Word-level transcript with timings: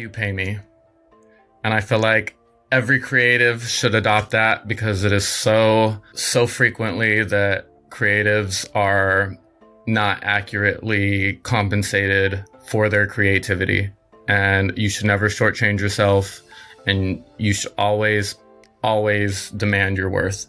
you, 0.00 0.08
pay 0.08 0.32
me. 0.32 0.58
And 1.62 1.72
I 1.72 1.80
feel 1.80 2.00
like 2.00 2.36
every 2.72 3.00
creative 3.00 3.62
should 3.68 3.94
adopt 3.94 4.30
that 4.30 4.66
because 4.66 5.04
it 5.04 5.12
is 5.12 5.26
so, 5.26 6.00
so 6.14 6.46
frequently 6.46 7.22
that 7.24 7.66
creatives 7.90 8.68
are 8.74 9.36
not 9.86 10.20
accurately 10.22 11.34
compensated 11.42 12.44
for 12.66 12.88
their 12.88 13.06
creativity. 13.06 13.90
And 14.28 14.76
you 14.76 14.88
should 14.88 15.06
never 15.06 15.28
shortchange 15.28 15.80
yourself 15.80 16.40
and 16.86 17.22
you 17.38 17.52
should 17.52 17.72
always, 17.76 18.36
always 18.82 19.50
demand 19.50 19.96
your 19.96 20.08
worth. 20.08 20.46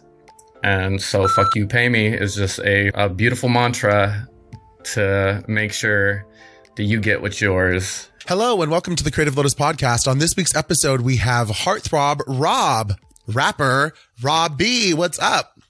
And 0.64 1.02
so, 1.02 1.26
fuck 1.26 1.54
you, 1.56 1.66
pay 1.66 1.88
me 1.88 2.06
is 2.06 2.36
just 2.36 2.60
a, 2.60 2.90
a 2.94 3.08
beautiful 3.08 3.48
mantra 3.48 4.28
to 4.84 5.44
make 5.48 5.72
sure 5.72 6.24
that 6.76 6.84
you 6.84 7.00
get 7.00 7.22
what's 7.22 7.40
yours. 7.40 8.08
Hello, 8.26 8.62
and 8.62 8.70
welcome 8.70 8.96
to 8.96 9.04
the 9.04 9.10
Creative 9.10 9.36
Lotus 9.36 9.54
podcast. 9.54 10.08
On 10.08 10.18
this 10.18 10.34
week's 10.36 10.54
episode, 10.54 11.00
we 11.00 11.16
have 11.16 11.48
heartthrob 11.48 12.20
Rob, 12.26 12.94
rapper 13.26 13.92
Rob 14.22 14.56
B. 14.56 14.94
What's 14.94 15.18
up? 15.18 15.60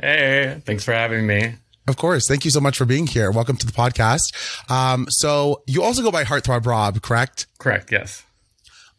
Hey, 0.00 0.60
thanks 0.64 0.84
for 0.84 0.92
having 0.92 1.26
me. 1.26 1.54
Of 1.86 1.96
course. 1.96 2.28
Thank 2.28 2.44
you 2.44 2.50
so 2.50 2.60
much 2.60 2.76
for 2.76 2.84
being 2.84 3.06
here. 3.06 3.30
Welcome 3.30 3.56
to 3.56 3.66
the 3.66 3.72
podcast. 3.72 4.70
Um, 4.70 5.06
so 5.08 5.62
you 5.66 5.82
also 5.82 6.02
go 6.02 6.10
by 6.10 6.24
Heartthrob 6.24 6.66
Rob, 6.66 7.00
correct? 7.02 7.46
Correct, 7.58 7.90
yes. 7.90 8.24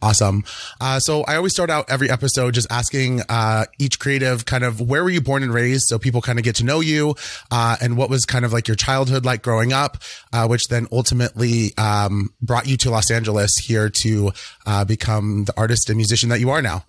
Awesome. 0.01 0.45
Uh, 0.79 0.99
so 0.99 1.23
I 1.23 1.35
always 1.35 1.51
start 1.51 1.69
out 1.69 1.89
every 1.89 2.09
episode 2.09 2.53
just 2.53 2.67
asking 2.71 3.21
uh, 3.27 3.65
each 3.79 3.99
creative 3.99 4.45
kind 4.45 4.63
of 4.63 4.79
where 4.79 5.03
were 5.03 5.09
you 5.09 5.19
born 5.19 5.43
and 5.43 5.53
raised, 5.53 5.87
so 5.87 5.99
people 5.99 6.21
kind 6.21 6.39
of 6.39 6.45
get 6.45 6.55
to 6.57 6.63
know 6.63 6.79
you, 6.79 7.15
uh, 7.51 7.75
and 7.81 7.97
what 7.97 8.09
was 8.09 8.25
kind 8.25 8.45
of 8.45 8.53
like 8.53 8.67
your 8.67 8.75
childhood 8.75 9.25
like 9.25 9.41
growing 9.41 9.73
up, 9.73 9.97
uh, 10.31 10.47
which 10.47 10.67
then 10.69 10.87
ultimately 10.91 11.75
um, 11.77 12.33
brought 12.41 12.65
you 12.65 12.77
to 12.77 12.89
Los 12.89 13.11
Angeles 13.11 13.51
here 13.57 13.89
to 13.89 14.31
uh, 14.65 14.85
become 14.85 15.43
the 15.45 15.53
artist 15.57 15.89
and 15.89 15.97
musician 15.97 16.29
that 16.29 16.39
you 16.39 16.49
are 16.49 16.61
now. 16.61 16.85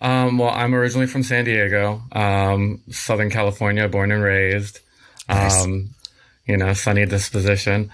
Um, 0.00 0.36
well, 0.36 0.50
I'm 0.50 0.74
originally 0.74 1.06
from 1.06 1.22
San 1.22 1.44
Diego, 1.46 2.02
um, 2.12 2.82
Southern 2.90 3.30
California, 3.30 3.88
born 3.88 4.12
and 4.12 4.22
raised. 4.22 4.80
Nice. 5.28 5.64
Um, 5.64 5.94
you 6.46 6.56
know, 6.56 6.74
sunny 6.74 7.06
disposition. 7.06 7.90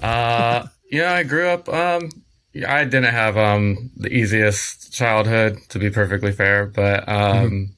Uh, 0.00 0.66
yeah, 0.90 1.12
I 1.12 1.22
grew 1.22 1.48
up. 1.48 1.68
Yeah, 2.52 2.74
I 2.74 2.84
didn't 2.84 3.12
have 3.12 3.36
um 3.36 3.90
the 3.96 4.12
easiest 4.12 4.92
childhood, 4.92 5.58
to 5.70 5.78
be 5.78 5.90
perfectly 5.90 6.32
fair, 6.32 6.66
but 6.66 7.08
um, 7.08 7.74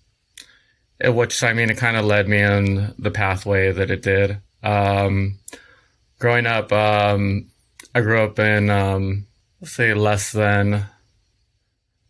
it, 0.99 1.15
which 1.15 1.43
I 1.43 1.53
mean, 1.53 1.71
it 1.71 1.77
kind 1.77 1.97
of 1.97 2.05
led 2.05 2.29
me 2.29 2.41
in 2.41 2.95
the 2.99 3.11
pathway 3.11 3.73
that 3.73 3.91
it 3.91 4.03
did. 4.03 4.39
Um, 4.63 5.39
growing 6.19 6.47
up, 6.47 6.73
um, 6.73 7.51
I 7.95 8.01
grew 8.01 8.23
up 8.23 8.39
in 8.39 8.71
um, 8.71 9.27
let's 9.61 9.73
say 9.75 9.95
less 9.95 10.33
than 10.33 10.87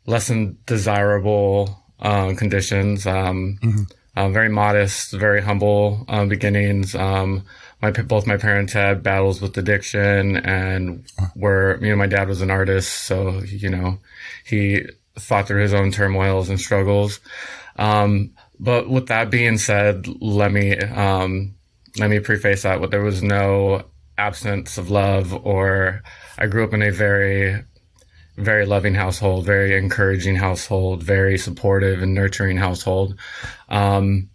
less 0.06 0.28
than 0.28 0.58
desirable 0.66 1.84
um, 2.00 2.36
conditions. 2.36 3.06
Um, 3.06 3.58
uh, 4.16 4.28
very 4.28 4.48
modest, 4.48 5.12
very 5.12 5.42
humble 5.42 6.04
uh, 6.08 6.24
beginnings. 6.24 6.94
Um, 6.94 7.44
my 7.84 8.02
both 8.02 8.26
my 8.26 8.38
parents 8.38 8.72
had 8.72 9.02
battles 9.02 9.42
with 9.42 9.56
addiction, 9.58 10.36
and 10.38 11.04
were 11.36 11.78
you 11.82 11.90
know 11.90 11.96
my 11.96 12.06
dad 12.06 12.28
was 12.28 12.40
an 12.40 12.50
artist, 12.50 13.04
so 13.04 13.42
you 13.42 13.68
know 13.68 13.98
he 14.46 14.82
fought 15.18 15.46
through 15.46 15.62
his 15.62 15.74
own 15.74 15.92
turmoils 15.92 16.48
and 16.48 16.58
struggles. 16.58 17.20
Um, 17.76 18.32
but 18.58 18.88
with 18.88 19.08
that 19.08 19.30
being 19.30 19.58
said, 19.58 20.06
let 20.20 20.50
me 20.50 20.76
um, 20.78 21.54
let 21.98 22.08
me 22.08 22.20
preface 22.20 22.62
that 22.62 22.80
with 22.80 22.90
there 22.90 23.02
was 23.02 23.22
no 23.22 23.84
absence 24.16 24.78
of 24.78 24.90
love, 24.90 25.34
or 25.46 26.02
I 26.38 26.46
grew 26.46 26.64
up 26.64 26.72
in 26.72 26.82
a 26.82 26.90
very 26.90 27.62
very 28.36 28.66
loving 28.66 28.94
household, 28.94 29.44
very 29.44 29.76
encouraging 29.76 30.36
household, 30.36 31.02
very 31.02 31.36
supportive 31.38 32.02
and 32.02 32.14
nurturing 32.14 32.56
household. 32.56 33.16
Um, 33.68 34.30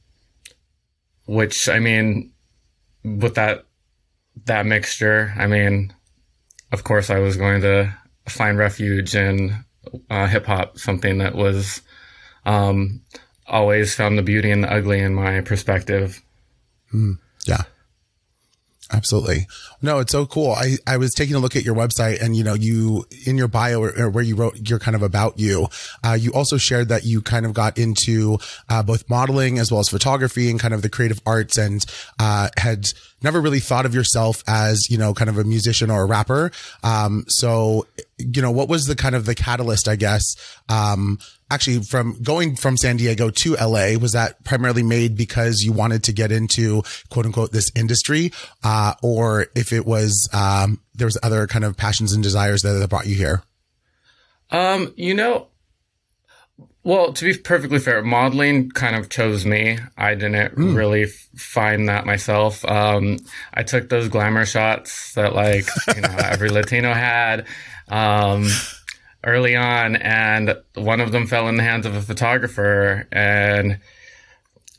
which 1.25 1.68
I 1.68 1.79
mean, 1.79 2.31
with 3.03 3.35
that 3.35 3.65
that 4.45 4.65
mixture, 4.65 5.33
I 5.37 5.47
mean, 5.47 5.93
of 6.71 6.83
course, 6.83 7.09
I 7.09 7.19
was 7.19 7.37
going 7.37 7.61
to 7.61 7.93
find 8.27 8.57
refuge 8.57 9.15
in 9.15 9.65
uh, 10.09 10.27
hip 10.27 10.45
hop, 10.45 10.77
something 10.77 11.17
that 11.17 11.35
was 11.35 11.81
um, 12.45 13.01
always 13.47 13.95
found 13.95 14.17
the 14.17 14.23
beauty 14.23 14.51
and 14.51 14.63
the 14.63 14.71
ugly 14.71 14.99
in 14.99 15.13
my 15.13 15.41
perspective. 15.41 16.21
Yeah. 17.45 17.63
Absolutely. 18.91 19.47
No, 19.83 20.00
it's 20.00 20.11
so 20.11 20.25
cool. 20.25 20.53
I, 20.53 20.77
I 20.88 20.97
was 20.97 21.13
taking 21.13 21.35
a 21.35 21.39
look 21.39 21.55
at 21.55 21.63
your 21.63 21.75
website 21.75 22.22
and, 22.22 22.35
you 22.35 22.44
know, 22.44 22.55
you, 22.55 23.05
in 23.27 23.38
your 23.38 23.47
bio 23.47 23.81
or, 23.81 23.94
or 23.95 24.09
where 24.09 24.23
you 24.23 24.35
wrote 24.35 24.67
your 24.67 24.79
kind 24.79 24.95
of 24.95 25.03
about 25.03 25.38
you, 25.39 25.67
uh, 26.03 26.17
you 26.19 26.33
also 26.33 26.57
shared 26.57 26.89
that 26.89 27.03
you 27.03 27.22
kind 27.22 27.45
of 27.45 27.53
got 27.53 27.78
into, 27.78 28.39
uh, 28.67 28.81
both 28.81 29.07
modeling 29.07 29.59
as 29.59 29.72
well 29.72 29.79
as 29.79 29.89
photography 29.89 30.49
and 30.49 30.59
kind 30.59 30.73
of 30.73 30.81
the 30.81 30.89
creative 30.89 31.22
arts 31.23 31.55
and, 31.55 31.85
uh, 32.17 32.49
had 32.57 32.88
never 33.22 33.39
really 33.39 33.59
thought 33.59 33.85
of 33.85 33.94
yourself 33.94 34.44
as, 34.47 34.89
you 34.89 34.97
know, 34.97 35.13
kind 35.13 35.29
of 35.29 35.38
a 35.38 35.44
musician 35.44 35.91
or 35.91 36.01
a 36.01 36.05
rapper. 36.05 36.51
Um, 36.83 37.25
so, 37.28 37.85
you 38.17 38.41
know, 38.41 38.51
what 38.51 38.69
was 38.69 38.88
the 38.88 38.95
kind 38.95 39.13
of 39.13 39.25
the 39.25 39.35
catalyst, 39.35 39.88
I 39.88 39.97
guess, 39.97 40.23
um, 40.67 41.19
actually 41.51 41.81
from 41.81 42.21
going 42.21 42.55
from 42.55 42.77
San 42.77 42.97
Diego 42.97 43.29
to 43.29 43.55
LA, 43.55 43.97
was 43.99 44.13
that 44.13 44.43
primarily 44.43 44.83
made 44.83 45.15
because 45.15 45.61
you 45.61 45.71
wanted 45.71 46.03
to 46.05 46.13
get 46.13 46.31
into 46.31 46.83
quote 47.09 47.25
unquote 47.25 47.51
this 47.51 47.71
industry? 47.75 48.31
Uh, 48.63 48.93
or 49.01 49.47
if 49.55 49.73
it 49.73 49.85
was, 49.85 50.29
um, 50.33 50.81
there 50.93 51.07
was 51.07 51.17
other 51.23 51.47
kind 51.47 51.65
of 51.65 51.77
passions 51.77 52.13
and 52.13 52.23
desires 52.23 52.61
that, 52.61 52.73
that 52.73 52.89
brought 52.89 53.07
you 53.07 53.15
here? 53.15 53.43
Um, 54.51 54.93
you 54.95 55.13
know, 55.13 55.47
well, 56.83 57.13
to 57.13 57.25
be 57.25 57.37
perfectly 57.37 57.79
fair, 57.79 58.01
modeling 58.01 58.71
kind 58.71 58.95
of 58.95 59.09
chose 59.09 59.45
me. 59.45 59.77
I 59.97 60.16
didn't 60.16 60.55
really 60.55 61.03
f- 61.03 61.29
find 61.35 61.89
that 61.89 62.05
myself. 62.05 62.63
Um, 62.66 63.19
I 63.53 63.63
took 63.63 63.89
those 63.89 64.07
glamour 64.07 64.45
shots 64.45 65.13
that 65.13 65.35
like, 65.35 65.67
you 65.93 66.01
know, 66.01 66.16
every 66.19 66.49
Latino 66.51 66.93
had, 66.93 67.45
um, 67.89 68.47
early 69.24 69.56
on 69.56 69.96
and 69.97 70.56
one 70.75 71.02
of 71.02 71.12
them 71.12 71.28
fell 71.28 71.47
in 71.50 71.56
the 71.57 71.63
hands 71.63 71.85
of 71.85 71.96
a 71.96 72.02
photographer 72.02 73.07
and 73.12 73.80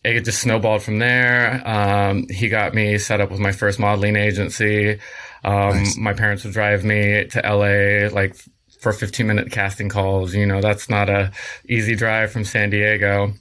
it 0.03 0.25
just 0.25 0.41
snowballed 0.41 0.83
from 0.83 0.99
there. 0.99 1.63
Um, 1.69 2.27
he 2.29 2.49
got 2.49 2.73
me 2.75 2.97
set 2.99 3.21
up 3.21 3.31
with 3.31 3.41
my 3.41 3.53
first 3.53 3.79
modeling 3.79 4.17
agency. 4.17 4.99
Um, 5.45 5.77
Nice. 5.77 5.97
my 5.97 6.15
parents 6.15 6.45
would 6.45 6.55
drive 6.55 6.85
me 6.85 7.27
to 7.27 7.41
LA 7.41 8.09
like 8.15 8.35
for 8.81 8.93
15 8.93 9.27
minute 9.27 9.53
casting 9.53 9.91
calls. 9.91 10.35
You 10.35 10.47
know, 10.47 10.61
that's 10.63 10.89
not 10.89 11.11
a 11.11 11.33
easy 11.69 11.95
drive 11.95 12.33
from 12.33 12.45
San 12.45 12.71
Diego. 12.71 13.35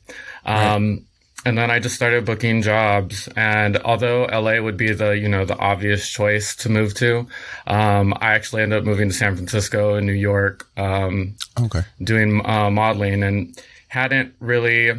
Um, 0.45 1.05
and 1.45 1.57
then 1.57 1.71
I 1.71 1.79
just 1.79 1.95
started 1.95 2.25
booking 2.25 2.61
jobs. 2.61 3.27
And 3.35 3.77
although 3.77 4.25
LA 4.25 4.59
would 4.61 4.77
be 4.77 4.93
the, 4.93 5.11
you 5.11 5.27
know, 5.29 5.45
the 5.45 5.57
obvious 5.57 6.09
choice 6.09 6.55
to 6.57 6.69
move 6.69 6.93
to, 6.95 7.27
um, 7.67 8.13
I 8.19 8.33
actually 8.33 8.61
ended 8.63 8.79
up 8.79 8.85
moving 8.85 9.09
to 9.09 9.15
San 9.15 9.35
Francisco 9.35 9.95
and 9.95 10.05
New 10.05 10.13
York, 10.13 10.67
um, 10.77 11.35
Okay. 11.59 11.81
doing 12.03 12.41
uh, 12.45 12.69
modeling 12.69 13.23
and 13.23 13.59
hadn't 13.87 14.35
really 14.39 14.91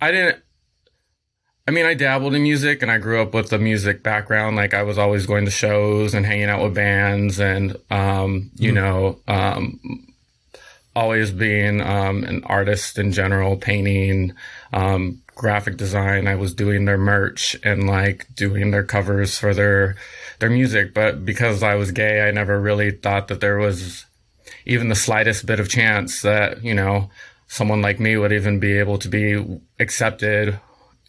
i 0.00 0.10
didn't 0.12 0.40
i 1.66 1.72
mean 1.72 1.84
i 1.84 1.92
dabbled 1.92 2.32
in 2.32 2.42
music 2.44 2.80
and 2.80 2.92
i 2.92 2.98
grew 2.98 3.20
up 3.20 3.34
with 3.34 3.52
a 3.52 3.58
music 3.58 4.04
background 4.04 4.54
like 4.54 4.72
i 4.72 4.84
was 4.84 4.98
always 4.98 5.26
going 5.26 5.44
to 5.44 5.50
shows 5.50 6.14
and 6.14 6.24
hanging 6.24 6.48
out 6.48 6.62
with 6.62 6.74
bands 6.74 7.40
and 7.40 7.76
um, 7.90 8.50
you 8.54 8.70
know 8.70 9.18
um, 9.26 9.80
always 10.94 11.32
being 11.32 11.80
um, 11.80 12.22
an 12.22 12.44
artist 12.44 12.98
in 12.98 13.10
general 13.10 13.56
painting 13.56 14.32
um, 14.74 15.22
graphic 15.34 15.76
design. 15.76 16.26
I 16.26 16.34
was 16.34 16.52
doing 16.52 16.84
their 16.84 16.98
merch 16.98 17.56
and 17.62 17.86
like 17.86 18.26
doing 18.34 18.72
their 18.72 18.84
covers 18.84 19.38
for 19.38 19.54
their 19.54 19.96
their 20.40 20.50
music. 20.50 20.92
But 20.92 21.24
because 21.24 21.62
i 21.62 21.76
was 21.76 21.92
gay 21.92 22.26
i 22.26 22.30
never 22.30 22.60
really 22.60 22.90
thought 22.90 23.28
that 23.28 23.40
there 23.40 23.56
was 23.56 24.04
even 24.66 24.88
the 24.88 24.94
slightest 24.94 25.46
bit 25.46 25.60
of 25.60 25.68
chance 25.68 26.22
that 26.22 26.62
you 26.62 26.74
know 26.74 27.08
someone 27.46 27.80
like 27.80 28.00
me 28.00 28.16
would 28.16 28.32
even 28.32 28.58
be 28.58 28.78
able 28.78 28.98
to 28.98 29.08
be 29.08 29.60
accepted 29.78 30.58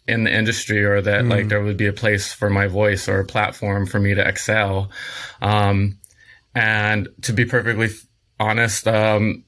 in 0.06 0.22
the 0.22 0.32
industry 0.32 0.84
or 0.84 1.00
that 1.02 1.24
like 1.24 1.48
there 1.48 1.62
would 1.62 1.76
be 1.76 1.88
a 1.88 1.92
place 1.92 2.32
for 2.32 2.48
my 2.48 2.68
voice 2.68 3.08
or 3.08 3.18
a 3.18 3.24
platform 3.24 3.86
for 3.86 3.98
me 3.98 4.14
to 4.14 4.26
excel. 4.26 4.88
Um, 5.42 5.98
and 6.54 7.08
to 7.22 7.32
be 7.32 7.44
perfectly 7.44 7.88
honest 8.38 8.86
um, 8.86 9.44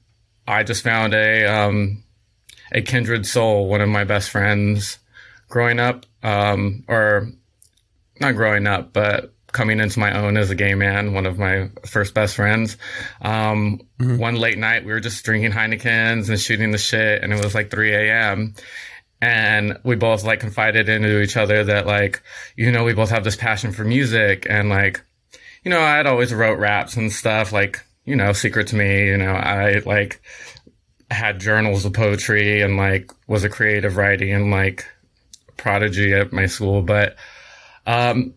i 0.47 0.63
just 0.63 0.83
found 0.83 1.13
a 1.13 1.45
um, 1.45 2.03
a 2.71 2.81
kindred 2.81 3.25
soul 3.25 3.67
one 3.67 3.81
of 3.81 3.89
my 3.89 4.03
best 4.03 4.29
friends 4.29 4.99
growing 5.47 5.79
up 5.79 6.05
um, 6.23 6.83
or 6.87 7.29
not 8.19 8.35
growing 8.35 8.67
up 8.67 8.93
but 8.93 9.33
coming 9.51 9.79
into 9.79 9.99
my 9.99 10.17
own 10.17 10.37
as 10.37 10.49
a 10.49 10.55
gay 10.55 10.75
man, 10.75 11.13
one 11.13 11.25
of 11.25 11.39
my 11.39 11.69
first 11.85 12.13
best 12.13 12.35
friends. 12.35 12.77
Um, 13.21 13.81
One 13.97 14.35
late 14.35 14.57
night, 14.57 14.85
we 14.85 14.91
were 14.91 14.99
just 14.99 15.23
drinking 15.25 15.51
Heinekens 15.51 16.29
and 16.29 16.39
shooting 16.39 16.71
the 16.71 16.77
shit, 16.77 17.23
and 17.23 17.33
it 17.33 17.43
was 17.43 17.55
like 17.55 17.71
3 17.71 17.93
a.m. 17.93 18.53
And 19.21 19.77
we 19.83 19.95
both 19.95 20.23
like 20.23 20.39
confided 20.39 20.87
into 20.87 21.21
each 21.21 21.35
other 21.35 21.63
that 21.65 21.85
like, 21.85 22.21
you 22.55 22.71
know, 22.71 22.85
we 22.85 22.93
both 22.93 23.09
have 23.09 23.23
this 23.23 23.35
passion 23.35 23.71
for 23.71 23.83
music, 23.83 24.45
and 24.49 24.69
like, 24.69 25.03
you 25.63 25.71
know, 25.71 25.81
I'd 25.81 26.07
always 26.07 26.33
wrote 26.33 26.59
raps 26.59 26.95
and 26.95 27.11
stuff 27.11 27.51
like 27.51 27.83
you 28.05 28.15
know, 28.15 28.33
secret 28.33 28.67
to 28.67 28.75
me. 28.75 29.07
You 29.07 29.17
know, 29.17 29.33
I 29.33 29.81
like 29.85 30.21
had 31.11 31.39
journals 31.39 31.85
of 31.85 31.93
poetry 31.93 32.61
and 32.61 32.77
like 32.77 33.11
was 33.27 33.43
a 33.43 33.49
creative 33.49 33.97
writing 33.97 34.31
and 34.31 34.51
like 34.51 34.85
prodigy 35.57 36.13
at 36.13 36.31
my 36.31 36.45
school, 36.45 36.81
but 36.81 37.15
um, 37.85 38.33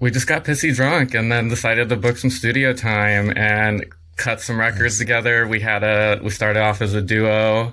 we 0.00 0.10
just 0.10 0.26
got 0.26 0.44
pissy 0.44 0.74
drunk 0.74 1.14
and 1.14 1.30
then 1.30 1.48
decided 1.48 1.88
to 1.88 1.96
book 1.96 2.16
some 2.16 2.30
studio 2.30 2.72
time 2.72 3.32
and 3.36 3.86
cut 4.16 4.40
some 4.40 4.58
records 4.58 4.98
together. 4.98 5.46
We 5.46 5.60
had 5.60 5.82
a 5.82 6.20
we 6.22 6.30
started 6.30 6.60
off 6.60 6.82
as 6.82 6.94
a 6.94 7.02
duo, 7.02 7.72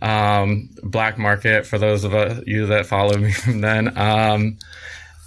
um, 0.00 0.70
Black 0.82 1.18
Market 1.18 1.66
for 1.66 1.78
those 1.78 2.04
of 2.04 2.46
you 2.46 2.66
that 2.66 2.86
follow 2.86 3.16
me 3.18 3.32
from 3.32 3.60
then, 3.60 3.96
um, 3.98 4.58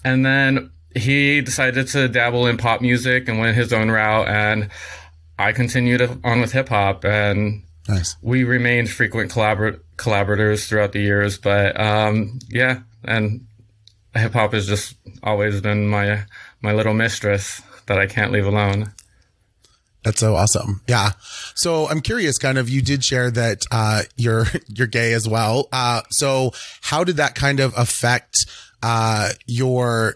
and 0.04 0.26
then 0.26 0.72
he 0.96 1.42
decided 1.42 1.88
to 1.90 2.08
dabble 2.08 2.48
in 2.48 2.58
pop 2.58 2.82
music 2.82 3.30
and 3.30 3.40
went 3.40 3.56
his 3.56 3.72
own 3.72 3.92
route 3.92 4.28
and 4.28 4.70
I 5.38 5.54
continued 5.54 6.02
on 6.24 6.42
with 6.42 6.52
hip 6.52 6.70
hop 6.70 7.06
and 7.06 7.64
nice. 7.90 8.16
we 8.22 8.44
remained 8.44 8.90
frequent 8.90 9.32
collabor- 9.32 9.82
collaborators 9.98 10.68
throughout 10.68 10.94
the 10.94 11.02
years. 11.02 11.38
But 11.38 11.80
um, 11.80 12.40
yeah, 12.50 12.80
and 13.04 13.46
hip 14.16 14.34
hop 14.34 14.54
has 14.54 14.68
just 14.68 14.96
always 15.24 15.60
been 15.62 15.88
my 15.88 16.24
my 16.62 16.74
little 16.74 16.94
mistress 16.94 17.62
that 17.88 18.00
I 18.00 18.06
can't 18.08 18.32
leave 18.32 18.46
alone. 18.46 18.94
That's 20.04 20.20
so 20.22 20.36
awesome. 20.36 20.82
Yeah. 20.88 21.12
So 21.56 21.88
I'm 21.90 22.00
curious, 22.00 22.38
kind 22.38 22.58
of, 22.58 22.70
you 22.70 22.82
did 22.82 23.04
share 23.04 23.30
that, 23.32 23.64
uh, 23.70 24.04
you're, 24.16 24.46
you're 24.68 24.88
gay 24.88 25.14
as 25.14 25.28
well. 25.28 25.68
Uh, 25.74 26.02
so 26.10 26.52
how 26.82 27.04
did 27.04 27.18
that 27.18 27.36
kind 27.36 27.60
of 27.60 27.74
affect, 27.78 28.46
uh, 28.82 29.30
your, 29.46 30.16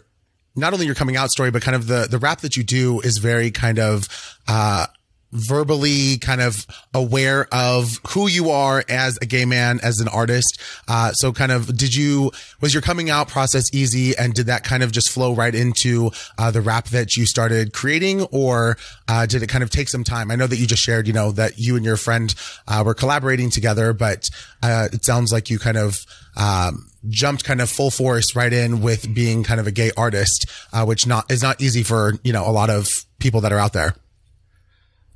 not 0.56 0.72
only 0.72 0.86
your 0.86 0.96
coming 0.96 1.18
out 1.18 1.32
story, 1.32 1.52
but 1.52 1.62
kind 1.62 1.76
of 1.76 1.88
the, 1.88 2.08
the 2.10 2.18
rap 2.18 2.40
that 2.42 2.56
you 2.56 2.64
do 2.64 3.02
is 3.02 3.18
very 3.18 3.52
kind 3.52 3.78
of, 3.78 4.08
uh, 4.48 4.88
verbally 5.34 6.18
kind 6.20 6.42
of 6.42 6.66
aware 6.94 7.48
of 7.52 8.00
who 8.10 8.28
you 8.28 8.50
are 8.50 8.84
as 8.88 9.18
a 9.22 9.26
gay 9.26 9.46
man, 9.46 9.80
as 9.84 10.00
an 10.00 10.08
artist. 10.08 10.60
Uh, 10.88 11.12
so 11.14 11.32
kind 11.34 11.52
of 11.52 11.76
did 11.78 11.94
you, 11.94 12.32
was 12.62 12.74
your 12.74 12.82
coming 12.82 13.10
out 13.10 13.28
process 13.28 13.74
easy 13.74 14.16
and 14.18 14.34
did 14.34 14.46
that 14.46 14.64
kind 14.64 14.84
of 14.84 14.92
just 14.92 15.12
flow 15.12 15.34
right 15.34 15.56
into, 15.56 16.12
uh, 16.38 16.52
the 16.52 16.62
rap 16.62 16.86
that 16.90 17.18
you 17.18 17.26
started 17.26 17.74
creating 17.74 18.22
or, 18.32 18.78
uh, 19.08 19.26
did 19.26 19.44
it 19.44 19.48
kind 19.48 19.64
of 19.64 19.70
take 19.70 19.90
some 19.90 20.04
time? 20.04 20.32
I 20.32 20.36
know 20.36 20.48
that 20.48 20.58
you 20.58 20.68
just 20.68 20.84
shared, 20.84 21.08
you 21.08 21.14
know, 21.14 21.32
that 21.32 21.58
you 21.58 21.76
and 21.76 21.84
your 21.84 21.98
friend, 21.98 22.34
uh, 22.68 22.84
were 22.86 22.94
collaborating 22.94 23.50
together, 23.50 23.94
but, 23.94 24.30
uh, 24.62 24.88
it 24.94 25.04
sounds 25.04 25.32
like 25.32 25.50
you 25.50 25.60
kind 25.60 25.78
of, 25.78 26.00
um, 26.38 26.90
jumped 27.10 27.44
kind 27.44 27.62
of 27.62 27.70
full 27.70 27.92
force 27.92 28.36
right 28.36 28.54
in 28.54 28.82
with 28.82 29.14
being 29.14 29.44
kind 29.44 29.60
of 29.60 29.68
a 29.68 29.72
gay 29.72 29.92
artist, 29.98 30.46
uh, 30.72 30.86
which 30.86 31.06
not 31.06 31.30
is 31.32 31.44
not 31.44 31.62
easy 31.62 31.84
for 31.84 32.14
you 32.24 32.32
know 32.32 32.48
a 32.48 32.52
lot 32.52 32.70
of 32.70 32.88
people 33.20 33.42
that 33.42 33.52
are 33.52 33.60
out 33.60 33.74
there. 33.74 33.94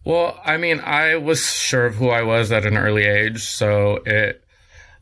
Well, 0.07 0.39
I 0.45 0.55
mean, 0.55 0.79
I 0.79 1.17
was 1.17 1.45
sure 1.45 1.85
of 1.85 1.95
who 1.95 2.07
I 2.07 2.21
was 2.21 2.49
at 2.53 2.65
an 2.65 2.77
early 2.77 3.03
age, 3.03 3.43
so 3.43 3.99
it 4.05 4.41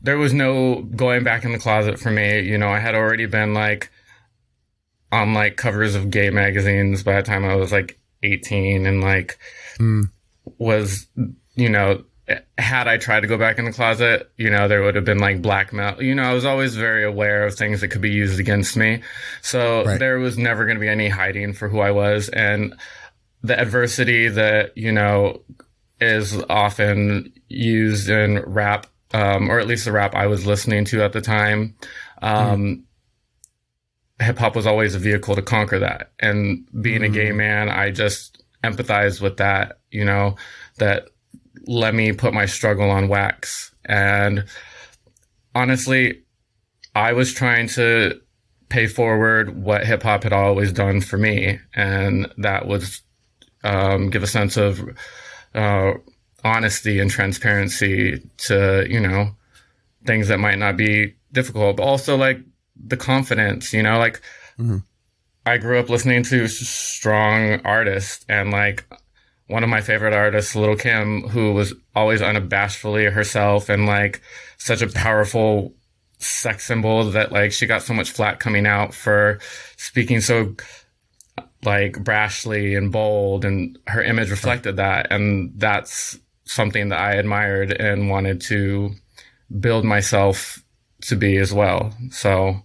there 0.02 0.18
was 0.18 0.34
no 0.34 0.82
going 0.82 1.22
back 1.22 1.44
in 1.44 1.52
the 1.52 1.60
closet 1.60 2.00
for 2.00 2.10
me. 2.10 2.40
You 2.40 2.58
know, 2.58 2.70
I 2.70 2.80
had 2.80 2.96
already 2.96 3.26
been 3.26 3.54
like 3.54 3.92
on 5.12 5.32
like 5.32 5.56
covers 5.56 5.94
of 5.94 6.10
gay 6.10 6.30
magazines 6.30 7.04
by 7.04 7.14
the 7.14 7.22
time 7.22 7.44
I 7.44 7.54
was 7.54 7.70
like 7.70 8.00
18 8.24 8.84
and 8.84 9.00
like 9.00 9.38
mm. 9.78 10.10
was, 10.58 11.06
you 11.54 11.68
know, 11.68 12.02
had 12.58 12.88
I 12.88 12.96
tried 12.96 13.20
to 13.20 13.28
go 13.28 13.38
back 13.38 13.60
in 13.60 13.64
the 13.64 13.72
closet, 13.72 14.28
you 14.36 14.50
know, 14.50 14.66
there 14.66 14.82
would 14.82 14.96
have 14.96 15.04
been 15.04 15.20
like 15.20 15.40
blackmail. 15.40 16.02
You 16.02 16.16
know, 16.16 16.24
I 16.24 16.32
was 16.32 16.44
always 16.44 16.74
very 16.74 17.04
aware 17.04 17.46
of 17.46 17.54
things 17.54 17.80
that 17.80 17.88
could 17.88 18.00
be 18.00 18.10
used 18.10 18.40
against 18.40 18.76
me. 18.76 19.02
So 19.40 19.84
right. 19.84 20.00
there 20.00 20.18
was 20.18 20.36
never 20.36 20.64
going 20.64 20.76
to 20.76 20.80
be 20.80 20.88
any 20.88 21.08
hiding 21.08 21.52
for 21.52 21.68
who 21.68 21.78
I 21.78 21.92
was. 21.92 22.28
And 22.30 22.74
the 23.46 23.58
adversity 23.58 24.28
that 24.28 24.76
you 24.76 24.92
know 24.92 25.42
is 26.00 26.42
often 26.50 27.32
used 27.48 28.08
in 28.08 28.40
rap, 28.40 28.86
um, 29.14 29.50
or 29.50 29.58
at 29.58 29.66
least 29.66 29.84
the 29.84 29.92
rap 29.92 30.14
I 30.14 30.26
was 30.26 30.46
listening 30.46 30.84
to 30.86 31.02
at 31.02 31.12
the 31.12 31.20
time. 31.20 31.76
Um, 32.22 32.84
mm. 34.20 34.24
Hip 34.24 34.38
hop 34.38 34.56
was 34.56 34.66
always 34.66 34.94
a 34.94 34.98
vehicle 34.98 35.36
to 35.36 35.42
conquer 35.42 35.78
that, 35.78 36.12
and 36.18 36.66
being 36.80 37.02
mm. 37.02 37.06
a 37.06 37.08
gay 37.10 37.30
hmm. 37.30 37.36
man, 37.36 37.68
I 37.68 37.90
just 37.90 38.42
empathize 38.64 39.20
with 39.20 39.36
that. 39.36 39.78
You 39.90 40.04
know, 40.04 40.36
that 40.78 41.08
let 41.66 41.94
me 41.94 42.12
put 42.12 42.32
my 42.32 42.46
struggle 42.46 42.90
on 42.90 43.08
wax. 43.08 43.74
And 43.84 44.44
honestly, 45.54 46.22
I 46.94 47.12
was 47.12 47.32
trying 47.32 47.68
to 47.68 48.20
pay 48.68 48.86
forward 48.86 49.62
what 49.62 49.86
hip 49.86 50.02
hop 50.02 50.24
had 50.24 50.32
always 50.32 50.72
done 50.72 51.00
for 51.00 51.18
me, 51.18 51.60
and 51.74 52.32
that 52.38 52.66
was 52.66 53.02
um, 53.66 54.10
give 54.10 54.22
a 54.22 54.28
sense 54.28 54.56
of 54.56 54.80
uh, 55.54 55.92
honesty 56.44 57.00
and 57.00 57.10
transparency 57.10 58.22
to 58.38 58.86
you 58.88 59.00
know 59.00 59.30
things 60.04 60.28
that 60.28 60.38
might 60.38 60.58
not 60.58 60.76
be 60.76 61.14
difficult, 61.32 61.76
but 61.76 61.82
also 61.82 62.16
like 62.16 62.38
the 62.76 62.96
confidence. 62.96 63.72
You 63.72 63.82
know, 63.82 63.98
like 63.98 64.20
mm-hmm. 64.58 64.78
I 65.44 65.58
grew 65.58 65.78
up 65.78 65.90
listening 65.90 66.22
to 66.24 66.46
strong 66.48 67.60
artists, 67.64 68.24
and 68.28 68.50
like 68.50 68.84
one 69.48 69.62
of 69.64 69.68
my 69.68 69.80
favorite 69.80 70.14
artists, 70.14 70.54
Lil' 70.54 70.76
Kim, 70.76 71.22
who 71.28 71.52
was 71.52 71.74
always 71.94 72.20
unabashedly 72.20 73.12
herself 73.12 73.68
and 73.68 73.86
like 73.86 74.20
such 74.58 74.82
a 74.82 74.88
powerful 74.88 75.74
sex 76.18 76.66
symbol 76.66 77.10
that 77.10 77.30
like 77.30 77.52
she 77.52 77.66
got 77.66 77.82
so 77.82 77.92
much 77.92 78.10
flat 78.10 78.40
coming 78.40 78.66
out 78.66 78.94
for 78.94 79.38
speaking 79.76 80.20
so 80.20 80.54
like 81.66 81.94
brashly 81.94 82.78
and 82.78 82.92
bold 82.92 83.44
and 83.44 83.78
her 83.86 84.02
image 84.02 84.30
reflected 84.30 84.76
that 84.76 85.08
and 85.10 85.52
that's 85.56 86.18
something 86.44 86.90
that 86.90 87.00
I 87.00 87.14
admired 87.14 87.72
and 87.72 88.08
wanted 88.08 88.40
to 88.42 88.92
build 89.60 89.84
myself 89.84 90.62
to 91.02 91.16
be 91.16 91.36
as 91.36 91.52
well. 91.52 91.92
So 92.10 92.62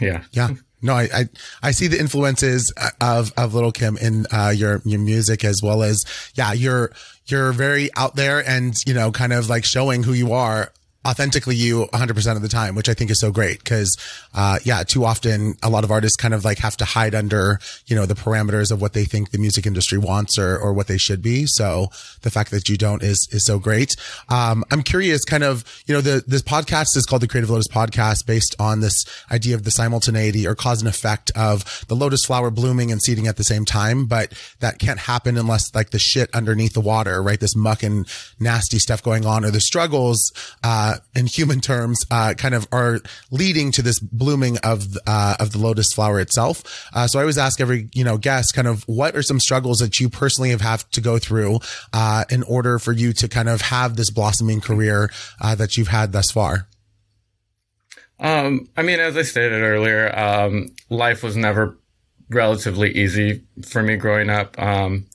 yeah. 0.00 0.22
Yeah. 0.32 0.50
No, 0.82 0.94
I, 0.94 1.08
I, 1.12 1.28
I 1.62 1.70
see 1.72 1.86
the 1.88 1.98
influences 1.98 2.72
of, 3.00 3.32
of 3.36 3.54
Lil' 3.54 3.72
Kim 3.72 3.96
in, 3.96 4.26
uh, 4.30 4.52
your, 4.54 4.82
your 4.84 5.00
music 5.00 5.42
as 5.42 5.60
well 5.62 5.82
as, 5.82 6.04
yeah, 6.34 6.52
you're, 6.52 6.92
you're 7.26 7.52
very 7.52 7.90
out 7.96 8.14
there 8.14 8.46
and, 8.46 8.76
you 8.86 8.94
know, 8.94 9.10
kind 9.10 9.32
of 9.32 9.48
like 9.48 9.64
showing 9.64 10.02
who 10.02 10.12
you 10.12 10.32
are 10.32 10.72
authentically 11.06 11.54
you 11.54 11.86
100% 11.92 12.36
of 12.36 12.42
the 12.42 12.48
time, 12.48 12.74
which 12.74 12.88
I 12.88 12.94
think 12.94 13.10
is 13.10 13.20
so 13.20 13.30
great. 13.30 13.64
Cause, 13.64 13.96
uh, 14.34 14.58
yeah, 14.64 14.82
too 14.82 15.04
often 15.04 15.54
a 15.62 15.70
lot 15.70 15.84
of 15.84 15.90
artists 15.92 16.16
kind 16.16 16.34
of 16.34 16.44
like 16.44 16.58
have 16.58 16.76
to 16.78 16.84
hide 16.84 17.14
under, 17.14 17.60
you 17.86 17.94
know, 17.94 18.06
the 18.06 18.14
parameters 18.14 18.72
of 18.72 18.80
what 18.80 18.92
they 18.92 19.04
think 19.04 19.30
the 19.30 19.38
music 19.38 19.66
industry 19.66 19.98
wants 19.98 20.36
or, 20.36 20.58
or 20.58 20.72
what 20.72 20.88
they 20.88 20.98
should 20.98 21.22
be. 21.22 21.46
So 21.46 21.88
the 22.22 22.30
fact 22.30 22.50
that 22.50 22.68
you 22.68 22.76
don't 22.76 23.02
is, 23.02 23.28
is 23.30 23.46
so 23.46 23.60
great. 23.60 23.94
Um, 24.28 24.64
I'm 24.72 24.82
curious 24.82 25.24
kind 25.24 25.44
of, 25.44 25.64
you 25.86 25.94
know, 25.94 26.00
the, 26.00 26.24
this 26.26 26.42
podcast 26.42 26.96
is 26.96 27.06
called 27.06 27.22
the 27.22 27.28
Creative 27.28 27.50
Lotus 27.50 27.68
podcast 27.68 28.26
based 28.26 28.56
on 28.58 28.80
this 28.80 29.04
idea 29.30 29.54
of 29.54 29.62
the 29.62 29.70
simultaneity 29.70 30.46
or 30.46 30.56
cause 30.56 30.80
and 30.80 30.88
effect 30.88 31.30
of 31.36 31.84
the 31.86 31.94
lotus 31.94 32.24
flower 32.24 32.50
blooming 32.50 32.90
and 32.90 33.00
seeding 33.00 33.28
at 33.28 33.36
the 33.36 33.44
same 33.44 33.64
time. 33.64 34.06
But 34.06 34.32
that 34.58 34.80
can't 34.80 34.98
happen 34.98 35.36
unless 35.36 35.72
like 35.72 35.90
the 35.90 35.98
shit 36.00 36.34
underneath 36.34 36.72
the 36.72 36.80
water, 36.80 37.22
right? 37.22 37.38
This 37.38 37.54
muck 37.54 37.84
and 37.84 38.08
nasty 38.40 38.78
stuff 38.78 39.02
going 39.02 39.24
on 39.24 39.44
or 39.44 39.50
the 39.52 39.60
struggles, 39.60 40.32
uh, 40.64 40.95
in 41.14 41.26
human 41.26 41.60
terms, 41.60 41.98
uh, 42.10 42.34
kind 42.34 42.54
of 42.54 42.66
are 42.72 43.00
leading 43.30 43.72
to 43.72 43.82
this 43.82 43.98
blooming 44.00 44.58
of, 44.58 44.96
uh, 45.06 45.36
of 45.40 45.52
the 45.52 45.58
lotus 45.58 45.92
flower 45.92 46.20
itself. 46.20 46.88
Uh, 46.94 47.06
so 47.06 47.18
I 47.18 47.22
always 47.22 47.38
ask 47.38 47.60
every, 47.60 47.88
you 47.94 48.04
know, 48.04 48.18
guest 48.18 48.54
kind 48.54 48.68
of 48.68 48.84
what 48.84 49.16
are 49.16 49.22
some 49.22 49.40
struggles 49.40 49.78
that 49.78 50.00
you 50.00 50.08
personally 50.08 50.50
have 50.50 50.60
had 50.60 50.80
to 50.92 51.00
go 51.00 51.18
through, 51.18 51.60
uh, 51.92 52.24
in 52.30 52.42
order 52.44 52.78
for 52.78 52.92
you 52.92 53.12
to 53.14 53.28
kind 53.28 53.48
of 53.48 53.60
have 53.60 53.96
this 53.96 54.10
blossoming 54.10 54.60
career, 54.60 55.10
uh, 55.40 55.54
that 55.54 55.76
you've 55.76 55.88
had 55.88 56.12
thus 56.12 56.30
far? 56.30 56.68
Um, 58.18 58.68
I 58.76 58.82
mean, 58.82 58.98
as 58.98 59.16
I 59.16 59.22
stated 59.22 59.62
earlier, 59.62 60.16
um, 60.18 60.74
life 60.88 61.22
was 61.22 61.36
never 61.36 61.78
relatively 62.30 62.90
easy 62.90 63.44
for 63.64 63.82
me 63.82 63.96
growing 63.96 64.30
up. 64.30 64.58
Um, 64.58 65.06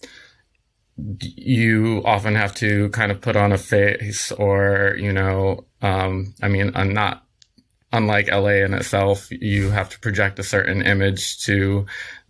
you 1.20 2.02
often 2.06 2.36
have 2.36 2.54
to 2.56 2.90
kind 2.90 3.12
of 3.12 3.22
put 3.22 3.36
on 3.36 3.52
a 3.52 3.58
face 3.58 4.32
or, 4.32 4.96
you 5.00 5.14
know, 5.14 5.66
um, 5.82 6.34
I 6.42 6.48
mean, 6.48 6.72
I'm 6.76 6.94
not 6.94 7.26
unlike 7.92 8.30
LA 8.30 8.64
in 8.64 8.74
itself. 8.74 9.30
You 9.32 9.70
have 9.70 9.90
to 9.90 10.00
project 10.00 10.40
a 10.40 10.44
certain 10.44 10.82
image 10.82 11.44
to 11.46 11.86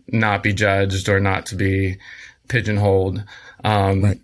not 0.08 0.42
be 0.42 0.52
judged 0.52 1.08
or 1.08 1.20
not 1.20 1.46
to 1.46 1.54
be 1.54 1.98
pigeonholed. 2.48 3.22
Um, 3.64 4.02
right. 4.02 4.20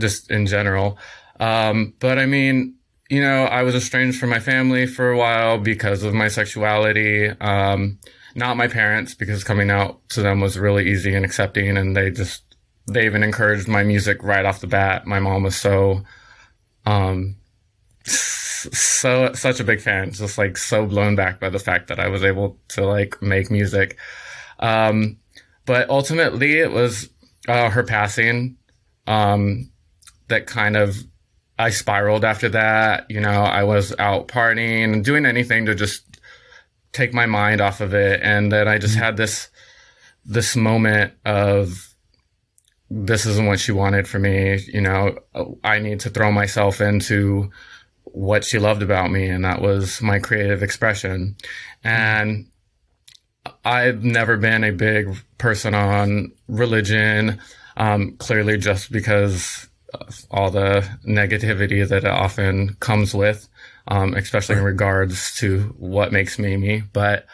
just 0.00 0.30
in 0.30 0.46
general. 0.46 0.98
Um, 1.40 1.94
but 1.98 2.18
I 2.18 2.26
mean, 2.26 2.76
you 3.10 3.20
know, 3.20 3.44
I 3.44 3.62
was 3.62 3.74
estranged 3.74 4.20
from 4.20 4.30
my 4.30 4.40
family 4.40 4.86
for 4.86 5.10
a 5.10 5.16
while 5.16 5.58
because 5.58 6.02
of 6.02 6.14
my 6.14 6.28
sexuality. 6.28 7.28
Um, 7.28 7.98
not 8.34 8.56
my 8.56 8.68
parents 8.68 9.14
because 9.14 9.42
coming 9.42 9.70
out 9.70 10.06
to 10.10 10.22
them 10.22 10.40
was 10.40 10.58
really 10.58 10.88
easy 10.88 11.14
and 11.14 11.24
accepting 11.24 11.76
and 11.76 11.96
they 11.96 12.10
just 12.10 12.47
they 12.88 13.04
even 13.04 13.22
encouraged 13.22 13.68
my 13.68 13.82
music 13.82 14.22
right 14.22 14.44
off 14.44 14.60
the 14.60 14.66
bat. 14.66 15.06
My 15.06 15.20
mom 15.20 15.42
was 15.42 15.56
so, 15.56 16.02
um, 16.86 17.36
so 18.04 19.32
such 19.34 19.60
a 19.60 19.64
big 19.64 19.80
fan, 19.80 20.10
just 20.12 20.38
like 20.38 20.56
so 20.56 20.86
blown 20.86 21.14
back 21.14 21.40
by 21.40 21.48
the 21.48 21.58
fact 21.58 21.88
that 21.88 22.00
I 22.00 22.08
was 22.08 22.24
able 22.24 22.58
to 22.68 22.84
like 22.84 23.20
make 23.22 23.50
music. 23.50 23.96
Um, 24.58 25.18
but 25.66 25.88
ultimately, 25.90 26.58
it 26.58 26.72
was 26.72 27.10
uh, 27.46 27.70
her 27.70 27.82
passing, 27.82 28.56
um, 29.06 29.70
that 30.28 30.46
kind 30.46 30.76
of 30.76 30.96
I 31.58 31.70
spiraled 31.70 32.24
after 32.24 32.48
that. 32.50 33.06
You 33.10 33.20
know, 33.20 33.42
I 33.42 33.64
was 33.64 33.94
out 33.98 34.28
partying 34.28 34.92
and 34.92 35.04
doing 35.04 35.26
anything 35.26 35.66
to 35.66 35.74
just 35.74 36.04
take 36.92 37.12
my 37.12 37.26
mind 37.26 37.60
off 37.60 37.80
of 37.80 37.94
it, 37.94 38.20
and 38.22 38.50
then 38.50 38.68
I 38.68 38.78
just 38.78 38.96
had 38.96 39.16
this 39.16 39.48
this 40.24 40.56
moment 40.56 41.14
of 41.24 41.87
this 42.90 43.26
isn't 43.26 43.46
what 43.46 43.60
she 43.60 43.72
wanted 43.72 44.08
for 44.08 44.18
me. 44.18 44.58
You 44.72 44.80
know, 44.80 45.18
I 45.62 45.78
need 45.78 46.00
to 46.00 46.10
throw 46.10 46.32
myself 46.32 46.80
into 46.80 47.50
what 48.04 48.44
she 48.44 48.58
loved 48.58 48.82
about 48.82 49.10
me, 49.10 49.28
and 49.28 49.44
that 49.44 49.60
was 49.60 50.00
my 50.00 50.18
creative 50.18 50.62
expression. 50.62 51.36
And 51.84 52.46
I've 53.64 54.02
never 54.02 54.36
been 54.36 54.64
a 54.64 54.72
big 54.72 55.14
person 55.36 55.74
on 55.74 56.32
religion, 56.48 57.40
um, 57.76 58.16
clearly 58.16 58.56
just 58.58 58.90
because 58.90 59.68
of 59.94 60.24
all 60.30 60.50
the 60.50 60.86
negativity 61.06 61.86
that 61.86 62.04
it 62.04 62.10
often 62.10 62.74
comes 62.80 63.14
with, 63.14 63.48
um, 63.86 64.14
especially 64.14 64.56
in 64.56 64.64
regards 64.64 65.34
to 65.36 65.74
what 65.78 66.12
makes 66.12 66.38
me 66.38 66.56
me. 66.56 66.82
But 66.92 67.26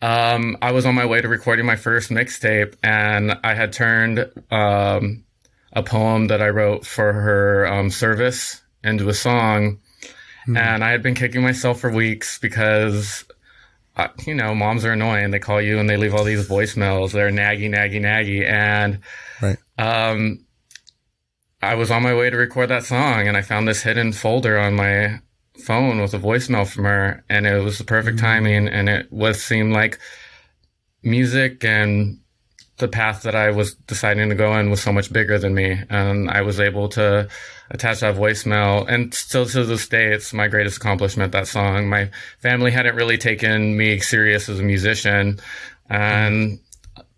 um, 0.00 0.56
I 0.62 0.72
was 0.72 0.86
on 0.86 0.94
my 0.94 1.06
way 1.06 1.20
to 1.20 1.28
recording 1.28 1.66
my 1.66 1.76
first 1.76 2.10
mixtape, 2.10 2.76
and 2.82 3.38
I 3.42 3.54
had 3.54 3.72
turned 3.72 4.30
um, 4.50 5.24
a 5.72 5.82
poem 5.82 6.28
that 6.28 6.40
I 6.40 6.50
wrote 6.50 6.86
for 6.86 7.12
her 7.12 7.66
um, 7.66 7.90
service 7.90 8.62
into 8.84 9.08
a 9.08 9.14
song. 9.14 9.80
Mm-hmm. 10.42 10.56
And 10.56 10.84
I 10.84 10.90
had 10.90 11.02
been 11.02 11.14
kicking 11.14 11.42
myself 11.42 11.80
for 11.80 11.90
weeks 11.90 12.38
because, 12.38 13.24
uh, 13.96 14.08
you 14.24 14.34
know, 14.34 14.54
moms 14.54 14.84
are 14.84 14.92
annoying. 14.92 15.30
They 15.30 15.38
call 15.38 15.60
you 15.60 15.78
and 15.78 15.90
they 15.90 15.96
leave 15.96 16.14
all 16.14 16.24
these 16.24 16.48
voicemails. 16.48 17.12
They're 17.12 17.30
naggy, 17.30 17.68
naggy, 17.68 18.00
naggy. 18.00 18.48
And 18.48 19.00
right. 19.42 19.58
um, 19.78 20.46
I 21.60 21.74
was 21.74 21.90
on 21.90 22.02
my 22.02 22.14
way 22.14 22.30
to 22.30 22.36
record 22.36 22.70
that 22.70 22.84
song, 22.84 23.26
and 23.26 23.36
I 23.36 23.42
found 23.42 23.66
this 23.66 23.82
hidden 23.82 24.12
folder 24.12 24.58
on 24.58 24.74
my 24.74 25.20
phone 25.60 26.00
with 26.00 26.14
a 26.14 26.18
voicemail 26.18 26.66
from 26.66 26.84
her 26.84 27.24
and 27.28 27.46
it 27.46 27.62
was 27.62 27.78
the 27.78 27.84
perfect 27.84 28.16
mm-hmm. 28.16 28.26
timing 28.26 28.68
and 28.68 28.88
it 28.88 29.12
was 29.12 29.42
seemed 29.42 29.72
like 29.72 29.98
music 31.02 31.64
and 31.64 32.18
the 32.78 32.88
path 32.88 33.22
that 33.22 33.34
I 33.34 33.50
was 33.50 33.74
deciding 33.74 34.28
to 34.28 34.34
go 34.34 34.56
in 34.56 34.70
was 34.70 34.80
so 34.80 34.92
much 34.92 35.12
bigger 35.12 35.38
than 35.38 35.54
me 35.54 35.80
and 35.90 36.30
I 36.30 36.42
was 36.42 36.60
able 36.60 36.88
to 36.90 37.28
attach 37.70 38.00
that 38.00 38.14
voicemail 38.16 38.88
and 38.88 39.12
still 39.12 39.46
to 39.46 39.64
this 39.64 39.88
day 39.88 40.12
it's 40.12 40.32
my 40.32 40.48
greatest 40.48 40.78
accomplishment 40.78 41.32
that 41.32 41.48
song 41.48 41.88
my 41.88 42.10
family 42.38 42.70
hadn't 42.70 42.94
really 42.94 43.18
taken 43.18 43.76
me 43.76 43.98
serious 43.98 44.48
as 44.48 44.60
a 44.60 44.62
musician 44.62 45.40
and 45.90 46.60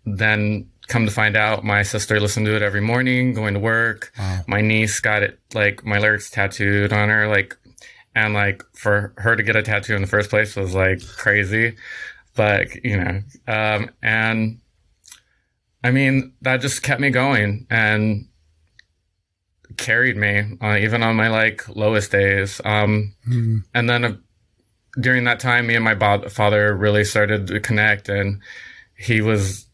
then 0.05 0.67
come 0.87 1.05
to 1.05 1.11
find 1.11 1.37
out 1.37 1.63
my 1.63 1.83
sister 1.83 2.19
listened 2.19 2.45
to 2.45 2.55
it 2.55 2.61
every 2.61 2.81
morning 2.81 3.33
going 3.33 3.53
to 3.53 3.59
work 3.59 4.11
wow. 4.17 4.41
my 4.47 4.61
niece 4.61 4.99
got 4.99 5.23
it 5.23 5.39
like 5.53 5.85
my 5.85 5.99
lyrics 5.99 6.29
tattooed 6.29 6.91
on 6.91 7.07
her 7.07 7.27
like 7.27 7.55
and 8.15 8.33
like 8.33 8.63
for 8.73 9.13
her 9.17 9.35
to 9.35 9.43
get 9.43 9.55
a 9.55 9.63
tattoo 9.63 9.95
in 9.95 10.01
the 10.01 10.07
first 10.07 10.29
place 10.29 10.55
was 10.55 10.73
like 10.73 11.01
crazy 11.17 11.75
but 12.35 12.83
you 12.83 12.97
know 12.97 13.21
um, 13.47 13.89
and 14.01 14.59
i 15.83 15.91
mean 15.91 16.33
that 16.41 16.61
just 16.61 16.83
kept 16.83 17.01
me 17.01 17.09
going 17.09 17.65
and 17.69 18.27
carried 19.77 20.17
me 20.17 20.57
uh, 20.61 20.77
even 20.77 21.01
on 21.01 21.15
my 21.15 21.29
like 21.29 21.67
lowest 21.75 22.11
days 22.11 22.59
um, 22.65 23.13
mm. 23.27 23.63
and 23.73 23.89
then 23.89 24.03
uh, 24.03 24.15
during 24.99 25.23
that 25.23 25.39
time 25.39 25.67
me 25.67 25.75
and 25.75 25.85
my 25.85 25.95
bo- 25.95 26.27
father 26.29 26.75
really 26.75 27.03
started 27.03 27.47
to 27.47 27.59
connect 27.59 28.09
and 28.09 28.41
he 28.97 29.21
was 29.21 29.65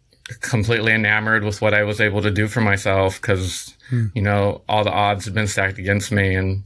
completely 0.42 0.94
enamored 0.94 1.44
with 1.44 1.62
what 1.62 1.74
i 1.74 1.84
was 1.84 2.00
able 2.00 2.22
to 2.22 2.30
do 2.30 2.48
for 2.48 2.62
myself 2.62 3.20
because 3.20 3.76
mm. 3.90 4.12
you 4.14 4.22
know 4.22 4.62
all 4.70 4.84
the 4.84 4.92
odds 4.92 5.26
had 5.26 5.34
been 5.34 5.48
stacked 5.48 5.80
against 5.80 6.12
me 6.12 6.36
and 6.36 6.64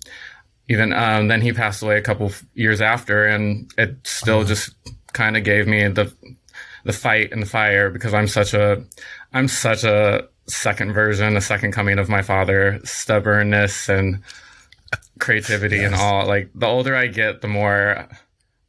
even 0.67 0.93
um, 0.93 1.27
then 1.27 1.41
he 1.41 1.53
passed 1.53 1.83
away 1.83 1.97
a 1.97 2.01
couple 2.01 2.31
years 2.53 2.81
after, 2.81 3.25
and 3.25 3.71
it 3.77 3.95
still 4.03 4.39
oh. 4.39 4.43
just 4.43 4.73
kind 5.13 5.35
of 5.35 5.43
gave 5.43 5.67
me 5.67 5.87
the 5.87 6.13
the 6.83 6.93
fight 6.93 7.31
and 7.31 7.41
the 7.41 7.47
fire 7.47 7.89
because 7.89 8.13
I'm 8.13 8.27
such 8.27 8.53
a 8.53 8.83
I'm 9.33 9.47
such 9.47 9.83
a 9.83 10.27
second 10.47 10.93
version, 10.93 11.37
a 11.37 11.41
second 11.41 11.71
coming 11.71 11.99
of 11.99 12.09
my 12.09 12.21
father, 12.21 12.79
stubbornness 12.83 13.89
and 13.89 14.21
creativity 15.19 15.77
yes. 15.77 15.91
and 15.91 15.95
all. 15.95 16.25
Like 16.27 16.49
the 16.55 16.67
older 16.67 16.95
I 16.95 17.07
get, 17.07 17.41
the 17.41 17.47
more 17.47 18.07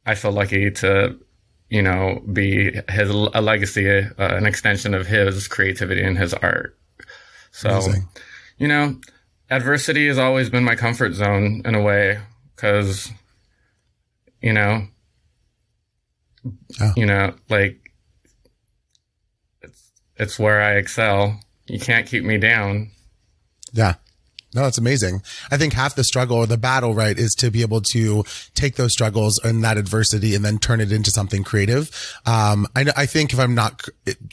I 0.05 0.15
feel 0.15 0.31
lucky 0.31 0.71
to 0.71 1.17
you 1.69 1.81
know 1.81 2.21
be 2.31 2.79
his 2.89 3.09
a 3.09 3.41
legacy, 3.41 3.89
uh, 3.89 4.07
an 4.17 4.45
extension 4.45 4.93
of 4.93 5.07
his 5.07 5.47
creativity 5.47 6.03
and 6.03 6.17
his 6.17 6.33
art. 6.33 6.77
So, 7.51 7.69
Amazing. 7.69 8.07
you 8.57 8.67
know, 8.67 8.95
adversity 9.55 10.07
has 10.07 10.17
always 10.17 10.49
been 10.49 10.63
my 10.63 10.75
comfort 10.75 11.13
zone 11.13 11.61
in 11.65 11.75
a 11.75 11.81
way 11.81 12.19
because 12.55 13.11
you 14.41 14.53
know 14.53 14.87
oh. 16.81 16.93
you 16.95 17.05
know 17.05 17.33
like 17.49 17.79
it's 19.61 19.91
it's 20.17 20.39
where 20.39 20.61
i 20.61 20.73
excel. 20.73 21.39
You 21.65 21.79
can't 21.79 22.05
keep 22.05 22.25
me 22.25 22.37
down. 22.37 22.91
Yeah 23.71 23.95
no, 24.53 24.65
it's 24.65 24.77
amazing. 24.77 25.21
I 25.51 25.57
think 25.57 25.73
half 25.73 25.95
the 25.95 26.03
struggle 26.03 26.37
or 26.37 26.47
the 26.47 26.57
battle, 26.57 26.93
right, 26.93 27.17
is 27.17 27.33
to 27.35 27.51
be 27.51 27.61
able 27.61 27.81
to 27.81 28.23
take 28.53 28.75
those 28.75 28.91
struggles 28.91 29.39
and 29.43 29.63
that 29.63 29.77
adversity 29.77 30.35
and 30.35 30.43
then 30.43 30.59
turn 30.59 30.81
it 30.81 30.91
into 30.91 31.11
something 31.11 31.43
creative. 31.43 31.89
Um, 32.25 32.67
I, 32.75 32.85
I 32.95 33.05
think 33.05 33.33
if 33.33 33.39
I'm 33.39 33.55
not, 33.55 33.81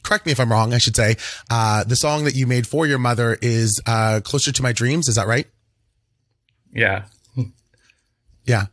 correct 0.02 0.26
me 0.26 0.32
if 0.32 0.40
I'm 0.40 0.50
wrong, 0.50 0.74
I 0.74 0.78
should 0.78 0.96
say, 0.96 1.16
uh, 1.50 1.84
the 1.84 1.96
song 1.96 2.24
that 2.24 2.34
you 2.34 2.46
made 2.46 2.66
for 2.66 2.86
your 2.86 2.98
mother 2.98 3.38
is, 3.40 3.80
uh, 3.86 4.20
closer 4.22 4.52
to 4.52 4.62
my 4.62 4.72
dreams. 4.72 5.08
Is 5.08 5.16
that 5.16 5.26
right? 5.26 5.46
Yeah. 6.72 7.04
Yeah 8.44 8.66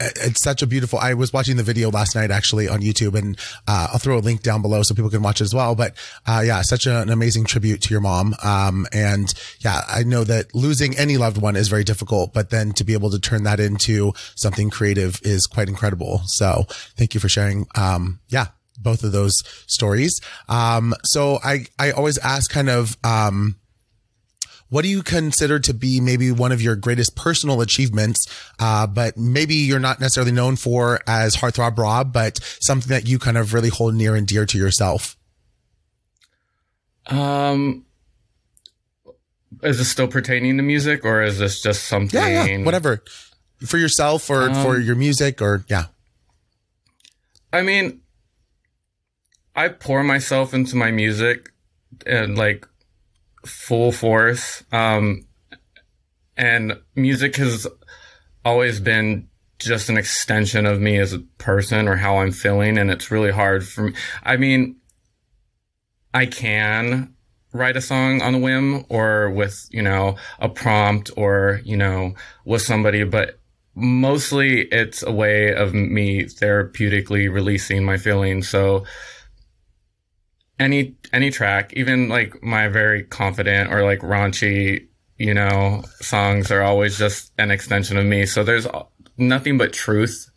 it's 0.00 0.42
such 0.42 0.62
a 0.62 0.66
beautiful 0.66 0.98
i 0.98 1.14
was 1.14 1.32
watching 1.32 1.56
the 1.56 1.62
video 1.62 1.90
last 1.90 2.14
night 2.14 2.30
actually 2.30 2.68
on 2.68 2.80
youtube 2.80 3.14
and 3.16 3.38
uh, 3.68 3.88
i'll 3.92 3.98
throw 3.98 4.18
a 4.18 4.20
link 4.20 4.42
down 4.42 4.62
below 4.62 4.82
so 4.82 4.94
people 4.94 5.10
can 5.10 5.22
watch 5.22 5.40
it 5.40 5.44
as 5.44 5.54
well 5.54 5.74
but 5.74 5.94
uh, 6.26 6.42
yeah 6.44 6.62
such 6.62 6.86
a, 6.86 7.00
an 7.00 7.10
amazing 7.10 7.44
tribute 7.44 7.80
to 7.80 7.92
your 7.92 8.00
mom 8.00 8.34
um, 8.42 8.86
and 8.92 9.34
yeah 9.60 9.82
i 9.88 10.02
know 10.02 10.24
that 10.24 10.54
losing 10.54 10.96
any 10.98 11.16
loved 11.16 11.40
one 11.40 11.56
is 11.56 11.68
very 11.68 11.84
difficult 11.84 12.32
but 12.32 12.50
then 12.50 12.72
to 12.72 12.84
be 12.84 12.92
able 12.92 13.10
to 13.10 13.18
turn 13.18 13.44
that 13.44 13.60
into 13.60 14.12
something 14.34 14.70
creative 14.70 15.20
is 15.22 15.46
quite 15.46 15.68
incredible 15.68 16.22
so 16.26 16.64
thank 16.96 17.14
you 17.14 17.20
for 17.20 17.28
sharing 17.28 17.66
um, 17.76 18.20
yeah 18.28 18.46
both 18.78 19.04
of 19.04 19.12
those 19.12 19.32
stories. 19.66 20.20
Um, 20.48 20.94
so 21.04 21.38
i 21.42 21.66
i 21.78 21.90
always 21.92 22.18
ask 22.18 22.50
kind 22.50 22.68
of 22.68 22.96
um, 23.04 23.56
what 24.74 24.82
do 24.82 24.88
you 24.88 25.04
consider 25.04 25.60
to 25.60 25.72
be 25.72 26.00
maybe 26.00 26.32
one 26.32 26.50
of 26.50 26.60
your 26.60 26.74
greatest 26.74 27.14
personal 27.14 27.60
achievements, 27.60 28.26
uh, 28.58 28.88
but 28.88 29.16
maybe 29.16 29.54
you're 29.54 29.78
not 29.78 30.00
necessarily 30.00 30.32
known 30.32 30.56
for 30.56 30.98
as 31.06 31.36
Heartthrob 31.36 31.78
Rob, 31.78 32.12
but 32.12 32.40
something 32.60 32.88
that 32.88 33.06
you 33.06 33.20
kind 33.20 33.38
of 33.38 33.54
really 33.54 33.68
hold 33.68 33.94
near 33.94 34.16
and 34.16 34.26
dear 34.26 34.44
to 34.46 34.58
yourself? 34.58 35.16
Um, 37.06 37.86
is 39.62 39.78
this 39.78 39.88
still 39.88 40.08
pertaining 40.08 40.56
to 40.56 40.64
music 40.64 41.04
or 41.04 41.22
is 41.22 41.38
this 41.38 41.62
just 41.62 41.84
something? 41.84 42.20
Yeah, 42.20 42.44
yeah 42.44 42.64
whatever. 42.64 43.04
For 43.64 43.78
yourself 43.78 44.28
or 44.28 44.50
um, 44.50 44.54
for 44.54 44.80
your 44.80 44.96
music 44.96 45.40
or, 45.40 45.64
yeah. 45.68 45.84
I 47.52 47.62
mean, 47.62 48.00
I 49.54 49.68
pour 49.68 50.02
myself 50.02 50.52
into 50.52 50.74
my 50.74 50.90
music 50.90 51.52
and 52.04 52.36
like 52.36 52.66
full 53.46 53.92
force. 53.92 54.64
Um, 54.72 55.26
and 56.36 56.80
music 56.94 57.36
has 57.36 57.66
always 58.44 58.80
been 58.80 59.28
just 59.58 59.88
an 59.88 59.96
extension 59.96 60.66
of 60.66 60.80
me 60.80 60.98
as 60.98 61.12
a 61.12 61.20
person 61.38 61.88
or 61.88 61.96
how 61.96 62.18
I'm 62.18 62.32
feeling. 62.32 62.76
And 62.78 62.90
it's 62.90 63.10
really 63.10 63.30
hard 63.30 63.66
for 63.66 63.84
me. 63.84 63.94
I 64.22 64.36
mean, 64.36 64.76
I 66.12 66.26
can 66.26 67.14
write 67.52 67.76
a 67.76 67.80
song 67.80 68.20
on 68.20 68.34
a 68.34 68.38
whim 68.38 68.84
or 68.88 69.30
with, 69.30 69.68
you 69.70 69.82
know, 69.82 70.16
a 70.40 70.48
prompt 70.48 71.10
or, 71.16 71.60
you 71.64 71.76
know, 71.76 72.14
with 72.44 72.62
somebody, 72.62 73.04
but 73.04 73.38
mostly 73.74 74.62
it's 74.72 75.02
a 75.02 75.12
way 75.12 75.54
of 75.54 75.72
me 75.72 76.24
therapeutically 76.24 77.32
releasing 77.32 77.84
my 77.84 77.96
feelings. 77.96 78.48
So, 78.48 78.84
any 80.58 80.94
any 81.12 81.30
track, 81.30 81.72
even 81.74 82.08
like 82.08 82.42
my 82.42 82.68
very 82.68 83.04
confident 83.04 83.72
or 83.72 83.82
like 83.84 84.00
raunchy, 84.00 84.86
you 85.18 85.34
know, 85.34 85.82
songs 86.00 86.50
are 86.50 86.62
always 86.62 86.98
just 86.98 87.32
an 87.38 87.50
extension 87.50 87.96
of 87.96 88.04
me. 88.04 88.26
So 88.26 88.44
there's 88.44 88.66
nothing 89.16 89.58
but 89.58 89.72
truth 89.72 90.30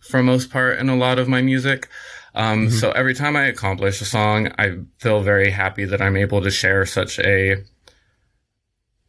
for 0.00 0.22
most 0.22 0.50
part 0.50 0.78
in 0.78 0.88
a 0.88 0.96
lot 0.96 1.18
of 1.18 1.28
my 1.28 1.42
music. 1.42 1.88
Um, 2.34 2.66
mm-hmm. 2.66 2.76
so 2.76 2.92
every 2.92 3.14
time 3.14 3.36
I 3.36 3.44
accomplish 3.46 4.00
a 4.00 4.06
song, 4.06 4.52
I 4.58 4.78
feel 4.98 5.22
very 5.22 5.50
happy 5.50 5.84
that 5.84 6.00
I'm 6.00 6.16
able 6.16 6.40
to 6.42 6.50
share 6.50 6.86
such 6.86 7.18
a, 7.18 7.62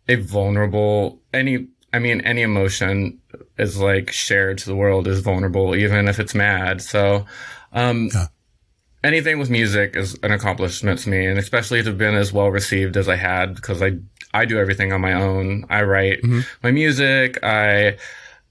a 0.09 0.15
vulnerable, 0.15 1.21
any, 1.33 1.67
I 1.93 1.99
mean, 1.99 2.19
any 2.21 2.41
emotion 2.41 3.19
is 3.57 3.79
like 3.79 4.11
shared 4.11 4.57
to 4.59 4.65
the 4.65 4.75
world 4.75 5.07
is 5.07 5.21
vulnerable, 5.21 5.73
even 5.73 6.09
if 6.09 6.19
it's 6.19 6.35
mad. 6.35 6.81
So, 6.81 7.25
um, 7.71 8.09
yeah 8.13 8.27
anything 9.03 9.39
with 9.39 9.49
music 9.49 9.95
is 9.95 10.17
an 10.23 10.31
accomplishment 10.31 10.99
to 10.99 11.09
me, 11.09 11.25
and 11.25 11.37
especially 11.37 11.81
to 11.81 11.89
have 11.89 11.97
been 11.97 12.15
as 12.15 12.31
well 12.31 12.49
received 12.49 12.97
as 12.97 13.09
I 13.09 13.15
had 13.15 13.55
because 13.55 13.81
I 13.81 13.97
I 14.33 14.45
do 14.45 14.57
everything 14.57 14.91
on 14.91 15.01
my 15.01 15.13
own. 15.13 15.65
I 15.69 15.83
write 15.83 16.21
mm-hmm. 16.21 16.41
my 16.63 16.71
music, 16.71 17.43
I 17.43 17.97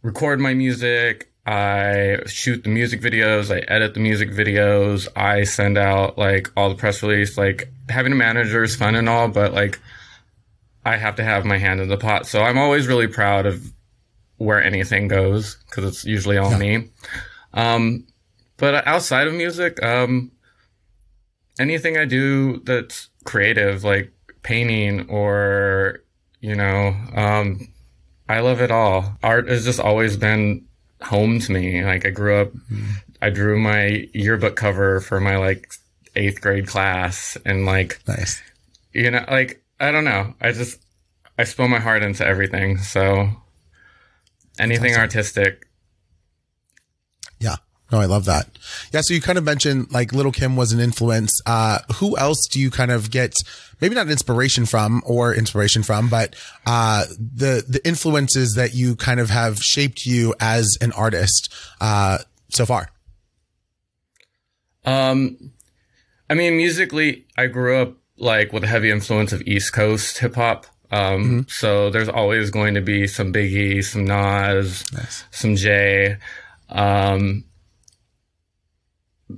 record 0.03 0.41
my 0.41 0.55
music, 0.55 1.33
I 1.47 2.19
shoot 2.27 2.63
the 2.63 2.71
music 2.71 3.01
videos, 3.01 3.55
I 3.55 3.61
edit 3.61 3.95
the 3.95 4.01
music 4.01 4.31
videos, 4.31 5.09
I 5.17 5.45
send 5.45 5.77
out 5.77 6.19
like 6.19 6.51
all 6.57 6.69
the 6.69 6.77
press 6.77 7.03
release. 7.03 7.37
Like 7.37 7.73
having 7.89 8.13
a 8.13 8.17
manager 8.17 8.63
is 8.63 8.77
fun 8.77 8.95
and 8.95 9.09
all, 9.09 9.29
but 9.29 9.53
like 9.53 9.81
I 10.85 10.97
have 10.97 11.17
to 11.17 11.25
have 11.25 11.45
my 11.45 11.59
hand 11.59 11.81
in 11.81 11.89
the 11.89 11.97
pot. 11.97 12.27
So 12.27 12.43
I'm 12.43 12.59
always 12.59 12.87
really 12.87 13.09
proud 13.09 13.47
of 13.47 13.73
where 14.37 14.63
anything 14.63 15.09
goes 15.09 15.57
because 15.69 15.85
it's 15.85 16.05
usually 16.05 16.37
all 16.37 16.51
yeah. 16.51 16.59
me. 16.59 16.91
Um, 17.55 18.07
but 18.57 18.87
outside 18.87 19.27
of 19.27 19.35
music, 19.35 19.83
um, 19.83 20.32
anything 21.59 21.97
I 21.97 22.05
do 22.05 22.61
that's 22.61 23.09
creative, 23.25 23.85
like 23.85 24.13
painting 24.43 25.09
or, 25.09 26.03
you 26.41 26.55
know, 26.55 26.95
um, 27.15 27.69
I 28.29 28.41
love 28.41 28.61
it 28.61 28.71
all. 28.71 29.17
Art 29.23 29.49
has 29.49 29.65
just 29.65 29.81
always 29.81 30.17
been 30.17 30.67
home 31.03 31.39
to 31.41 31.53
me. 31.53 31.85
Like 31.85 32.07
I 32.07 32.11
grew 32.11 32.41
up, 32.41 32.53
mm-hmm. 32.53 32.93
I 33.21 33.31
drew 33.31 33.59
my 33.59 34.09
yearbook 34.15 34.57
cover 34.57 35.01
for 35.01 35.21
my 35.21 35.37
like 35.37 35.73
eighth 36.17 36.41
grade 36.41 36.67
class 36.67 37.37
and 37.45 37.67
like, 37.67 38.01
nice. 38.07 38.43
You 38.93 39.11
know, 39.11 39.25
like, 39.31 39.63
I 39.81 39.91
don't 39.91 40.05
know. 40.05 40.35
I 40.41 40.53
just, 40.53 40.81
I 41.39 41.45
spill 41.45 41.69
my 41.69 41.81
heart 41.81 42.03
into 42.03 42.27
everything. 42.27 42.79
So 42.79 43.29
anything 44.59 44.93
awesome. 44.93 45.03
artistic. 45.03 45.67
No, 47.93 48.01
I 48.01 48.07
love 48.07 48.25
that. 48.25 48.49
Yeah. 48.93 49.03
So 49.03 49.13
you 49.13 49.21
kind 49.21 49.37
of 49.37 49.45
mentioned 49.45 49.93
like 49.93 50.13
Lil' 50.13 50.33
Kim 50.33 50.57
was 50.57 50.73
an 50.73 50.81
influence. 50.81 51.31
Uh, 51.45 51.81
who 51.97 52.17
else 52.17 52.49
do 52.51 52.59
you 52.59 52.71
kind 52.71 52.91
of 52.91 53.11
get 53.11 53.35
maybe 53.83 53.95
not 53.95 54.09
inspiration 54.09 54.65
from 54.65 55.03
or 55.05 55.35
inspiration 55.35 55.83
from, 55.83 56.09
but, 56.09 56.35
uh, 56.67 57.05
the, 57.19 57.63
the 57.69 57.87
influences 57.87 58.55
that 58.55 58.75
you 58.75 58.97
kind 58.97 59.21
of 59.21 59.29
have 59.29 59.59
shaped 59.59 60.07
you 60.07 60.35
as 60.41 60.79
an 60.81 60.93
artist, 60.93 61.53
uh, 61.81 62.19
so 62.49 62.65
far? 62.65 62.89
Um, 64.85 65.53
I 66.31 66.35
mean, 66.35 66.57
musically, 66.57 67.27
I 67.37 67.47
grew 67.47 67.77
up 67.77 67.95
like 68.17 68.53
with 68.53 68.65
a 68.65 68.69
heavy 68.69 68.91
influence 68.91 69.33
of 69.33 69.43
East 69.43 69.73
Coast 69.73 70.19
hip 70.19 70.35
hop. 70.35 70.67
Um, 70.91 71.25
mm-hmm. 71.25 71.41
so 71.49 71.91
there's 71.91 72.09
always 72.09 72.51
going 72.51 72.75
to 72.75 72.81
be 72.81 73.07
some 73.07 73.33
Biggie, 73.33 73.85
some 73.85 74.05
Nas, 74.05 74.85
nice. 74.93 75.25
some 75.31 75.57
Jay. 75.57 76.19
Um, 76.69 77.45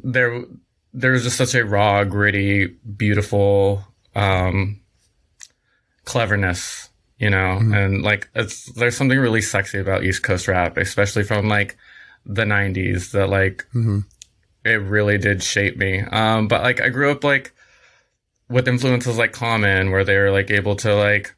there 0.03 0.45
there's 0.93 1.25
just 1.25 1.37
such 1.37 1.55
a 1.55 1.65
raw, 1.65 2.05
gritty, 2.05 2.67
beautiful 2.67 3.85
um, 4.15 4.81
cleverness, 6.05 6.89
you 7.19 7.31
know, 7.31 7.59
mm-hmm. 7.59 7.75
and 7.75 8.03
like 8.03 8.31
it's 8.35 8.73
there's 8.73 8.97
something 8.97 9.19
really 9.19 9.43
sexy 9.43 9.79
about 9.79 10.05
East 10.05 10.23
Coast 10.23 10.49
rap, 10.49 10.77
especially 10.77 11.25
from 11.25 11.49
like 11.49 11.77
the 12.25 12.45
'90s 12.45 13.11
that 13.13 13.29
like 13.29 13.67
mm-hmm. 13.75 14.01
it 14.65 14.81
really 14.81 15.19
did 15.19 15.43
shape 15.43 15.77
me. 15.77 16.01
Um, 16.01 16.49
but 16.49 16.63
like 16.63 16.81
I 16.81 16.89
grew 16.89 17.11
up 17.11 17.25
like 17.25 17.53
with 18.49 18.69
influences 18.69 19.19
like 19.19 19.33
Common, 19.33 19.91
where 19.91 20.05
they 20.05 20.17
were 20.17 20.31
like 20.31 20.51
able 20.51 20.77
to 20.77 20.95
like 20.95 21.35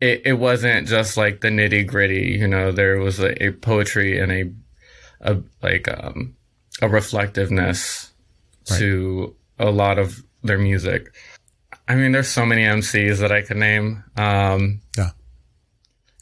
it, 0.00 0.22
it 0.24 0.34
wasn't 0.34 0.86
just 0.86 1.16
like 1.16 1.40
the 1.40 1.48
nitty 1.48 1.86
gritty, 1.86 2.36
you 2.38 2.46
know, 2.46 2.70
there 2.70 2.98
was 2.98 3.18
a, 3.18 3.42
a 3.44 3.50
poetry 3.52 4.18
and 4.18 4.32
a, 4.32 4.52
a 5.20 5.42
like 5.62 5.88
um 5.88 6.36
a 6.82 6.88
reflectiveness 6.88 8.12
right. 8.70 8.78
to 8.78 9.34
a 9.58 9.70
lot 9.70 9.98
of 9.98 10.22
their 10.42 10.58
music. 10.58 11.14
I 11.86 11.94
mean, 11.94 12.12
there's 12.12 12.28
so 12.28 12.44
many 12.44 12.62
MCs 12.62 13.18
that 13.18 13.32
I 13.32 13.42
could 13.42 13.56
name. 13.56 14.04
Um, 14.16 14.80
yeah. 14.96 15.10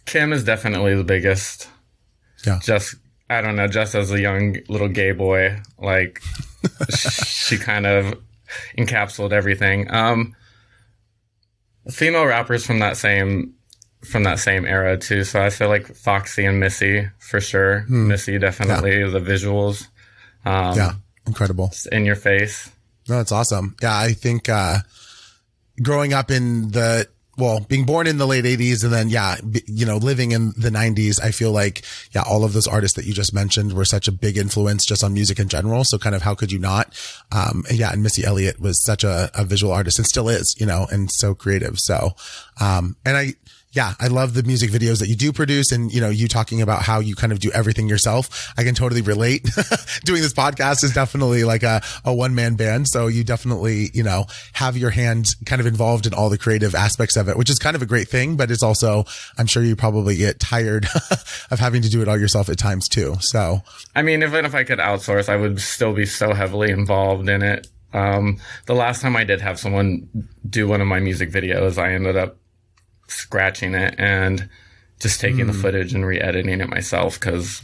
Kim 0.04 0.32
is 0.32 0.44
definitely 0.44 0.94
the 0.94 1.04
biggest. 1.04 1.68
Yeah. 2.46 2.60
Just, 2.62 2.94
I 3.28 3.40
don't 3.40 3.56
know, 3.56 3.66
just 3.66 3.94
as 3.94 4.12
a 4.12 4.20
young 4.20 4.56
little 4.68 4.88
gay 4.88 5.12
boy, 5.12 5.60
like, 5.78 6.22
she 6.90 7.58
kind 7.58 7.86
of 7.86 8.14
encapsulated 8.78 9.32
everything. 9.32 9.92
Um, 9.92 10.36
female 11.90 12.26
rappers 12.26 12.64
from 12.64 12.78
that 12.80 12.96
same 12.96 13.54
from 14.04 14.22
that 14.22 14.38
same 14.38 14.64
era 14.64 14.96
too. 14.96 15.24
So 15.24 15.42
I 15.42 15.50
feel 15.50 15.68
like 15.68 15.94
Foxy 15.94 16.44
and 16.44 16.60
Missy 16.60 17.08
for 17.18 17.40
sure. 17.40 17.80
Hmm. 17.80 18.08
Missy 18.08 18.38
definitely 18.38 19.00
yeah. 19.00 19.08
the 19.08 19.20
visuals. 19.20 19.88
Um, 20.46 20.76
yeah, 20.76 20.92
incredible. 21.26 21.72
In 21.92 22.04
your 22.04 22.16
face. 22.16 22.70
No, 23.08 23.18
that's 23.18 23.32
awesome. 23.32 23.76
Yeah, 23.82 23.96
I 23.96 24.12
think 24.12 24.48
uh, 24.48 24.78
growing 25.82 26.12
up 26.12 26.30
in 26.30 26.70
the 26.70 27.08
well, 27.38 27.60
being 27.60 27.84
born 27.84 28.06
in 28.06 28.16
the 28.16 28.26
late 28.26 28.44
80s 28.44 28.82
and 28.82 28.92
then, 28.92 29.10
yeah, 29.10 29.36
you 29.66 29.84
know, 29.84 29.98
living 29.98 30.32
in 30.32 30.54
the 30.56 30.70
90s, 30.70 31.22
I 31.22 31.32
feel 31.32 31.52
like, 31.52 31.84
yeah, 32.12 32.22
all 32.22 32.44
of 32.44 32.54
those 32.54 32.66
artists 32.66 32.96
that 32.96 33.04
you 33.04 33.12
just 33.12 33.34
mentioned 33.34 33.74
were 33.74 33.84
such 33.84 34.08
a 34.08 34.12
big 34.12 34.38
influence 34.38 34.86
just 34.86 35.04
on 35.04 35.12
music 35.12 35.38
in 35.38 35.48
general. 35.48 35.84
So 35.84 35.98
kind 35.98 36.14
of 36.14 36.22
how 36.22 36.34
could 36.34 36.50
you 36.50 36.58
not? 36.58 36.98
Um, 37.30 37.64
yeah, 37.70 37.92
and 37.92 38.02
Missy 38.02 38.24
Elliott 38.24 38.58
was 38.58 38.82
such 38.82 39.04
a, 39.04 39.30
a, 39.34 39.44
visual 39.44 39.72
artist 39.72 39.98
and 39.98 40.06
still 40.06 40.30
is, 40.30 40.56
you 40.58 40.64
know, 40.64 40.86
and 40.90 41.10
so 41.12 41.34
creative. 41.34 41.78
So, 41.78 42.12
um, 42.58 42.96
and 43.04 43.18
I, 43.18 43.34
yeah, 43.76 43.92
I 44.00 44.06
love 44.06 44.32
the 44.32 44.42
music 44.42 44.70
videos 44.70 45.00
that 45.00 45.08
you 45.08 45.14
do 45.14 45.34
produce 45.34 45.70
and, 45.70 45.92
you 45.92 46.00
know, 46.00 46.08
you 46.08 46.28
talking 46.28 46.62
about 46.62 46.80
how 46.80 46.98
you 46.98 47.14
kind 47.14 47.30
of 47.30 47.40
do 47.40 47.50
everything 47.52 47.88
yourself. 47.90 48.50
I 48.56 48.64
can 48.64 48.74
totally 48.74 49.02
relate. 49.02 49.42
Doing 50.04 50.22
this 50.22 50.32
podcast 50.32 50.82
is 50.82 50.94
definitely 50.94 51.44
like 51.44 51.62
a, 51.62 51.82
a 52.02 52.14
one 52.14 52.34
man 52.34 52.54
band. 52.54 52.88
So 52.88 53.06
you 53.06 53.22
definitely, 53.22 53.90
you 53.92 54.02
know, 54.02 54.24
have 54.54 54.78
your 54.78 54.88
hand 54.88 55.28
kind 55.44 55.60
of 55.60 55.66
involved 55.66 56.06
in 56.06 56.14
all 56.14 56.30
the 56.30 56.38
creative 56.38 56.74
aspects 56.74 57.16
of 57.16 57.28
it, 57.28 57.36
which 57.36 57.50
is 57.50 57.58
kind 57.58 57.76
of 57.76 57.82
a 57.82 57.86
great 57.86 58.08
thing, 58.08 58.36
but 58.36 58.50
it's 58.50 58.62
also, 58.62 59.04
I'm 59.36 59.46
sure 59.46 59.62
you 59.62 59.76
probably 59.76 60.16
get 60.16 60.40
tired 60.40 60.86
of 61.50 61.60
having 61.60 61.82
to 61.82 61.90
do 61.90 62.00
it 62.00 62.08
all 62.08 62.18
yourself 62.18 62.48
at 62.48 62.58
times 62.58 62.88
too. 62.88 63.16
So, 63.20 63.60
I 63.94 64.00
mean, 64.00 64.22
even 64.22 64.46
if 64.46 64.54
I 64.54 64.64
could 64.64 64.78
outsource, 64.78 65.28
I 65.28 65.36
would 65.36 65.60
still 65.60 65.92
be 65.92 66.06
so 66.06 66.32
heavily 66.32 66.70
involved 66.70 67.28
in 67.28 67.42
it. 67.42 67.68
Um, 67.92 68.40
the 68.64 68.74
last 68.74 69.02
time 69.02 69.16
I 69.16 69.24
did 69.24 69.42
have 69.42 69.58
someone 69.58 70.08
do 70.48 70.66
one 70.66 70.80
of 70.80 70.86
my 70.86 70.98
music 70.98 71.30
videos, 71.30 71.76
I 71.76 71.92
ended 71.92 72.16
up 72.16 72.38
scratching 73.08 73.74
it 73.74 73.94
and 73.98 74.48
just 75.00 75.20
taking 75.20 75.44
mm. 75.44 75.48
the 75.48 75.52
hmm. 75.52 75.60
footage 75.60 75.94
and 75.94 76.06
re-editing 76.06 76.60
it 76.60 76.68
myself 76.68 77.20
because 77.20 77.62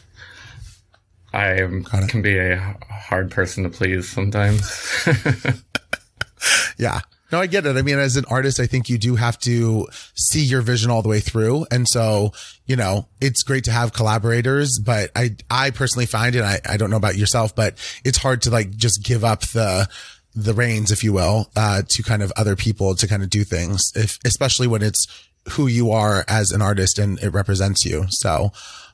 I 1.33 1.61
am, 1.63 1.85
can 1.85 2.23
be 2.23 2.39
a 2.39 2.77
hard 2.91 3.31
person 3.31 3.65
to 3.65 3.71
please 3.71 4.09
sometimes. 4.09 5.07
yeah. 6.79 7.01
No, 7.31 7.41
I 7.41 7.47
get 7.47 7.65
it. 7.65 7.77
I 7.77 7.83
mean, 7.83 7.99
as 7.99 8.17
an 8.17 8.27
artist, 8.29 8.61
I 8.61 8.67
think 8.67 8.91
you 8.91 8.99
do 8.99 9.17
have 9.17 9.39
to 9.41 9.89
see 10.15 10.43
your 10.43 10.61
vision 10.61 10.91
all 10.91 11.01
the 11.01 11.09
way 11.09 11.21
through. 11.21 11.65
And 11.71 11.89
so, 11.89 12.33
you 12.67 12.77
know, 12.77 13.09
it's 13.23 13.43
great 13.43 13.65
to 13.65 13.73
have 13.73 13.95
collaborators, 13.95 14.79
but 14.79 15.11
I, 15.17 15.37
I 15.51 15.71
personally 15.71 16.05
find 16.05 16.35
it, 16.35 16.43
I, 16.43 16.61
I 16.69 16.77
don't 16.77 16.91
know 16.91 16.99
about 16.99 17.17
yourself, 17.17 17.57
but 17.57 17.79
it's 18.05 18.19
hard 18.19 18.43
to 18.43 18.51
like 18.51 18.77
just 18.77 19.03
give 19.03 19.25
up 19.25 19.41
the, 19.41 19.89
the 20.35 20.53
reins, 20.53 20.91
if 20.91 21.03
you 21.03 21.15
will, 21.15 21.51
uh, 21.57 21.81
to 21.89 22.03
kind 22.03 22.23
of 22.23 22.33
other 22.37 22.55
people 22.55 22.95
to 22.97 23.09
kind 23.09 23.23
of 23.23 23.31
do 23.31 23.45
things, 23.45 23.93
if, 23.95 24.19
especially 24.27 24.67
when 24.67 24.83
it's 24.83 25.07
who 25.51 25.67
you 25.67 25.91
are 25.91 26.25
as 26.29 26.51
an 26.51 26.63
artist 26.63 26.99
and 26.99 27.19
it 27.21 27.31
represents 27.31 27.85
you. 27.85 28.05
So, 28.09 28.51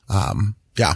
um, 0.09 0.55
yeah. 0.77 0.95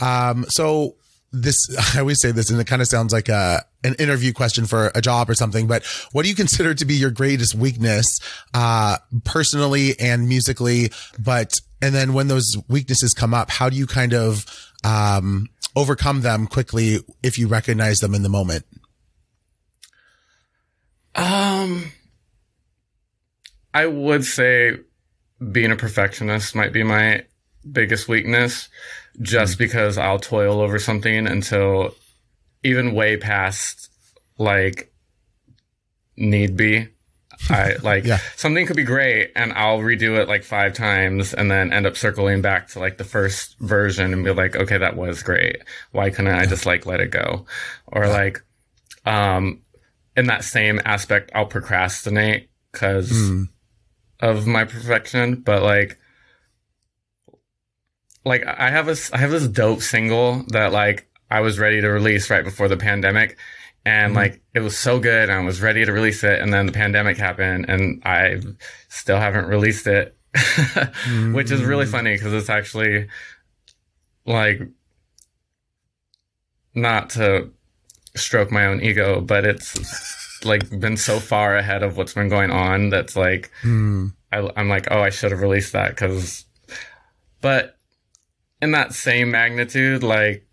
Um, 0.00 0.46
so 0.48 0.96
this, 1.32 1.56
I 1.94 2.00
always 2.00 2.20
say 2.20 2.32
this 2.32 2.50
and 2.50 2.60
it 2.60 2.66
kind 2.66 2.82
of 2.82 2.88
sounds 2.88 3.12
like 3.12 3.28
a, 3.28 3.64
an 3.84 3.94
interview 3.98 4.32
question 4.32 4.66
for 4.66 4.90
a 4.94 5.00
job 5.00 5.30
or 5.30 5.34
something, 5.34 5.66
but 5.66 5.84
what 6.12 6.22
do 6.22 6.28
you 6.28 6.34
consider 6.34 6.74
to 6.74 6.84
be 6.84 6.94
your 6.94 7.10
greatest 7.10 7.54
weakness, 7.54 8.06
uh, 8.54 8.96
personally 9.24 9.98
and 10.00 10.28
musically? 10.28 10.90
But, 11.18 11.54
and 11.82 11.94
then 11.94 12.14
when 12.14 12.28
those 12.28 12.56
weaknesses 12.68 13.12
come 13.12 13.34
up, 13.34 13.50
how 13.50 13.68
do 13.68 13.76
you 13.76 13.86
kind 13.86 14.14
of, 14.14 14.46
um, 14.84 15.48
overcome 15.76 16.22
them 16.22 16.46
quickly 16.46 16.98
if 17.22 17.38
you 17.38 17.46
recognize 17.46 17.98
them 17.98 18.14
in 18.14 18.22
the 18.22 18.28
moment? 18.28 18.64
Um, 21.14 21.92
I 23.76 23.84
would 23.84 24.24
say 24.24 24.78
being 25.52 25.70
a 25.70 25.76
perfectionist 25.76 26.54
might 26.54 26.72
be 26.72 26.82
my 26.82 27.26
biggest 27.70 28.08
weakness 28.08 28.70
just 29.20 29.56
mm. 29.56 29.58
because 29.58 29.98
I'll 29.98 30.18
toil 30.18 30.62
over 30.62 30.78
something 30.78 31.26
until 31.26 31.94
even 32.62 32.94
way 32.94 33.18
past 33.18 33.90
like 34.38 34.90
need 36.16 36.56
be. 36.56 36.88
I 37.50 37.74
like 37.82 38.06
yeah. 38.06 38.20
something 38.36 38.64
could 38.64 38.76
be 38.76 38.82
great 38.82 39.32
and 39.36 39.52
I'll 39.52 39.80
redo 39.80 40.18
it 40.18 40.26
like 40.26 40.42
five 40.42 40.72
times 40.72 41.34
and 41.34 41.50
then 41.50 41.70
end 41.70 41.84
up 41.84 41.98
circling 41.98 42.40
back 42.40 42.68
to 42.68 42.78
like 42.78 42.96
the 42.96 43.04
first 43.04 43.58
version 43.58 44.14
and 44.14 44.24
be 44.24 44.32
like, 44.32 44.56
okay, 44.56 44.78
that 44.78 44.96
was 44.96 45.22
great. 45.22 45.60
Why 45.92 46.08
couldn't 46.08 46.32
I 46.32 46.46
just 46.46 46.64
like 46.64 46.86
let 46.86 47.00
it 47.00 47.10
go? 47.10 47.44
Or 47.88 48.06
yeah. 48.06 48.10
like, 48.10 48.42
um, 49.04 49.60
in 50.16 50.28
that 50.28 50.44
same 50.44 50.80
aspect, 50.86 51.30
I'll 51.34 51.44
procrastinate 51.44 52.48
because 52.72 53.12
mm 53.12 53.48
of 54.20 54.46
my 54.46 54.64
perfection, 54.64 55.36
but 55.36 55.62
like 55.62 55.98
like 58.26 58.44
I 58.44 58.70
have 58.70 58.88
a 58.88 58.96
I 59.12 59.18
have 59.18 59.30
this 59.30 59.46
dope 59.46 59.80
single 59.80 60.44
that 60.48 60.72
like 60.72 61.08
I 61.30 61.40
was 61.40 61.58
ready 61.58 61.80
to 61.80 61.88
release 61.88 62.28
right 62.28 62.44
before 62.44 62.68
the 62.68 62.76
pandemic 62.76 63.38
and 63.84 64.08
mm-hmm. 64.08 64.16
like 64.16 64.42
it 64.52 64.60
was 64.60 64.76
so 64.76 64.98
good 64.98 65.30
and 65.30 65.32
I 65.32 65.44
was 65.44 65.62
ready 65.62 65.84
to 65.84 65.92
release 65.92 66.24
it 66.24 66.40
and 66.40 66.52
then 66.52 66.66
the 66.66 66.72
pandemic 66.72 67.16
happened 67.16 67.66
and 67.68 68.02
I 68.04 68.40
still 68.88 69.18
haven't 69.18 69.46
released 69.46 69.86
it 69.86 70.16
which 71.32 71.50
is 71.50 71.62
really 71.62 71.86
mm. 71.86 71.90
funny 71.90 72.14
because 72.14 72.34
it's 72.34 72.50
actually 72.50 73.06
like 74.26 74.60
not 76.74 77.10
to 77.10 77.50
stroke 78.16 78.50
my 78.50 78.66
own 78.66 78.82
ego 78.82 79.20
but 79.20 79.44
it's 79.46 79.78
like 80.46 80.68
been 80.80 80.96
so 80.96 81.18
far 81.20 81.56
ahead 81.56 81.82
of 81.82 81.96
what's 81.96 82.14
been 82.14 82.28
going 82.28 82.50
on 82.50 82.90
that's 82.90 83.16
like 83.16 83.50
Hmm. 83.62 84.08
I, 84.32 84.50
I'm 84.56 84.68
like 84.68 84.88
oh 84.90 85.00
I 85.00 85.10
should 85.10 85.30
have 85.32 85.40
released 85.40 85.72
that 85.72 85.90
because 85.90 86.44
but 87.40 87.76
in 88.62 88.70
that 88.72 88.92
same 88.94 89.30
magnitude 89.30 90.02
like 90.02 90.46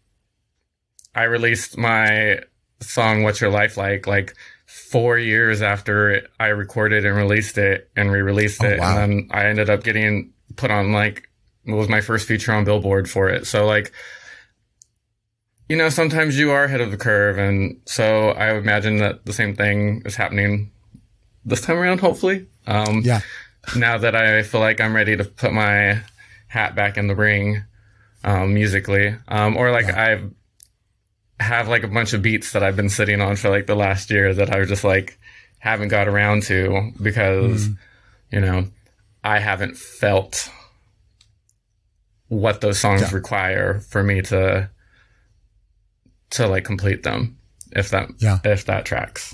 I 1.15 1.23
released 1.23 1.77
my 1.77 2.39
song 2.81 3.23
"What's 3.23 3.39
Your 3.39 3.51
Life 3.51 3.77
Like" 3.77 4.07
like 4.07 4.35
four 4.65 5.17
years 5.19 5.61
after 5.61 6.27
I 6.39 6.47
recorded 6.47 7.05
and 7.05 7.15
released 7.15 7.57
it 7.59 7.89
and 7.95 8.11
re-released 8.11 8.63
Oh, 8.63 8.67
it, 8.67 8.79
wow. 8.79 8.97
and 8.97 8.97
then 8.97 9.29
I 9.31 9.45
ended 9.45 9.69
up 9.69 9.83
getting 9.83 10.33
put 10.55 10.71
on 10.71 10.91
like 10.91 11.29
it 11.65 11.71
was 11.73 11.87
my 11.87 12.01
first 12.01 12.27
feature 12.27 12.51
on 12.51 12.65
Billboard 12.65 13.09
for 13.09 13.29
it. 13.29 13.45
So 13.47 13.65
like, 13.65 13.91
you 15.73 15.79
know, 15.79 15.89
sometimes 15.89 16.37
you 16.37 16.51
are 16.51 16.65
ahead 16.65 16.81
of 16.81 16.91
the 16.91 16.97
curve, 16.97 17.39
and 17.39 17.81
so 17.85 18.29
I 18.29 18.53
imagine 18.53 18.97
that 18.97 19.25
the 19.25 19.33
same 19.33 19.55
thing 19.55 20.03
is 20.05 20.15
happening 20.15 20.69
this 21.45 21.61
time 21.61 21.77
around. 21.79 21.99
Hopefully, 21.99 22.45
um, 22.67 23.01
Yeah. 23.03 23.21
now 23.75 23.97
that 23.97 24.15
I 24.15 24.43
feel 24.43 24.61
like 24.61 24.79
I'm 24.79 24.95
ready 24.95 25.17
to 25.17 25.23
put 25.23 25.51
my 25.51 25.99
hat 26.47 26.75
back 26.75 26.95
in 26.95 27.07
the 27.07 27.15
ring 27.15 27.63
um, 28.23 28.53
musically, 28.53 29.15
um, 29.27 29.57
or 29.57 29.71
like 29.71 29.85
I 29.89 30.21
have 31.39 31.67
like 31.67 31.81
a 31.83 31.87
bunch 31.87 32.13
of 32.13 32.21
beats 32.21 32.51
that 32.51 32.61
I've 32.61 32.75
been 32.75 32.89
sitting 32.89 33.19
on 33.19 33.35
for 33.35 33.49
like 33.49 33.65
the 33.65 33.75
last 33.75 34.11
year 34.11 34.31
that 34.35 34.53
I 34.53 34.63
just 34.65 34.83
like 34.83 35.17
haven't 35.57 35.87
got 35.87 36.07
around 36.07 36.43
to 36.43 36.91
because 37.01 37.67
you 38.31 38.41
know 38.41 38.67
I 39.23 39.39
haven't 39.39 39.75
felt 39.75 40.51
what 42.27 42.61
those 42.61 42.79
songs 42.79 43.01
Yeah. 43.01 43.15
require 43.15 43.79
for 43.79 44.03
me 44.03 44.21
to 44.21 44.69
to 46.33 46.47
like 46.47 46.63
complete 46.65 47.03
them 47.03 47.37
if 47.71 47.89
that 47.89 48.09
Yeah. 48.19 48.39
if 48.43 48.65
that 48.65 48.85
tracks. 48.85 49.33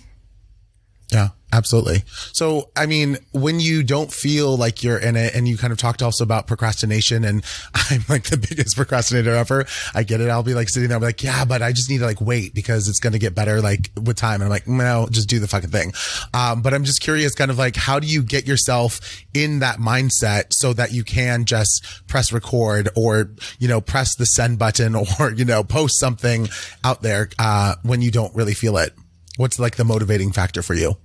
Yeah, 1.12 1.30
absolutely. 1.52 2.04
So, 2.34 2.70
I 2.76 2.86
mean, 2.86 3.18
when 3.32 3.60
you 3.60 3.82
don't 3.82 4.14
feel 4.14 4.56
like 4.56 4.84
you're 4.84 5.00
in 5.00 5.16
it 5.16 5.34
and 5.34 5.48
you 5.48 5.58
kind 5.58 5.74
of 5.74 5.80
talked 5.80 6.04
also 6.04 6.24
about 6.24 6.46
procrastination 6.46 7.24
and 7.24 7.44
I'm 7.74 8.04
like 8.08 8.26
the 8.26 8.38
biggest 8.38 8.76
procrastinator 8.76 9.34
ever. 9.34 9.66
I 9.96 10.04
get 10.04 10.22
it. 10.22 10.30
I'll 10.30 10.44
be 10.44 10.54
like 10.54 10.70
sitting 10.70 10.90
there, 10.90 11.00
be 11.00 11.08
like, 11.08 11.24
yeah, 11.24 11.46
but 11.46 11.64
I 11.64 11.72
just 11.72 11.90
need 11.90 12.00
to 12.00 12.06
like 12.06 12.22
wait 12.22 12.54
because 12.54 12.88
it's 12.88 13.00
going 13.00 13.14
to 13.14 13.20
get 13.20 13.34
better 13.34 13.60
like 13.60 13.90
with 14.00 14.18
time. 14.18 14.36
And 14.36 14.44
I'm 14.44 14.50
like, 14.50 14.68
no, 14.68 15.08
just 15.10 15.28
do 15.28 15.40
the 15.40 15.48
fucking 15.48 15.72
thing. 15.72 15.94
Um, 16.34 16.62
but 16.62 16.76
I'm 16.76 16.84
just 16.84 17.02
curious 17.02 17.34
kind 17.34 17.50
of 17.50 17.58
like, 17.58 17.76
how 17.76 18.00
do 18.00 18.06
you 18.06 18.22
get 18.22 18.46
yourself 18.46 19.00
in 19.34 19.60
that 19.60 19.78
mindset 19.78 20.48
so 20.52 20.74
that 20.74 20.92
you 20.92 21.04
can 21.04 21.46
just 21.46 21.84
press 22.08 22.32
record 22.32 22.90
or, 22.96 23.32
you 23.58 23.68
know, 23.68 23.82
press 23.82 24.16
the 24.16 24.26
send 24.26 24.60
button 24.60 24.96
or, 25.20 25.32
you 25.32 25.46
know, 25.46 25.64
post 25.64 26.00
something 26.00 26.48
out 26.84 27.02
there, 27.02 27.30
uh, 27.40 27.76
when 27.82 28.04
you 28.04 28.12
don't 28.12 28.36
really 28.36 28.54
feel 28.54 28.78
it? 28.78 28.94
What's 29.40 29.58
like 29.58 29.78
the 29.78 29.86
motivating 29.86 30.34
factor 30.34 30.62
for 30.62 30.74
you? 30.74 30.98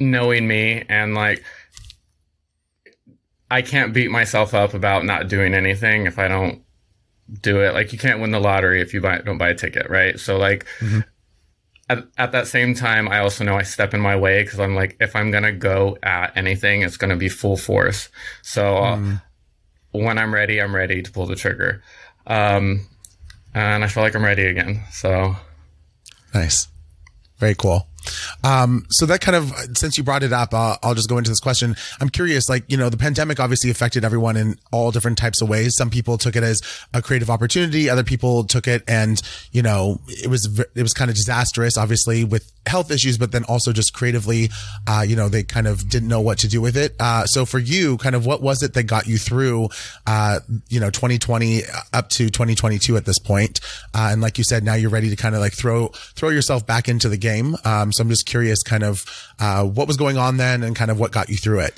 knowing 0.00 0.48
me 0.48 0.82
and 0.88 1.14
like 1.14 1.44
I 3.50 3.62
can't 3.62 3.92
beat 3.92 4.10
myself 4.10 4.54
up 4.54 4.74
about 4.74 5.04
not 5.04 5.28
doing 5.28 5.54
anything 5.54 6.06
if 6.06 6.18
I 6.18 6.28
don't 6.28 6.62
do 7.42 7.60
it. 7.60 7.74
Like 7.74 7.92
you 7.92 7.98
can't 7.98 8.20
win 8.20 8.30
the 8.30 8.38
lottery 8.40 8.80
if 8.80 8.94
you 8.94 9.00
buy, 9.00 9.18
don't 9.18 9.38
buy 9.38 9.50
a 9.50 9.54
ticket, 9.54 9.90
right? 9.90 10.18
So 10.18 10.38
like 10.38 10.66
at, 11.88 12.04
at 12.16 12.32
that 12.32 12.46
same 12.46 12.74
time, 12.74 13.08
I 13.08 13.18
also 13.18 13.44
know 13.44 13.56
I 13.56 13.62
step 13.62 13.92
in 13.92 14.00
my 14.00 14.16
way 14.16 14.44
because 14.44 14.60
I'm 14.60 14.76
like, 14.76 14.96
if 15.00 15.16
I'm 15.16 15.30
gonna 15.32 15.52
go 15.52 15.98
at 16.02 16.36
anything, 16.36 16.82
it's 16.82 16.96
gonna 16.96 17.16
be 17.16 17.28
full 17.28 17.56
force. 17.56 18.08
So 18.42 18.76
uh, 18.76 19.18
when 19.90 20.16
I'm 20.16 20.32
ready, 20.32 20.62
I'm 20.62 20.74
ready 20.74 21.02
to 21.02 21.10
pull 21.10 21.26
the 21.26 21.36
trigger. 21.36 21.82
Um, 22.26 22.86
and 23.52 23.82
I 23.82 23.88
feel 23.88 24.04
like 24.04 24.14
I'm 24.14 24.24
ready 24.24 24.46
again. 24.46 24.84
So 24.92 25.34
Nice. 26.32 26.68
Very 27.40 27.54
cool. 27.54 27.86
Um, 28.44 28.86
so 28.90 29.06
that 29.06 29.20
kind 29.20 29.36
of, 29.36 29.52
since 29.76 29.98
you 29.98 30.04
brought 30.04 30.22
it 30.22 30.32
up, 30.32 30.54
uh, 30.54 30.76
I'll 30.82 30.94
just 30.94 31.08
go 31.08 31.18
into 31.18 31.30
this 31.30 31.40
question. 31.40 31.74
I'm 32.00 32.08
curious, 32.08 32.48
like, 32.48 32.64
you 32.68 32.76
know, 32.76 32.88
the 32.88 32.96
pandemic 32.96 33.40
obviously 33.40 33.70
affected 33.70 34.04
everyone 34.04 34.36
in 34.36 34.58
all 34.72 34.90
different 34.90 35.18
types 35.18 35.42
of 35.42 35.48
ways. 35.48 35.74
Some 35.76 35.90
people 35.90 36.18
took 36.18 36.36
it 36.36 36.42
as 36.42 36.62
a 36.94 37.02
creative 37.02 37.30
opportunity. 37.30 37.90
Other 37.90 38.04
people 38.04 38.44
took 38.44 38.68
it 38.68 38.82
and, 38.86 39.20
you 39.52 39.62
know, 39.62 40.00
it 40.08 40.28
was, 40.28 40.60
it 40.74 40.82
was 40.82 40.92
kind 40.92 41.10
of 41.10 41.16
disastrous, 41.16 41.76
obviously 41.76 42.24
with 42.24 42.50
health 42.66 42.90
issues, 42.90 43.18
but 43.18 43.32
then 43.32 43.44
also 43.44 43.72
just 43.72 43.92
creatively, 43.92 44.50
uh, 44.86 45.04
you 45.06 45.16
know, 45.16 45.28
they 45.28 45.42
kind 45.42 45.66
of 45.66 45.88
didn't 45.88 46.08
know 46.08 46.20
what 46.20 46.38
to 46.38 46.48
do 46.48 46.60
with 46.60 46.76
it. 46.76 46.94
Uh, 47.00 47.24
so 47.26 47.44
for 47.44 47.58
you, 47.58 47.96
kind 47.96 48.14
of 48.14 48.26
what 48.26 48.42
was 48.42 48.62
it 48.62 48.74
that 48.74 48.84
got 48.84 49.06
you 49.06 49.18
through, 49.18 49.68
uh, 50.06 50.40
you 50.68 50.80
know, 50.80 50.90
2020 50.90 51.62
up 51.92 52.08
to 52.10 52.28
2022 52.30 52.96
at 52.96 53.04
this 53.04 53.18
point? 53.18 53.60
Uh, 53.94 54.08
and 54.12 54.20
like 54.20 54.38
you 54.38 54.44
said, 54.44 54.62
now 54.64 54.74
you're 54.74 54.90
ready 54.90 55.10
to 55.10 55.16
kind 55.16 55.34
of 55.34 55.40
like 55.40 55.52
throw, 55.52 55.88
throw 56.14 56.28
yourself 56.28 56.66
back 56.66 56.88
into 56.88 57.08
the 57.08 57.16
game. 57.16 57.56
Um, 57.64 57.92
so 57.92 58.02
I'm 58.02 58.08
just 58.08 58.26
curious 58.26 58.62
kind 58.62 58.82
of, 58.82 59.04
uh, 59.38 59.64
what 59.64 59.86
was 59.86 59.96
going 59.96 60.18
on 60.18 60.36
then 60.36 60.62
and 60.62 60.76
kind 60.76 60.90
of 60.90 60.98
what 61.00 61.12
got 61.12 61.28
you 61.28 61.36
through 61.36 61.60
it. 61.60 61.74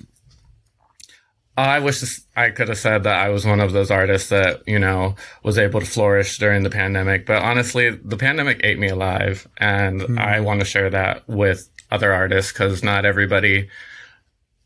I 1.57 1.81
wish 1.81 2.03
I 2.35 2.51
could 2.51 2.69
have 2.69 2.79
said 2.79 3.03
that 3.03 3.17
I 3.17 3.29
was 3.29 3.45
one 3.45 3.61
of 3.61 3.73
those 3.73 3.91
artists 3.91 4.31
that, 4.31 4.67
you 4.67 4.79
know, 4.79 5.17
was 5.43 5.59
able 5.59 5.81
to 5.81 5.87
flourish 5.87 6.39
during 6.39 6.63
the 6.63 6.71
pandemic. 6.71 7.27
But 7.27 7.43
honestly, 7.43 7.91
the 7.91 8.17
pandemic 8.17 8.61
ate 8.65 8.79
me 8.79 8.89
alive. 8.89 9.47
And 9.59 10.19
I 10.19 10.41
want 10.41 10.61
to 10.61 10.67
share 10.67 10.89
that 10.91 11.29
with 11.29 11.69
other 11.91 12.13
artists 12.13 12.53
because 12.53 12.83
not 12.83 13.05
everybody, 13.05 13.69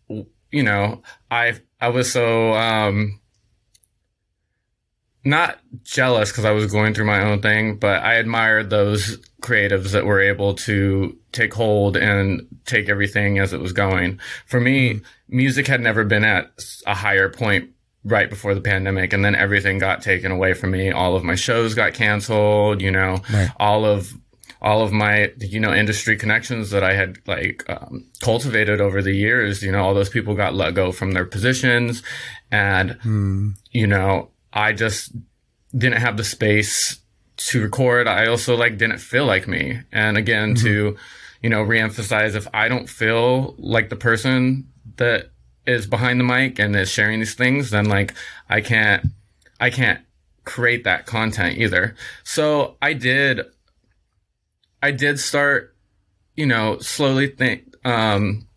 you 0.08 0.62
know, 0.62 1.02
I, 1.28 1.60
I 1.80 1.88
was 1.88 2.12
so, 2.12 2.54
um, 2.54 3.20
not 5.26 5.58
jealous 5.82 6.30
because 6.30 6.44
I 6.44 6.52
was 6.52 6.70
going 6.72 6.94
through 6.94 7.04
my 7.06 7.20
own 7.22 7.42
thing, 7.42 7.76
but 7.76 8.02
I 8.02 8.14
admired 8.14 8.70
those 8.70 9.18
creatives 9.42 9.90
that 9.90 10.06
were 10.06 10.20
able 10.20 10.54
to 10.54 11.16
take 11.32 11.52
hold 11.52 11.96
and 11.96 12.46
take 12.64 12.88
everything 12.88 13.38
as 13.38 13.52
it 13.52 13.60
was 13.60 13.72
going. 13.72 14.18
For 14.46 14.60
me, 14.60 15.00
music 15.28 15.66
had 15.66 15.80
never 15.80 16.04
been 16.04 16.24
at 16.24 16.50
a 16.86 16.94
higher 16.94 17.28
point 17.28 17.70
right 18.04 18.30
before 18.30 18.54
the 18.54 18.60
pandemic 18.60 19.12
and 19.12 19.24
then 19.24 19.34
everything 19.34 19.78
got 19.78 20.00
taken 20.00 20.30
away 20.30 20.54
from 20.54 20.70
me. 20.70 20.92
All 20.92 21.16
of 21.16 21.24
my 21.24 21.34
shows 21.34 21.74
got 21.74 21.92
canceled, 21.92 22.80
you 22.80 22.90
know, 22.92 23.20
Right. 23.32 23.50
all 23.58 23.84
of 23.84 24.14
all 24.62 24.80
of 24.82 24.90
my 24.90 25.30
you 25.38 25.60
know 25.60 25.74
industry 25.74 26.16
connections 26.16 26.70
that 26.70 26.82
I 26.82 26.94
had 26.94 27.18
like 27.26 27.62
um, 27.68 28.06
cultivated 28.22 28.80
over 28.80 29.02
the 29.02 29.12
years, 29.12 29.62
you 29.62 29.70
know, 29.72 29.82
all 29.84 29.92
those 29.92 30.08
people 30.08 30.34
got 30.34 30.54
let 30.54 30.74
go 30.74 30.92
from 30.92 31.12
their 31.12 31.26
positions 31.26 32.02
and 32.50 32.96
you 33.72 33.86
know, 33.86 34.30
I 34.56 34.72
just 34.72 35.12
didn't 35.76 36.00
have 36.00 36.16
the 36.16 36.24
space 36.24 36.98
to 37.36 37.62
record. 37.62 38.08
I 38.08 38.26
also 38.26 38.56
like 38.56 38.78
didn't 38.78 38.98
feel 38.98 39.26
like 39.26 39.46
me. 39.46 39.82
And 39.92 40.16
again, 40.16 40.54
to, 40.56 40.96
you 41.42 41.50
know, 41.50 41.62
reemphasize 41.62 42.34
if 42.34 42.48
I 42.54 42.68
don't 42.68 42.88
feel 42.88 43.54
like 43.58 43.90
the 43.90 43.96
person 43.96 44.66
that 44.96 45.30
is 45.66 45.86
behind 45.86 46.18
the 46.18 46.24
mic 46.24 46.58
and 46.58 46.74
is 46.74 46.90
sharing 46.90 47.18
these 47.18 47.34
things, 47.34 47.68
then 47.68 47.84
like 47.84 48.14
I 48.48 48.62
can't, 48.62 49.06
I 49.60 49.68
can't 49.68 50.00
create 50.44 50.84
that 50.84 51.04
content 51.04 51.58
either. 51.58 51.94
So 52.24 52.76
I 52.80 52.94
did, 52.94 53.42
I 54.82 54.90
did 54.90 55.20
start, 55.20 55.76
you 56.34 56.46
know, 56.46 56.78
slowly 56.78 57.28
think, 57.28 57.74
um, 57.84 58.48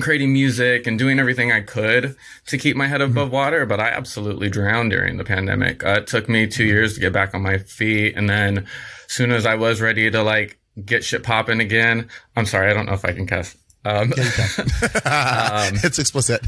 creating 0.00 0.32
music 0.32 0.86
and 0.86 0.98
doing 0.98 1.18
everything 1.18 1.52
I 1.52 1.60
could 1.60 2.16
to 2.46 2.58
keep 2.58 2.76
my 2.76 2.86
head 2.86 3.00
above 3.02 3.30
water, 3.30 3.66
but 3.66 3.80
I 3.80 3.88
absolutely 3.88 4.48
drowned 4.48 4.90
during 4.90 5.18
the 5.18 5.24
pandemic. 5.24 5.84
Uh, 5.84 5.98
it 6.00 6.06
took 6.06 6.28
me 6.28 6.46
two 6.46 6.64
years 6.64 6.94
to 6.94 7.00
get 7.00 7.12
back 7.12 7.34
on 7.34 7.42
my 7.42 7.58
feet. 7.58 8.16
And 8.16 8.28
then 8.28 8.58
as 8.58 8.66
soon 9.08 9.32
as 9.32 9.44
I 9.44 9.54
was 9.54 9.80
ready 9.80 10.10
to 10.10 10.22
like 10.22 10.58
get 10.84 11.04
shit 11.04 11.22
popping 11.22 11.60
again, 11.60 12.08
I'm 12.36 12.46
sorry, 12.46 12.70
I 12.70 12.74
don't 12.74 12.86
know 12.86 12.94
if 12.94 13.04
I 13.04 13.12
can 13.12 13.26
cuss. 13.26 13.56
Um, 13.84 14.12
it's 14.16 15.98
explicit. 15.98 16.46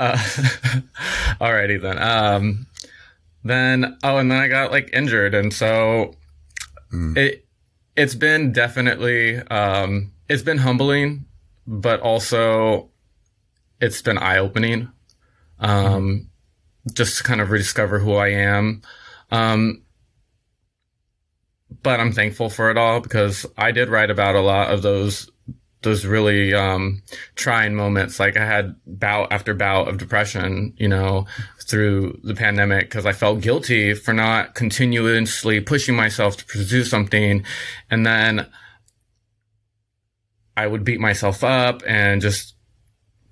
uh, 0.00 0.16
alrighty 1.40 1.80
then. 1.80 1.98
Um, 1.98 2.66
then, 3.44 3.98
oh, 4.02 4.16
and 4.16 4.30
then 4.30 4.38
I 4.38 4.48
got 4.48 4.70
like 4.70 4.90
injured. 4.92 5.34
And 5.34 5.52
so 5.52 6.14
it, 6.92 7.44
it's 7.96 8.14
been 8.14 8.52
definitely, 8.52 9.36
um, 9.38 10.12
it's 10.28 10.42
been 10.42 10.58
humbling, 10.58 11.26
but 11.68 12.00
also 12.00 12.90
it's 13.80 14.02
been 14.02 14.18
eye 14.18 14.38
opening. 14.38 14.90
Um, 15.60 16.30
just 16.92 17.18
to 17.18 17.24
kind 17.24 17.40
of 17.40 17.50
rediscover 17.50 17.98
who 17.98 18.14
I 18.14 18.28
am. 18.28 18.82
Um, 19.30 19.82
but 21.82 22.00
I'm 22.00 22.12
thankful 22.12 22.48
for 22.48 22.70
it 22.70 22.78
all 22.78 23.00
because 23.00 23.44
I 23.56 23.72
did 23.72 23.90
write 23.90 24.10
about 24.10 24.34
a 24.34 24.40
lot 24.40 24.72
of 24.72 24.82
those 24.82 25.30
those 25.82 26.04
really 26.04 26.52
um, 26.54 27.02
trying 27.36 27.74
moments. 27.74 28.18
Like 28.18 28.36
I 28.36 28.44
had 28.44 28.74
bout 28.86 29.30
after 29.30 29.54
bout 29.54 29.86
of 29.86 29.98
depression, 29.98 30.74
you 30.76 30.88
know, 30.88 31.26
through 31.68 32.18
the 32.24 32.34
pandemic 32.34 32.88
because 32.88 33.06
I 33.06 33.12
felt 33.12 33.42
guilty 33.42 33.94
for 33.94 34.12
not 34.12 34.54
continuously 34.54 35.60
pushing 35.60 35.94
myself 35.94 36.36
to 36.38 36.46
pursue 36.46 36.84
something, 36.84 37.44
and 37.90 38.06
then 38.06 38.48
I 40.58 40.66
would 40.66 40.82
beat 40.82 40.98
myself 40.98 41.44
up 41.44 41.84
and 41.86 42.20
just 42.20 42.56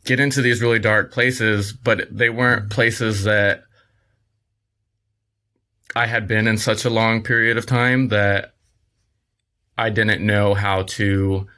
get 0.04 0.20
into 0.20 0.42
these 0.42 0.62
really 0.62 0.78
dark 0.78 1.12
places, 1.12 1.72
but 1.72 2.06
they 2.08 2.30
weren't 2.30 2.70
places 2.70 3.24
that 3.24 3.64
I 5.96 6.06
had 6.06 6.28
been 6.28 6.46
in 6.46 6.56
such 6.56 6.84
a 6.84 6.90
long 6.90 7.24
period 7.24 7.58
of 7.58 7.66
time 7.66 8.10
that 8.10 8.54
I 9.76 9.90
didn't 9.90 10.24
know 10.24 10.54
how 10.54 10.82
to 10.82 11.48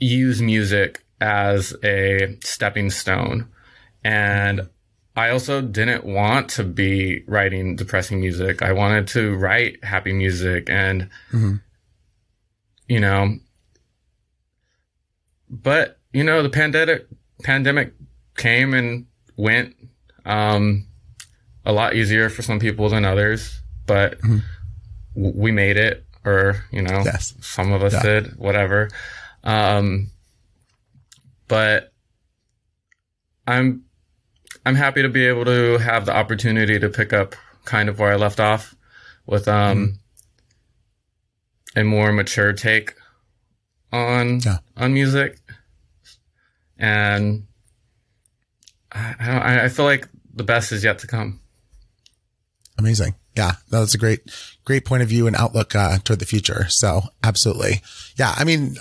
use 0.00 0.42
music 0.42 1.04
as 1.20 1.72
a 1.84 2.36
stepping 2.42 2.90
stone. 2.90 3.46
And 4.02 4.68
I 5.14 5.30
also 5.30 5.62
didn't 5.62 6.04
want 6.04 6.48
to 6.50 6.64
be 6.64 7.22
writing 7.28 7.76
depressing 7.76 8.18
music. 8.18 8.60
I 8.62 8.72
wanted 8.72 9.06
to 9.08 9.36
write 9.36 9.84
happy 9.84 10.12
music 10.12 10.68
and, 10.68 11.10
mm-hmm. 11.30 11.56
you 12.88 12.98
know, 12.98 13.36
but, 15.50 15.98
you 16.12 16.24
know, 16.24 16.42
the 16.42 16.50
pandemic, 16.50 17.06
pandemic 17.42 17.94
came 18.36 18.74
and 18.74 19.06
went, 19.36 19.74
um, 20.24 20.86
a 21.64 21.72
lot 21.72 21.94
easier 21.94 22.30
for 22.30 22.42
some 22.42 22.58
people 22.58 22.88
than 22.88 23.04
others, 23.04 23.60
but 23.86 24.18
mm-hmm. 24.20 24.38
w- 25.14 25.34
we 25.36 25.52
made 25.52 25.76
it 25.76 26.04
or, 26.24 26.64
you 26.70 26.82
know, 26.82 27.02
yes. 27.04 27.34
some 27.40 27.72
of 27.72 27.82
us 27.82 27.92
yeah. 27.92 28.02
did, 28.02 28.38
whatever. 28.38 28.88
Um, 29.44 30.10
but 31.48 31.92
I'm 33.46 33.84
I'm 34.66 34.74
happy 34.74 35.02
to 35.02 35.08
be 35.08 35.26
able 35.26 35.46
to 35.46 35.78
have 35.78 36.04
the 36.04 36.14
opportunity 36.14 36.78
to 36.78 36.88
pick 36.90 37.12
up 37.14 37.34
kind 37.64 37.88
of 37.88 37.98
where 37.98 38.12
I 38.12 38.16
left 38.16 38.38
off 38.38 38.74
with 39.26 39.48
um 39.48 39.98
mm-hmm. 41.74 41.80
a 41.80 41.84
more 41.84 42.12
mature 42.12 42.52
take 42.52 42.94
on 43.92 44.40
yeah. 44.40 44.58
on 44.76 44.92
music, 44.94 45.38
and 46.78 47.46
I, 48.92 49.14
I 49.18 49.64
I 49.64 49.68
feel 49.68 49.84
like 49.84 50.08
the 50.34 50.44
best 50.44 50.72
is 50.72 50.84
yet 50.84 50.98
to 51.00 51.06
come. 51.06 51.40
Amazing. 52.78 53.14
Yeah, 53.36 53.52
that's 53.70 53.94
a 53.94 53.98
great, 53.98 54.20
great 54.64 54.84
point 54.84 55.02
of 55.02 55.08
view 55.08 55.26
and 55.26 55.36
outlook 55.36 55.74
uh, 55.74 55.98
toward 55.98 56.18
the 56.18 56.26
future. 56.26 56.66
So 56.68 57.02
absolutely. 57.22 57.82
Yeah. 58.16 58.34
I 58.36 58.44
mean, 58.44 58.76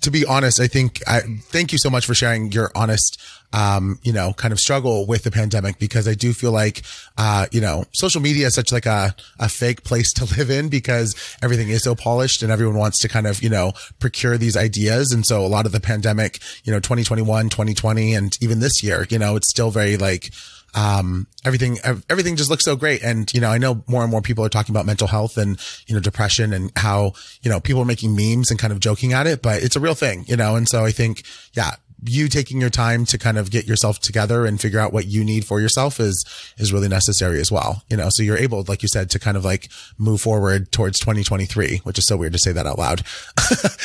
to 0.00 0.10
be 0.10 0.24
honest, 0.24 0.60
I 0.60 0.66
think 0.66 1.02
I 1.06 1.20
thank 1.20 1.72
you 1.72 1.78
so 1.78 1.90
much 1.90 2.06
for 2.06 2.14
sharing 2.14 2.50
your 2.50 2.72
honest, 2.74 3.20
um, 3.52 3.98
you 4.02 4.12
know, 4.12 4.32
kind 4.32 4.52
of 4.52 4.58
struggle 4.58 5.06
with 5.06 5.22
the 5.22 5.30
pandemic 5.30 5.78
because 5.78 6.08
I 6.08 6.14
do 6.14 6.32
feel 6.32 6.50
like, 6.50 6.82
uh, 7.16 7.46
you 7.52 7.60
know, 7.60 7.84
social 7.92 8.20
media 8.20 8.48
is 8.48 8.54
such 8.54 8.72
like 8.72 8.86
a, 8.86 9.14
a 9.38 9.48
fake 9.48 9.84
place 9.84 10.12
to 10.14 10.24
live 10.38 10.50
in 10.50 10.68
because 10.68 11.14
everything 11.40 11.68
is 11.68 11.84
so 11.84 11.94
polished 11.94 12.42
and 12.42 12.50
everyone 12.50 12.76
wants 12.76 13.00
to 13.00 13.08
kind 13.08 13.26
of, 13.26 13.42
you 13.42 13.48
know, 13.48 13.72
procure 14.00 14.36
these 14.36 14.56
ideas. 14.56 15.12
And 15.12 15.24
so 15.24 15.44
a 15.44 15.48
lot 15.48 15.66
of 15.66 15.72
the 15.72 15.80
pandemic, 15.80 16.40
you 16.64 16.72
know, 16.72 16.80
2021, 16.80 17.48
2020, 17.48 18.14
and 18.14 18.32
even 18.40 18.58
this 18.58 18.82
year, 18.82 19.06
you 19.08 19.18
know, 19.18 19.36
it's 19.36 19.50
still 19.50 19.70
very 19.70 19.96
like, 19.96 20.32
um, 20.74 21.26
everything, 21.44 21.78
everything 22.10 22.36
just 22.36 22.50
looks 22.50 22.64
so 22.64 22.76
great. 22.76 23.02
And, 23.02 23.32
you 23.32 23.40
know, 23.40 23.50
I 23.50 23.58
know 23.58 23.84
more 23.86 24.02
and 24.02 24.10
more 24.10 24.22
people 24.22 24.44
are 24.44 24.48
talking 24.48 24.74
about 24.74 24.86
mental 24.86 25.06
health 25.06 25.36
and, 25.36 25.58
you 25.86 25.94
know, 25.94 26.00
depression 26.00 26.52
and 26.52 26.72
how, 26.76 27.12
you 27.42 27.50
know, 27.50 27.60
people 27.60 27.82
are 27.82 27.86
making 27.86 28.16
memes 28.16 28.50
and 28.50 28.58
kind 28.58 28.72
of 28.72 28.80
joking 28.80 29.12
at 29.12 29.26
it, 29.26 29.42
but 29.42 29.62
it's 29.62 29.76
a 29.76 29.80
real 29.80 29.94
thing, 29.94 30.24
you 30.26 30.36
know? 30.36 30.56
And 30.56 30.68
so 30.68 30.84
I 30.84 30.90
think, 30.90 31.24
yeah, 31.52 31.72
you 32.06 32.28
taking 32.28 32.60
your 32.60 32.70
time 32.70 33.04
to 33.06 33.18
kind 33.18 33.38
of 33.38 33.50
get 33.50 33.66
yourself 33.66 33.98
together 33.98 34.44
and 34.44 34.60
figure 34.60 34.78
out 34.78 34.92
what 34.92 35.06
you 35.06 35.24
need 35.24 35.44
for 35.44 35.60
yourself 35.60 35.98
is 36.00 36.24
is 36.58 36.72
really 36.72 36.88
necessary 36.88 37.40
as 37.40 37.50
well 37.50 37.82
you 37.88 37.96
know 37.96 38.08
so 38.10 38.22
you're 38.22 38.36
able 38.36 38.62
like 38.68 38.82
you 38.82 38.88
said 38.88 39.08
to 39.10 39.18
kind 39.18 39.36
of 39.36 39.44
like 39.44 39.70
move 39.96 40.20
forward 40.20 40.70
towards 40.70 40.98
2023 40.98 41.78
which 41.84 41.98
is 41.98 42.06
so 42.06 42.16
weird 42.16 42.32
to 42.32 42.38
say 42.38 42.52
that 42.52 42.66
out 42.66 42.78
loud 42.78 42.98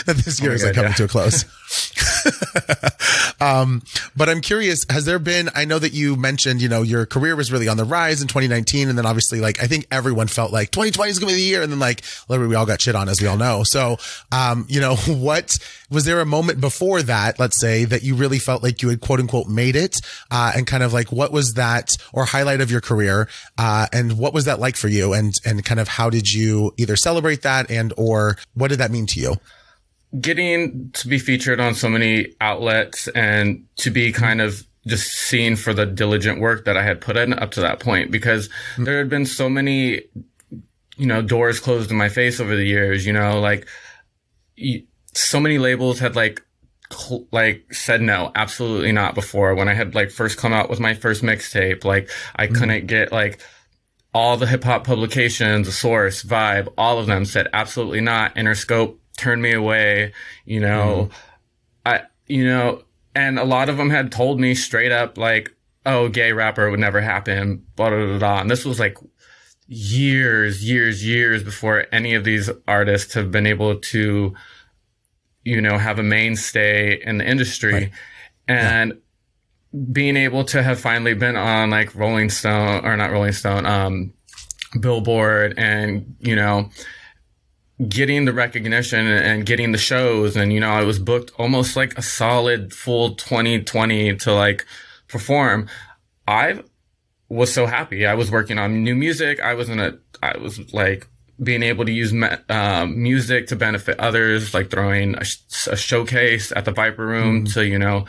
that 0.05 0.21
this 0.25 0.41
year 0.41 0.51
oh 0.51 0.55
is 0.55 0.63
like 0.63 0.75
coming 0.75 0.91
yeah. 0.91 0.95
to 0.95 1.05
a 1.05 1.07
close 1.07 1.45
um 3.41 3.81
but 4.17 4.27
i'm 4.27 4.41
curious 4.41 4.85
has 4.89 5.05
there 5.05 5.19
been 5.19 5.49
i 5.55 5.63
know 5.63 5.79
that 5.79 5.93
you 5.93 6.17
mentioned 6.17 6.61
you 6.61 6.67
know 6.67 6.81
your 6.81 7.05
career 7.05 7.35
was 7.35 7.51
really 7.51 7.67
on 7.67 7.77
the 7.77 7.85
rise 7.85 8.21
in 8.21 8.27
2019 8.27 8.89
and 8.89 8.97
then 8.97 9.05
obviously 9.05 9.39
like 9.39 9.61
i 9.63 9.67
think 9.67 9.87
everyone 9.91 10.27
felt 10.27 10.51
like 10.51 10.71
2020 10.71 11.09
is 11.09 11.19
gonna 11.19 11.31
be 11.31 11.35
the 11.35 11.41
year 11.41 11.61
and 11.61 11.71
then 11.71 11.79
like 11.79 12.01
literally 12.27 12.49
we 12.49 12.55
all 12.55 12.65
got 12.65 12.81
shit 12.81 12.95
on 12.95 13.07
as 13.07 13.21
we 13.21 13.27
all 13.27 13.37
know 13.37 13.63
so 13.63 13.95
um 14.33 14.65
you 14.67 14.81
know 14.81 14.95
what 15.07 15.57
was 15.89 16.05
there 16.05 16.19
a 16.19 16.25
moment 16.25 16.59
before 16.59 17.01
that 17.01 17.39
let's 17.39 17.59
say 17.59 17.85
that 17.85 18.03
you 18.03 18.09
you 18.09 18.15
really 18.15 18.39
felt 18.39 18.63
like 18.63 18.81
you 18.81 18.89
had 18.89 18.99
quote 18.99 19.19
unquote 19.19 19.47
made 19.47 19.75
it? 19.75 19.95
Uh, 20.29 20.51
and 20.55 20.67
kind 20.67 20.83
of 20.83 20.91
like 20.91 21.11
what 21.11 21.31
was 21.31 21.53
that 21.53 21.91
or 22.11 22.25
highlight 22.25 22.59
of 22.59 22.69
your 22.69 22.81
career? 22.81 23.29
Uh, 23.57 23.87
and 23.93 24.17
what 24.17 24.33
was 24.33 24.45
that 24.45 24.59
like 24.59 24.75
for 24.75 24.89
you? 24.89 25.13
And, 25.13 25.33
and 25.45 25.63
kind 25.63 25.79
of 25.79 25.87
how 25.87 26.09
did 26.09 26.27
you 26.27 26.73
either 26.77 26.95
celebrate 26.95 27.43
that 27.43 27.71
and 27.71 27.93
or 27.95 28.37
what 28.55 28.69
did 28.69 28.79
that 28.79 28.91
mean 28.91 29.05
to 29.07 29.19
you? 29.19 29.35
Getting 30.19 30.91
to 30.93 31.07
be 31.07 31.19
featured 31.19 31.59
on 31.59 31.75
so 31.75 31.89
many 31.89 32.33
outlets 32.41 33.07
and 33.09 33.65
to 33.77 33.91
be 33.91 34.11
kind 34.11 34.41
of 34.41 34.65
just 34.87 35.07
seen 35.07 35.55
for 35.55 35.73
the 35.73 35.85
diligent 35.85 36.39
work 36.39 36.65
that 36.65 36.77
I 36.77 36.83
had 36.83 37.01
put 37.01 37.17
in 37.17 37.33
up 37.33 37.51
to 37.51 37.61
that 37.61 37.79
point 37.79 38.11
because 38.11 38.47
mm-hmm. 38.47 38.85
there 38.85 38.97
had 38.97 39.09
been 39.09 39.25
so 39.25 39.49
many, 39.49 40.01
you 40.97 41.05
know, 41.05 41.21
doors 41.21 41.59
closed 41.59 41.91
in 41.91 41.97
my 41.97 42.09
face 42.09 42.39
over 42.39 42.55
the 42.55 42.65
years, 42.65 43.05
you 43.05 43.13
know, 43.13 43.39
like 43.39 43.67
so 45.13 45.39
many 45.39 45.57
labels 45.57 45.99
had 45.99 46.15
like 46.15 46.41
like 47.31 47.71
said 47.71 48.01
no, 48.01 48.31
absolutely 48.35 48.91
not 48.91 49.15
before. 49.15 49.53
When 49.53 49.69
I 49.69 49.73
had 49.73 49.95
like 49.95 50.09
first 50.09 50.37
come 50.37 50.53
out 50.53 50.69
with 50.69 50.79
my 50.79 50.93
first 50.93 51.21
mixtape, 51.21 51.83
like 51.85 52.09
I 52.35 52.47
mm 52.47 52.57
couldn't 52.57 52.87
get 52.87 53.11
like 53.11 53.39
all 54.13 54.37
the 54.37 54.47
hip 54.47 54.63
hop 54.63 54.85
publications, 54.85 55.67
the 55.67 55.71
source, 55.71 56.23
vibe, 56.23 56.73
all 56.77 56.97
of 56.97 57.05
them 57.05 57.25
said 57.25 57.47
absolutely 57.53 58.01
not. 58.01 58.35
Interscope 58.35 58.97
turned 59.19 59.41
me 59.41 59.53
away, 59.53 60.13
you 60.45 60.59
know. 60.59 61.09
mm 61.11 61.15
I 61.85 62.01
you 62.27 62.45
know, 62.45 62.83
and 63.15 63.39
a 63.39 63.45
lot 63.45 63.69
of 63.69 63.77
them 63.77 63.89
had 63.89 64.11
told 64.11 64.39
me 64.39 64.53
straight 64.53 64.91
up 64.91 65.17
like, 65.17 65.55
oh, 65.85 66.09
gay 66.09 66.33
rapper 66.33 66.69
would 66.69 66.79
never 66.79 66.99
happen, 67.01 67.65
blah 67.75 67.89
blah 67.89 68.05
blah. 68.05 68.19
blah. 68.19 68.41
And 68.41 68.51
this 68.51 68.65
was 68.65 68.79
like 68.79 68.97
years, 69.67 70.69
years, 70.69 71.05
years 71.05 71.41
before 71.41 71.85
any 71.91 72.15
of 72.15 72.25
these 72.25 72.49
artists 72.67 73.13
have 73.13 73.31
been 73.31 73.47
able 73.47 73.77
to 73.77 74.35
you 75.43 75.61
know, 75.61 75.77
have 75.77 75.99
a 75.99 76.03
mainstay 76.03 77.01
in 77.03 77.17
the 77.17 77.27
industry. 77.27 77.73
Right. 77.73 77.91
And 78.47 78.93
yeah. 79.71 79.79
being 79.91 80.17
able 80.17 80.43
to 80.45 80.61
have 80.61 80.79
finally 80.79 81.13
been 81.13 81.35
on 81.35 81.69
like 81.69 81.95
Rolling 81.95 82.29
Stone 82.29 82.85
or 82.85 82.95
not 82.97 83.11
Rolling 83.11 83.31
Stone, 83.31 83.65
um, 83.65 84.13
Billboard 84.79 85.55
and, 85.57 86.15
you 86.19 86.35
know, 86.35 86.69
getting 87.87 88.25
the 88.25 88.33
recognition 88.33 89.07
and 89.07 89.45
getting 89.45 89.71
the 89.71 89.77
shows. 89.77 90.35
And, 90.35 90.51
you 90.51 90.59
know, 90.59 90.71
I 90.71 90.83
was 90.83 90.99
booked 90.99 91.31
almost 91.37 91.75
like 91.75 91.97
a 91.97 92.01
solid 92.01 92.73
full 92.73 93.15
2020 93.15 94.15
to 94.17 94.33
like 94.33 94.65
perform. 95.07 95.67
I 96.27 96.61
was 97.29 97.53
so 97.53 97.65
happy. 97.65 98.05
I 98.05 98.15
was 98.15 98.31
working 98.31 98.57
on 98.57 98.83
new 98.83 98.95
music. 98.95 99.39
I 99.39 99.53
was 99.53 99.69
in 99.69 99.79
a, 99.79 99.97
I 100.21 100.37
was 100.37 100.73
like 100.73 101.07
being 101.41 101.63
able 101.63 101.85
to 101.85 101.91
use 101.91 102.13
um, 102.49 103.01
music 103.01 103.47
to 103.47 103.55
benefit 103.55 103.97
others, 103.99 104.53
like 104.53 104.69
throwing 104.69 105.15
a, 105.15 105.23
a 105.67 105.77
showcase 105.77 106.51
at 106.53 106.65
the 106.65 106.71
Viper 106.71 107.05
Room 107.05 107.45
mm. 107.45 107.53
to, 107.53 107.65
you 107.65 107.79
know, 107.79 108.05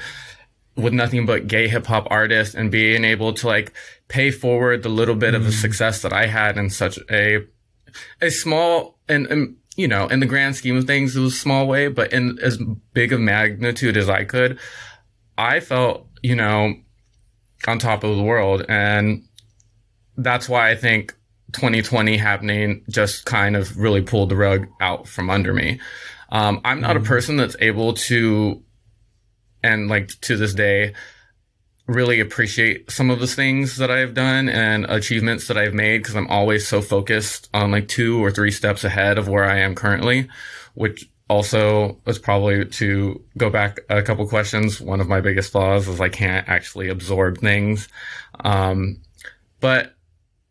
with 0.74 0.92
nothing 0.92 1.26
but 1.26 1.46
gay 1.46 1.68
hip 1.68 1.86
hop 1.86 2.08
artists 2.10 2.54
and 2.56 2.72
being 2.72 3.04
able 3.04 3.32
to 3.34 3.46
like 3.46 3.72
pay 4.08 4.32
forward 4.32 4.82
the 4.82 4.88
little 4.88 5.14
bit 5.14 5.34
mm. 5.34 5.36
of 5.36 5.44
the 5.44 5.50
mm. 5.50 5.60
success 5.60 6.02
that 6.02 6.12
I 6.12 6.26
had 6.26 6.58
in 6.58 6.70
such 6.70 6.98
a, 7.08 7.46
a 8.20 8.30
small 8.30 8.98
and, 9.08 9.26
and, 9.28 9.56
you 9.76 9.88
know, 9.88 10.06
in 10.06 10.20
the 10.20 10.26
grand 10.26 10.56
scheme 10.56 10.76
of 10.76 10.86
things, 10.86 11.16
it 11.16 11.20
was 11.20 11.34
a 11.34 11.36
small 11.36 11.66
way, 11.66 11.88
but 11.88 12.12
in 12.12 12.38
as 12.42 12.58
big 12.92 13.12
of 13.12 13.20
magnitude 13.20 13.96
as 13.96 14.08
I 14.08 14.24
could, 14.24 14.58
I 15.38 15.60
felt, 15.60 16.06
you 16.22 16.34
know, 16.34 16.74
on 17.66 17.78
top 17.78 18.04
of 18.04 18.16
the 18.16 18.22
world. 18.22 18.64
And 18.68 19.24
that's 20.16 20.48
why 20.48 20.70
I 20.70 20.76
think 20.76 21.14
2020 21.52 22.16
happening 22.16 22.84
just 22.88 23.24
kind 23.24 23.56
of 23.56 23.76
really 23.76 24.02
pulled 24.02 24.28
the 24.28 24.36
rug 24.36 24.66
out 24.80 25.06
from 25.06 25.30
under 25.30 25.52
me. 25.52 25.80
Um, 26.30 26.60
I'm 26.64 26.80
not 26.80 26.96
a 26.96 27.00
mm. 27.00 27.06
person 27.06 27.36
that's 27.36 27.56
able 27.60 27.94
to, 27.94 28.62
and 29.62 29.88
like 29.88 30.08
to 30.22 30.36
this 30.36 30.54
day, 30.54 30.94
really 31.90 32.20
appreciate 32.20 32.90
some 32.90 33.10
of 33.10 33.18
the 33.18 33.26
things 33.26 33.76
that 33.76 33.90
I've 33.90 34.14
done 34.14 34.48
and 34.48 34.84
achievements 34.86 35.48
that 35.48 35.58
I've 35.58 35.74
made 35.74 35.98
because 35.98 36.14
I'm 36.14 36.28
always 36.28 36.66
so 36.66 36.80
focused 36.80 37.48
on 37.52 37.72
like 37.72 37.88
two 37.88 38.24
or 38.24 38.30
three 38.30 38.52
steps 38.52 38.84
ahead 38.84 39.18
of 39.18 39.28
where 39.28 39.44
I 39.44 39.58
am 39.58 39.74
currently, 39.74 40.28
which 40.74 41.10
also 41.28 42.00
was 42.04 42.18
probably 42.18 42.64
to 42.64 43.22
go 43.36 43.50
back 43.50 43.80
a 43.88 44.02
couple 44.02 44.26
questions. 44.28 44.80
One 44.80 45.00
of 45.00 45.08
my 45.08 45.20
biggest 45.20 45.50
flaws 45.50 45.88
is 45.88 46.00
I 46.00 46.08
can't 46.08 46.48
actually 46.48 46.88
absorb 46.88 47.38
things. 47.38 47.88
Um, 48.44 49.00
but 49.58 49.94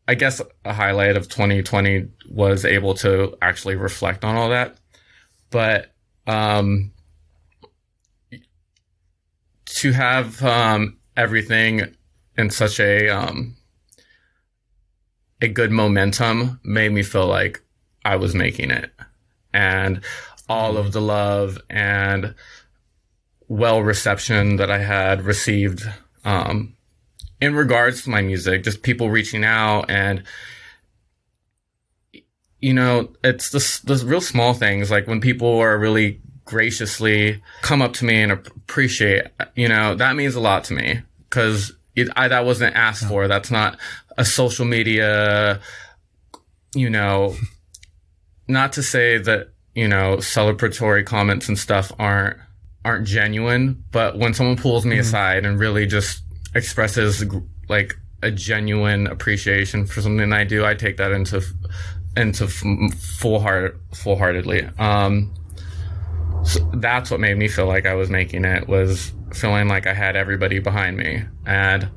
I 0.10 0.15
guess 0.15 0.41
a 0.65 0.73
highlight 0.73 1.15
of 1.15 1.30
2020 1.30 2.10
was 2.30 2.65
able 2.65 2.95
to 2.95 3.38
actually 3.41 3.75
reflect 3.75 4.25
on 4.25 4.36
all 4.36 4.49
that. 4.49 4.75
But 5.52 5.93
um, 6.28 6.91
to 9.65 9.91
have 9.93 10.43
um, 10.43 10.99
everything 11.20 11.94
in 12.38 12.50
such 12.50 12.80
a 12.80 13.10
um, 13.10 13.58
a 15.42 15.50
good 15.50 15.70
momentum 15.70 16.60
made 16.64 16.94
me 16.94 17.04
feel 17.04 17.28
like 17.28 17.62
I 18.06 18.16
was 18.16 18.34
making 18.34 18.72
it. 18.72 18.92
And 19.54 20.02
all 20.48 20.78
of 20.78 20.94
the 20.94 21.02
love 21.02 21.60
and 21.70 22.34
well 23.50 23.84
reception 23.84 24.56
that 24.56 24.72
I 24.72 24.80
had 24.80 25.24
received 25.24 25.84
um, 26.24 26.76
in 27.42 27.54
regards 27.54 28.04
to 28.04 28.10
my 28.10 28.22
music, 28.22 28.64
just 28.64 28.82
people 28.82 29.10
reaching 29.10 29.44
out 29.44 29.90
and 29.90 30.24
you 32.62 32.74
know, 32.74 33.10
it's 33.24 33.52
the 33.52 33.94
the 33.94 34.06
real 34.06 34.22
small 34.22 34.54
things 34.54 34.90
like 34.90 35.08
when 35.08 35.22
people 35.22 35.60
are 35.60 35.78
really 35.78 36.22
graciously 36.46 37.42
come 37.62 37.82
up 37.82 37.94
to 37.94 38.06
me 38.06 38.22
and 38.22 38.32
appreciate, 38.32 39.28
you 39.56 39.68
know, 39.68 39.96
that 39.96 40.16
means 40.16 40.36
a 40.36 40.40
lot 40.40 40.64
to 40.66 40.74
me 40.74 41.02
because 41.30 41.74
that 42.06 42.46
wasn't 42.46 42.76
asked 42.76 43.06
for. 43.06 43.28
That's 43.28 43.52
not 43.52 43.78
a 44.18 44.26
social 44.26 44.65
media, 44.65 45.60
you 46.74 46.89
know, 46.89 47.36
not 48.48 48.74
to 48.74 48.84
say 48.84 49.18
that, 49.18 49.50
you 49.76 49.88
know, 49.88 50.18
celebratory 50.18 51.06
comments 51.06 51.48
and 51.48 51.58
stuff 51.58 51.92
aren't, 52.00 52.38
aren't 52.84 53.06
genuine, 53.06 53.84
but 53.92 54.18
when 54.18 54.34
someone 54.34 54.58
pulls 54.58 54.86
me 54.86 54.96
mm-hmm. 54.96 55.02
aside 55.02 55.46
and 55.46 55.60
really 55.60 55.86
just 55.86 56.24
expresses 56.56 57.24
like 57.68 57.96
a 58.22 58.32
genuine 58.32 59.08
appreciation 59.08 59.86
for 59.86 60.02
something 60.02 60.34
I 60.34 60.44
do, 60.44 60.65
I 60.65 60.74
take 60.74 60.98
that 60.98 61.12
into 61.12 61.44
into 62.18 62.48
full 62.48 63.39
heart 63.39 63.80
full 63.94 64.18
heartedly. 64.18 64.68
Um, 64.78 65.34
so 66.44 66.60
that's 66.76 67.12
what 67.12 67.20
made 67.20 67.38
me 67.38 67.48
feel 67.48 67.68
like 67.68 67.86
I 67.86 67.94
was 67.94 68.10
making 68.10 68.46
it 68.46 68.68
was 68.68 69.12
feeling 69.34 69.68
like 69.68 69.88
I 69.88 69.94
had 69.94 70.15
everybody 70.15 70.60
behind 70.60 70.98
me, 70.98 71.24
and 71.46 71.89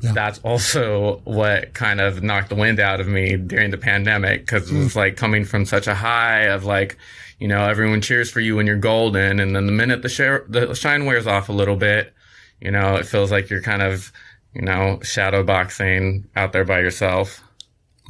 yeah. 0.00 0.12
that's 0.12 0.38
also 0.40 1.20
what 1.24 1.74
kind 1.74 2.00
of 2.00 2.22
knocked 2.22 2.48
the 2.48 2.54
wind 2.54 2.80
out 2.80 3.00
of 3.00 3.08
me 3.08 3.36
during 3.36 3.70
the 3.70 3.78
pandemic 3.78 4.40
because 4.40 4.70
it 4.70 4.76
was 4.76 4.92
mm. 4.92 4.96
like 4.96 5.16
coming 5.16 5.44
from 5.44 5.64
such 5.66 5.86
a 5.86 5.94
high 5.94 6.42
of 6.42 6.64
like 6.64 6.96
you 7.38 7.48
know 7.48 7.68
everyone 7.68 8.00
cheers 8.00 8.30
for 8.30 8.40
you 8.40 8.56
when 8.56 8.66
you're 8.66 8.76
golden 8.76 9.40
and 9.40 9.54
then 9.54 9.66
the 9.66 9.72
minute 9.72 10.02
the, 10.02 10.08
share, 10.08 10.44
the 10.48 10.74
shine 10.74 11.04
wears 11.04 11.26
off 11.26 11.48
a 11.48 11.52
little 11.52 11.76
bit 11.76 12.14
you 12.60 12.70
know 12.70 12.96
it 12.96 13.06
feels 13.06 13.30
like 13.30 13.50
you're 13.50 13.62
kind 13.62 13.82
of 13.82 14.12
you 14.54 14.62
know 14.62 14.98
shadow 15.02 15.42
boxing 15.42 16.26
out 16.36 16.52
there 16.52 16.64
by 16.64 16.80
yourself 16.80 17.42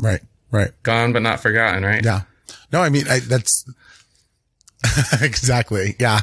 right 0.00 0.22
Right. 0.50 0.70
Gone 0.82 1.12
but 1.12 1.22
not 1.22 1.40
forgotten, 1.40 1.84
right? 1.84 2.04
Yeah. 2.04 2.22
No, 2.72 2.82
I 2.82 2.88
mean, 2.88 3.06
I, 3.08 3.20
that's 3.20 3.64
exactly. 5.20 5.96
Yeah. 5.98 6.20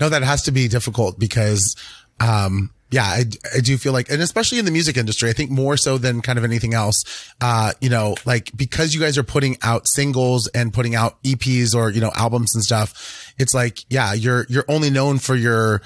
No, 0.00 0.08
that 0.08 0.22
has 0.22 0.42
to 0.42 0.52
be 0.52 0.68
difficult 0.68 1.18
because, 1.18 1.76
um, 2.20 2.70
yeah, 2.90 3.04
I, 3.04 3.24
I 3.56 3.60
do 3.60 3.76
feel 3.76 3.92
like, 3.92 4.10
and 4.10 4.22
especially 4.22 4.58
in 4.58 4.64
the 4.64 4.70
music 4.70 4.96
industry, 4.96 5.28
I 5.30 5.32
think 5.32 5.50
more 5.50 5.76
so 5.76 5.98
than 5.98 6.20
kind 6.20 6.38
of 6.38 6.44
anything 6.44 6.74
else, 6.74 7.02
uh, 7.40 7.72
you 7.80 7.88
know, 7.88 8.14
like 8.24 8.50
because 8.56 8.94
you 8.94 9.00
guys 9.00 9.18
are 9.18 9.24
putting 9.24 9.56
out 9.62 9.88
singles 9.88 10.48
and 10.54 10.72
putting 10.72 10.94
out 10.94 11.20
EPs 11.24 11.74
or, 11.74 11.90
you 11.90 12.00
know, 12.00 12.12
albums 12.14 12.54
and 12.54 12.62
stuff, 12.62 13.32
it's 13.38 13.54
like, 13.54 13.80
yeah, 13.90 14.12
you're, 14.12 14.46
you're 14.48 14.64
only 14.68 14.90
known 14.90 15.18
for 15.18 15.34
your, 15.34 15.82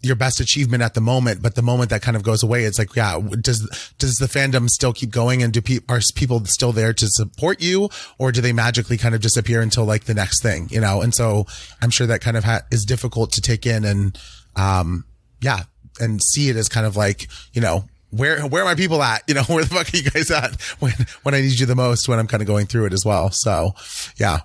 your 0.00 0.16
best 0.16 0.40
achievement 0.40 0.82
at 0.82 0.94
the 0.94 1.00
moment, 1.00 1.42
but 1.42 1.54
the 1.54 1.62
moment 1.62 1.90
that 1.90 2.02
kind 2.02 2.16
of 2.16 2.22
goes 2.22 2.42
away, 2.42 2.64
it's 2.64 2.78
like, 2.78 2.94
yeah, 2.94 3.18
does, 3.40 3.92
does 3.98 4.16
the 4.16 4.26
fandom 4.26 4.68
still 4.68 4.92
keep 4.92 5.10
going 5.10 5.42
and 5.42 5.52
do 5.52 5.60
pe- 5.60 5.80
are 5.88 6.00
people 6.14 6.44
still 6.44 6.72
there 6.72 6.92
to 6.92 7.06
support 7.08 7.60
you 7.60 7.88
or 8.18 8.30
do 8.32 8.40
they 8.40 8.52
magically 8.52 8.96
kind 8.96 9.14
of 9.14 9.20
disappear 9.20 9.60
until 9.60 9.84
like 9.84 10.04
the 10.04 10.14
next 10.14 10.42
thing, 10.42 10.68
you 10.70 10.80
know? 10.80 11.00
And 11.00 11.14
so 11.14 11.46
I'm 11.80 11.90
sure 11.90 12.06
that 12.06 12.20
kind 12.20 12.36
of 12.36 12.44
ha- 12.44 12.62
is 12.70 12.84
difficult 12.84 13.32
to 13.32 13.40
take 13.40 13.66
in 13.66 13.84
and, 13.84 14.18
um, 14.56 15.04
yeah, 15.40 15.60
and 16.00 16.22
see 16.22 16.48
it 16.48 16.56
as 16.56 16.68
kind 16.68 16.86
of 16.86 16.96
like, 16.96 17.28
you 17.52 17.60
know, 17.60 17.84
where, 18.10 18.42
where 18.42 18.62
are 18.62 18.66
my 18.66 18.74
people 18.74 19.02
at? 19.02 19.22
You 19.26 19.34
know, 19.34 19.42
where 19.48 19.64
the 19.64 19.74
fuck 19.74 19.92
are 19.92 19.96
you 19.96 20.08
guys 20.10 20.30
at 20.30 20.60
when, 20.78 20.92
when 21.22 21.34
I 21.34 21.40
need 21.40 21.58
you 21.58 21.66
the 21.66 21.74
most 21.74 22.08
when 22.08 22.18
I'm 22.18 22.28
kind 22.28 22.42
of 22.42 22.46
going 22.46 22.66
through 22.66 22.86
it 22.86 22.92
as 22.92 23.04
well. 23.04 23.30
So 23.30 23.74
yeah. 24.16 24.40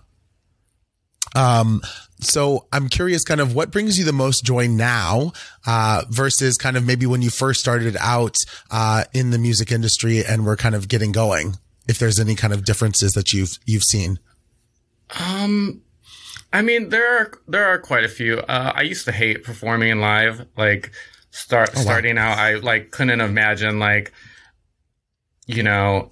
Um, 1.36 1.82
so 2.20 2.68
I'm 2.72 2.90
curious 2.90 3.24
kind 3.24 3.42
of 3.42 3.54
what 3.54 3.72
brings 3.72 4.00
you 4.00 4.06
the 4.06 4.14
most 4.14 4.44
joy 4.44 4.68
now, 4.68 5.34
uh, 5.66 6.04
versus 6.10 6.58
kind 6.58 6.78
of 6.78 6.86
maybe 6.86 7.06
when 7.06 7.22
you 7.22 7.30
first 7.30 7.60
started 7.60 7.96
out, 8.00 8.36
uh, 8.72 9.04
in 9.14 9.30
the 9.30 9.38
music 9.38 9.72
industry 9.72 10.24
and 10.26 10.46
we're 10.46 10.56
kind 10.56 10.76
of 10.76 10.88
getting 10.88 11.12
going, 11.12 11.56
if 11.88 12.00
there's 12.00 12.20
any 12.20 12.36
kind 12.36 12.54
of 12.54 12.66
differences 12.66 13.14
that 13.14 13.34
you've, 13.34 13.60
you've 13.66 13.84
seen. 13.84 14.20
Um, 15.20 15.82
I 16.52 16.62
mean, 16.62 16.90
there 16.90 17.18
are, 17.20 17.32
there 17.48 17.66
are 17.66 17.78
quite 17.78 18.04
a 18.04 18.10
few. 18.10 18.40
Uh, 18.40 18.72
I 18.76 18.82
used 18.82 19.06
to 19.06 19.12
hate 19.12 19.44
performing 19.44 20.00
live, 20.00 20.46
like 20.58 20.92
start, 21.32 21.70
oh, 21.76 21.80
wow. 21.80 21.84
starting 21.84 22.18
out, 22.18 22.38
I 22.38 22.56
like 22.56 22.92
couldn't 22.92 23.22
imagine 23.22 23.80
like, 23.80 24.12
you 25.46 25.64
know, 25.64 26.12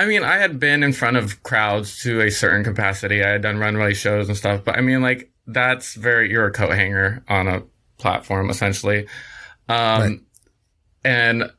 I 0.00 0.06
mean, 0.06 0.24
I 0.24 0.38
had 0.38 0.58
been 0.58 0.82
in 0.82 0.94
front 0.94 1.18
of 1.18 1.42
crowds 1.42 2.02
to 2.04 2.22
a 2.22 2.30
certain 2.30 2.64
capacity. 2.64 3.22
I 3.22 3.28
had 3.32 3.42
done 3.42 3.58
runway 3.58 3.92
shows 3.92 4.28
and 4.28 4.36
stuff, 4.36 4.64
but 4.64 4.78
I 4.78 4.80
mean, 4.80 5.02
like, 5.02 5.30
that's 5.46 5.92
very, 5.94 6.30
you're 6.30 6.46
a 6.46 6.52
coat 6.52 6.70
hanger 6.70 7.22
on 7.28 7.46
a 7.46 7.64
platform, 7.98 8.48
essentially. 8.48 9.00
Um, 9.68 10.00
right. 10.00 10.20
and, 11.04 11.50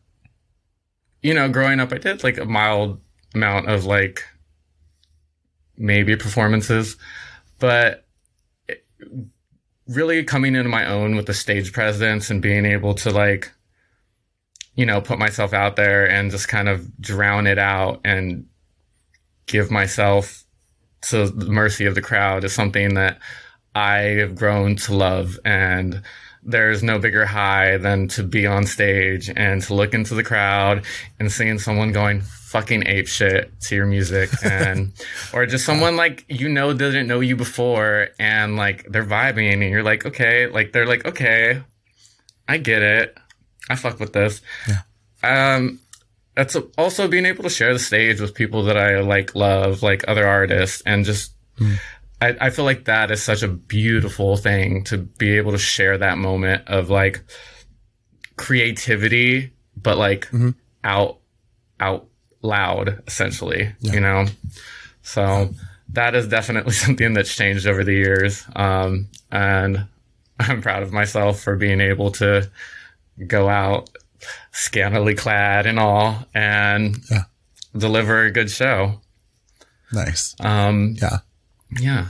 you 1.21 1.35
know, 1.35 1.49
growing 1.49 1.79
up, 1.79 1.93
I 1.93 1.99
did 1.99 2.23
like 2.23 2.39
a 2.39 2.45
mild 2.45 2.99
amount 3.35 3.69
of 3.69 3.85
like 3.85 4.23
maybe 5.77 6.15
performances, 6.15 6.97
but 7.59 8.07
really 9.87 10.23
coming 10.23 10.55
into 10.55 10.67
my 10.67 10.87
own 10.87 11.15
with 11.15 11.27
the 11.27 11.35
stage 11.35 11.73
presence 11.73 12.31
and 12.31 12.41
being 12.41 12.65
able 12.65 12.95
to 12.95 13.11
like 13.11 13.51
you 14.81 14.87
know, 14.87 14.99
put 14.99 15.19
myself 15.19 15.53
out 15.53 15.75
there 15.75 16.09
and 16.09 16.31
just 16.31 16.47
kind 16.47 16.67
of 16.67 16.99
drown 16.99 17.45
it 17.45 17.59
out 17.59 18.01
and 18.03 18.47
give 19.45 19.69
myself 19.69 20.43
to 21.01 21.27
the 21.29 21.51
mercy 21.51 21.85
of 21.85 21.93
the 21.93 22.01
crowd 22.01 22.43
is 22.43 22.51
something 22.51 22.95
that 22.95 23.19
I 23.75 23.97
have 24.21 24.33
grown 24.33 24.77
to 24.77 24.95
love. 24.95 25.37
And 25.45 26.01
there's 26.41 26.81
no 26.81 26.97
bigger 26.97 27.27
high 27.27 27.77
than 27.77 28.07
to 28.07 28.23
be 28.23 28.47
on 28.47 28.65
stage 28.65 29.29
and 29.35 29.61
to 29.61 29.75
look 29.75 29.93
into 29.93 30.15
the 30.15 30.23
crowd 30.23 30.83
and 31.19 31.31
seeing 31.31 31.59
someone 31.59 31.91
going 31.91 32.21
fucking 32.21 32.87
ape 32.87 33.07
shit 33.07 33.51
to 33.61 33.75
your 33.75 33.85
music 33.85 34.31
and 34.43 34.93
or 35.31 35.45
just 35.45 35.63
someone 35.63 35.95
like 35.95 36.25
you 36.27 36.49
know 36.49 36.73
didn't 36.73 37.05
know 37.05 37.19
you 37.19 37.35
before 37.35 38.07
and 38.19 38.57
like 38.57 38.83
they're 38.89 39.05
vibing 39.05 39.53
and 39.53 39.61
you're 39.61 39.83
like 39.83 40.07
okay 40.07 40.47
like 40.47 40.73
they're 40.73 40.87
like 40.87 41.05
okay 41.05 41.61
I 42.47 42.57
get 42.57 42.81
it 42.81 43.17
I 43.69 43.75
fuck 43.75 43.99
with 43.99 44.13
this. 44.13 44.41
Yeah. 44.67 45.55
Um, 45.55 45.79
that's 46.35 46.55
also 46.77 47.07
being 47.07 47.25
able 47.25 47.43
to 47.43 47.49
share 47.49 47.73
the 47.73 47.79
stage 47.79 48.19
with 48.19 48.33
people 48.33 48.63
that 48.63 48.77
I 48.77 49.01
like, 49.01 49.35
love, 49.35 49.83
like 49.83 50.03
other 50.07 50.27
artists, 50.27 50.81
and 50.85 51.05
just. 51.05 51.33
Mm. 51.57 51.77
I, 52.21 52.37
I 52.39 52.49
feel 52.51 52.65
like 52.65 52.85
that 52.85 53.09
is 53.09 53.23
such 53.23 53.41
a 53.41 53.47
beautiful 53.47 54.37
thing 54.37 54.83
to 54.85 54.99
be 54.99 55.37
able 55.37 55.53
to 55.53 55.57
share 55.57 55.97
that 55.97 56.19
moment 56.19 56.67
of 56.67 56.91
like 56.91 57.23
creativity, 58.35 59.53
but 59.75 59.97
like 59.97 60.27
mm-hmm. 60.27 60.51
out, 60.83 61.17
out 61.79 62.07
loud, 62.43 63.01
essentially, 63.07 63.73
yeah. 63.79 63.93
you 63.93 63.99
know? 63.99 64.25
So 65.01 65.49
that 65.89 66.15
is 66.15 66.27
definitely 66.27 66.73
something 66.85 67.13
that's 67.13 67.35
changed 67.35 67.67
over 67.67 67.83
the 67.83 67.93
years. 67.93 68.45
Um, 68.55 69.07
and 69.31 69.87
I'm 70.39 70.61
proud 70.61 70.83
of 70.83 70.93
myself 70.93 71.39
for 71.39 71.55
being 71.55 71.81
able 71.81 72.11
to 72.13 72.49
go 73.27 73.49
out 73.49 73.89
scantily 74.51 75.15
clad 75.15 75.65
and 75.65 75.79
all 75.79 76.25
and 76.33 76.97
yeah. 77.09 77.23
deliver 77.75 78.23
a 78.23 78.31
good 78.31 78.49
show. 78.49 79.01
Nice. 79.93 80.35
Um, 80.39 80.95
yeah. 81.01 81.19
Yeah. 81.79 82.07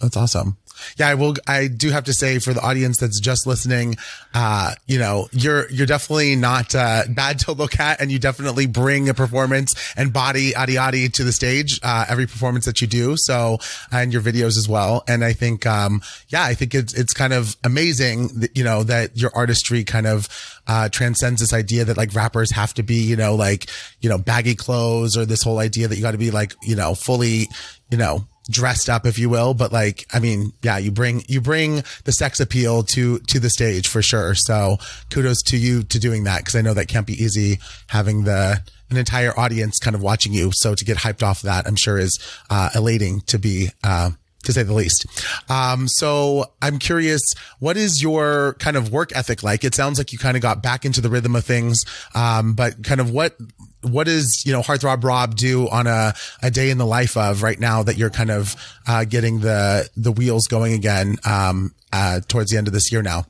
That's 0.00 0.16
awesome. 0.16 0.56
Yeah, 0.96 1.08
I 1.08 1.14
will. 1.14 1.34
I 1.46 1.68
do 1.68 1.90
have 1.90 2.04
to 2.04 2.12
say 2.12 2.38
for 2.38 2.52
the 2.52 2.60
audience 2.60 2.98
that's 2.98 3.20
just 3.20 3.46
listening, 3.46 3.96
uh, 4.34 4.74
you 4.86 4.98
know, 4.98 5.28
you're, 5.32 5.70
you're 5.70 5.86
definitely 5.86 6.36
not, 6.36 6.74
uh, 6.74 7.04
bad 7.08 7.38
to 7.40 7.52
look 7.52 7.78
at 7.80 8.00
and 8.00 8.10
you 8.10 8.18
definitely 8.18 8.66
bring 8.66 9.08
a 9.08 9.14
performance 9.14 9.74
and 9.96 10.12
body, 10.12 10.54
adi 10.54 10.78
adi 10.78 11.08
to 11.10 11.24
the 11.24 11.32
stage, 11.32 11.80
uh, 11.82 12.04
every 12.08 12.26
performance 12.26 12.64
that 12.64 12.80
you 12.80 12.86
do. 12.86 13.16
So, 13.16 13.58
and 13.90 14.12
your 14.12 14.22
videos 14.22 14.56
as 14.56 14.68
well. 14.68 15.04
And 15.08 15.24
I 15.24 15.32
think, 15.32 15.66
um, 15.66 16.02
yeah, 16.28 16.44
I 16.44 16.54
think 16.54 16.74
it's, 16.74 16.94
it's 16.94 17.12
kind 17.12 17.32
of 17.32 17.56
amazing 17.64 18.28
that, 18.40 18.56
you 18.56 18.64
know, 18.64 18.82
that 18.84 19.16
your 19.16 19.30
artistry 19.34 19.84
kind 19.84 20.06
of, 20.06 20.28
uh, 20.66 20.88
transcends 20.88 21.40
this 21.40 21.52
idea 21.52 21.84
that 21.84 21.96
like 21.96 22.14
rappers 22.14 22.50
have 22.52 22.74
to 22.74 22.82
be, 22.82 23.02
you 23.02 23.16
know, 23.16 23.34
like, 23.34 23.68
you 24.00 24.08
know, 24.08 24.18
baggy 24.18 24.54
clothes 24.54 25.16
or 25.16 25.26
this 25.26 25.42
whole 25.42 25.58
idea 25.58 25.88
that 25.88 25.96
you 25.96 26.02
got 26.02 26.12
to 26.12 26.18
be 26.18 26.30
like, 26.30 26.54
you 26.62 26.76
know, 26.76 26.94
fully, 26.94 27.48
you 27.90 27.98
know, 27.98 28.26
dressed 28.50 28.88
up, 28.88 29.06
if 29.06 29.18
you 29.18 29.28
will. 29.28 29.54
But 29.54 29.72
like, 29.72 30.06
I 30.12 30.18
mean, 30.18 30.52
yeah, 30.62 30.78
you 30.78 30.90
bring, 30.90 31.24
you 31.28 31.40
bring 31.40 31.82
the 32.04 32.12
sex 32.12 32.40
appeal 32.40 32.82
to, 32.84 33.18
to 33.18 33.38
the 33.38 33.50
stage 33.50 33.88
for 33.88 34.02
sure. 34.02 34.34
So 34.34 34.78
kudos 35.10 35.42
to 35.44 35.56
you 35.56 35.82
to 35.84 35.98
doing 35.98 36.24
that. 36.24 36.44
Cause 36.44 36.54
I 36.54 36.60
know 36.60 36.74
that 36.74 36.88
can't 36.88 37.06
be 37.06 37.14
easy 37.14 37.58
having 37.88 38.24
the, 38.24 38.62
an 38.90 38.96
entire 38.96 39.38
audience 39.38 39.78
kind 39.78 39.96
of 39.96 40.02
watching 40.02 40.32
you. 40.32 40.50
So 40.52 40.74
to 40.74 40.84
get 40.84 40.98
hyped 40.98 41.22
off 41.22 41.42
that, 41.42 41.66
I'm 41.66 41.76
sure 41.76 41.98
is, 41.98 42.18
uh, 42.50 42.70
elating 42.74 43.20
to 43.22 43.38
be, 43.38 43.70
uh, 43.82 44.10
to 44.44 44.52
say 44.52 44.62
the 44.62 44.72
least. 44.72 45.06
Um, 45.48 45.88
so 45.88 46.46
I'm 46.62 46.78
curious, 46.78 47.20
what 47.58 47.76
is 47.76 48.02
your 48.02 48.54
kind 48.60 48.76
of 48.76 48.92
work 48.92 49.14
ethic 49.16 49.42
like? 49.42 49.64
It 49.64 49.74
sounds 49.74 49.98
like 49.98 50.12
you 50.12 50.18
kind 50.18 50.36
of 50.36 50.42
got 50.42 50.62
back 50.62 50.84
into 50.84 51.00
the 51.00 51.10
rhythm 51.10 51.36
of 51.36 51.44
things. 51.44 51.82
Um, 52.14 52.54
but 52.54 52.82
kind 52.84 53.00
of 53.00 53.10
what, 53.10 53.36
what 53.82 54.04
does, 54.04 54.42
you 54.46 54.52
know, 54.52 54.60
Heartthrob 54.60 55.04
Rob 55.04 55.36
do 55.36 55.68
on 55.68 55.86
a, 55.86 56.14
a 56.42 56.50
day 56.50 56.70
in 56.70 56.78
the 56.78 56.86
life 56.86 57.16
of 57.16 57.42
right 57.42 57.58
now 57.58 57.82
that 57.82 57.96
you're 57.96 58.10
kind 58.10 58.30
of, 58.30 58.56
uh, 58.86 59.04
getting 59.04 59.40
the, 59.40 59.88
the 59.96 60.12
wheels 60.12 60.46
going 60.46 60.72
again, 60.72 61.16
um, 61.24 61.74
uh, 61.92 62.20
towards 62.28 62.50
the 62.50 62.56
end 62.56 62.66
of 62.66 62.72
this 62.72 62.90
year 62.90 63.02
now? 63.02 63.26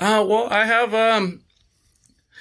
Uh, 0.00 0.24
well, 0.28 0.48
I 0.50 0.64
have, 0.66 0.92
um, 0.92 1.40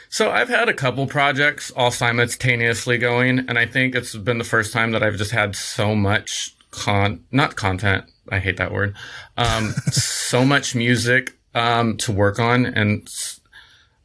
so 0.09 0.29
I've 0.29 0.49
had 0.49 0.69
a 0.69 0.73
couple 0.73 1.07
projects 1.07 1.71
all 1.71 1.89
simultaneously 1.89 2.99
going, 2.99 3.39
and 3.47 3.57
I 3.57 3.65
think 3.65 3.95
it's 3.95 4.15
been 4.15 4.37
the 4.37 4.43
first 4.43 4.71
time 4.71 4.91
that 4.91 5.01
I've 5.01 5.15
just 5.15 5.31
had 5.31 5.55
so 5.55 5.95
much 5.95 6.55
con, 6.73 7.23
not 7.31 7.55
content. 7.55 8.05
I 8.29 8.39
hate 8.39 8.57
that 8.57 8.71
word. 8.71 8.95
Um, 9.37 9.71
so 9.91 10.43
much 10.43 10.75
music, 10.75 11.37
um, 11.53 11.97
to 11.97 12.11
work 12.11 12.39
on. 12.39 12.65
And 12.65 13.07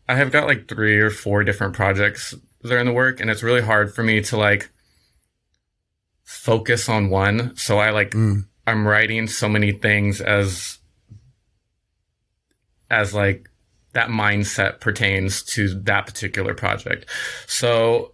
I 0.09 0.17
have 0.17 0.31
got 0.31 0.47
like 0.47 0.69
three 0.69 0.99
or 0.99 1.11
four 1.11 1.45
different 1.45 1.75
projects 1.75 2.35
that 2.63 2.73
are 2.73 2.79
in 2.79 2.87
the 2.87 2.93
work, 2.93 3.21
and 3.21 3.31
it's 3.31 3.43
really 3.43 3.63
hard 3.63 3.95
for 3.95 4.03
me 4.03 4.21
to 4.23 4.37
like 4.37 4.71
focus 6.25 6.89
on 6.89 7.11
one. 7.11 7.57
So 7.57 7.79
I 7.79 7.91
like, 7.91 8.11
mm. 8.11 8.45
I'm 8.67 8.87
writing 8.87 9.27
so 9.27 9.49
many 9.49 9.73
things 9.73 10.21
as, 10.21 10.79
as 12.91 13.15
like 13.15 13.49
that 13.95 14.09
mindset 14.09 14.81
pertains 14.81 15.43
to 15.43 15.81
that 15.81 16.07
particular 16.07 16.55
project. 16.55 17.07
So 17.47 18.13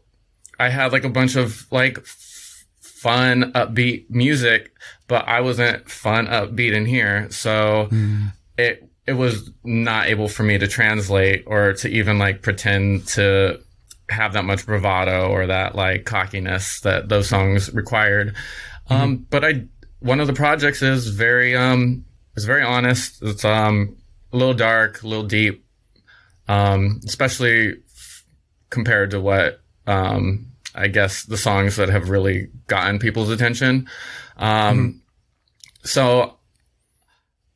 I 0.59 0.69
had 0.69 0.93
like 0.93 1.05
a 1.05 1.09
bunch 1.09 1.37
of 1.37 1.67
like 1.73 1.99
fun, 3.05 3.53
upbeat 3.53 4.09
music, 4.09 4.73
but 5.07 5.29
I 5.29 5.43
wasn't 5.43 5.89
fun, 5.91 6.27
upbeat 6.27 6.73
in 6.73 6.87
here. 6.87 7.31
So 7.31 7.89
mm. 7.91 8.33
it, 8.59 8.89
it 9.07 9.13
was 9.13 9.51
not 9.63 10.07
able 10.07 10.29
for 10.29 10.43
me 10.43 10.59
to 10.59 10.67
translate 10.67 11.45
or 11.47 11.75
to 11.75 11.89
even 11.89 12.19
like 12.19 12.43
pretend 12.43 13.07
to 13.09 13.61
have 14.09 14.33
that 14.33 14.45
much 14.45 14.67
bravado 14.67 15.29
or 15.29 15.47
that 15.47 15.75
like 15.75 16.05
cockiness 16.05 16.81
that 16.81 17.09
those 17.09 17.29
songs 17.29 17.73
required. 17.75 18.35
Mm-hmm. 18.89 18.93
Um, 18.93 19.27
but 19.31 19.45
I, 19.45 19.65
one 20.01 20.21
of 20.21 20.27
the 20.27 20.33
projects 20.33 20.83
is 20.83 21.09
very, 21.09 21.55
um, 21.55 22.05
is 22.35 22.47
very 22.47 22.63
honest. 22.63 23.23
It's, 23.23 23.45
um, 23.45 23.97
a 24.33 24.37
little 24.37 24.55
dark, 24.55 25.03
a 25.03 25.07
little 25.07 25.27
deep 25.27 25.65
um, 26.49 27.01
especially 27.05 27.77
compared 28.71 29.11
to 29.13 29.21
what 29.21 29.61
um, 29.87 30.47
I 30.75 30.89
guess 30.89 31.25
the 31.25 31.37
songs 31.37 31.77
that 31.77 31.89
have 31.89 32.11
really 32.11 32.49
gotten 32.67 32.99
people's 32.99 33.31
attention. 33.31 33.89
Um, 34.37 34.79
mm-hmm. 34.79 34.99
So 35.85 36.37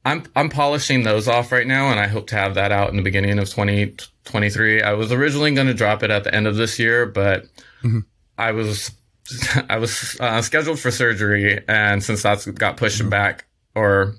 I'm 0.04 0.24
I'm 0.36 0.48
polishing 0.48 1.02
those 1.02 1.28
off 1.28 1.52
right 1.52 1.66
now, 1.66 1.90
and 1.90 2.00
I 2.00 2.06
hope 2.06 2.28
to 2.28 2.36
have 2.36 2.54
that 2.54 2.72
out 2.72 2.90
in 2.90 2.96
the 2.96 3.02
beginning 3.02 3.38
of 3.38 3.48
2023. 3.48 4.82
I 4.82 4.92
was 4.92 5.12
originally 5.12 5.54
going 5.54 5.66
to 5.66 5.74
drop 5.74 6.02
it 6.02 6.10
at 6.10 6.24
the 6.24 6.34
end 6.34 6.46
of 6.46 6.56
this 6.56 6.78
year, 6.78 7.06
but 7.06 7.44
mm-hmm. 7.82 8.00
I 8.36 8.52
was 8.52 8.90
I 9.68 9.78
was 9.78 10.16
uh, 10.20 10.40
scheduled 10.42 10.78
for 10.78 10.90
surgery, 10.90 11.62
and 11.68 12.02
since 12.02 12.22
that's 12.22 12.46
got 12.46 12.76
pushed 12.76 13.00
mm-hmm. 13.00 13.10
back 13.10 13.46
or 13.74 14.14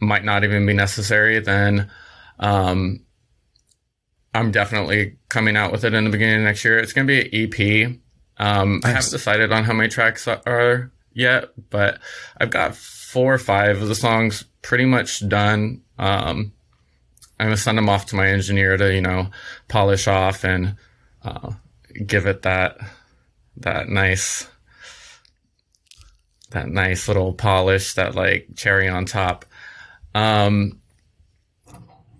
might 0.00 0.24
not 0.24 0.44
even 0.44 0.66
be 0.66 0.74
necessary, 0.74 1.40
then 1.40 1.90
um, 2.38 3.04
I'm 4.34 4.50
definitely 4.50 5.16
coming 5.28 5.56
out 5.56 5.72
with 5.72 5.84
it 5.84 5.94
in 5.94 6.04
the 6.04 6.10
beginning 6.10 6.36
of 6.36 6.42
next 6.42 6.64
year. 6.64 6.78
It's 6.78 6.92
going 6.92 7.06
to 7.06 7.12
be 7.12 7.20
an 7.20 7.90
EP. 7.90 8.00
Um, 8.40 8.80
nice. 8.82 8.84
I 8.84 8.88
haven't 8.94 9.10
decided 9.10 9.52
on 9.52 9.64
how 9.64 9.74
many 9.74 9.90
tracks 9.90 10.26
are 10.26 10.90
yet, 11.12 11.50
but 11.68 12.00
I've 12.38 12.50
got 12.50 12.74
four 12.74 13.34
or 13.34 13.38
five 13.38 13.82
of 13.82 13.88
the 13.88 13.94
songs 13.94 14.44
pretty 14.62 14.86
much 14.86 15.28
done. 15.28 15.82
Um, 15.98 16.52
I'm 17.38 17.46
gonna 17.46 17.58
send 17.58 17.76
them 17.76 17.90
off 17.90 18.06
to 18.06 18.16
my 18.16 18.28
engineer 18.28 18.78
to, 18.78 18.94
you 18.94 19.02
know, 19.02 19.28
polish 19.68 20.08
off 20.08 20.42
and 20.42 20.76
uh, 21.22 21.52
give 22.06 22.26
it 22.26 22.42
that 22.42 22.78
that 23.58 23.90
nice 23.90 24.48
that 26.50 26.68
nice 26.68 27.08
little 27.08 27.34
polish, 27.34 27.92
that 27.94 28.14
like 28.14 28.48
cherry 28.56 28.88
on 28.88 29.04
top. 29.04 29.44
Um, 30.14 30.79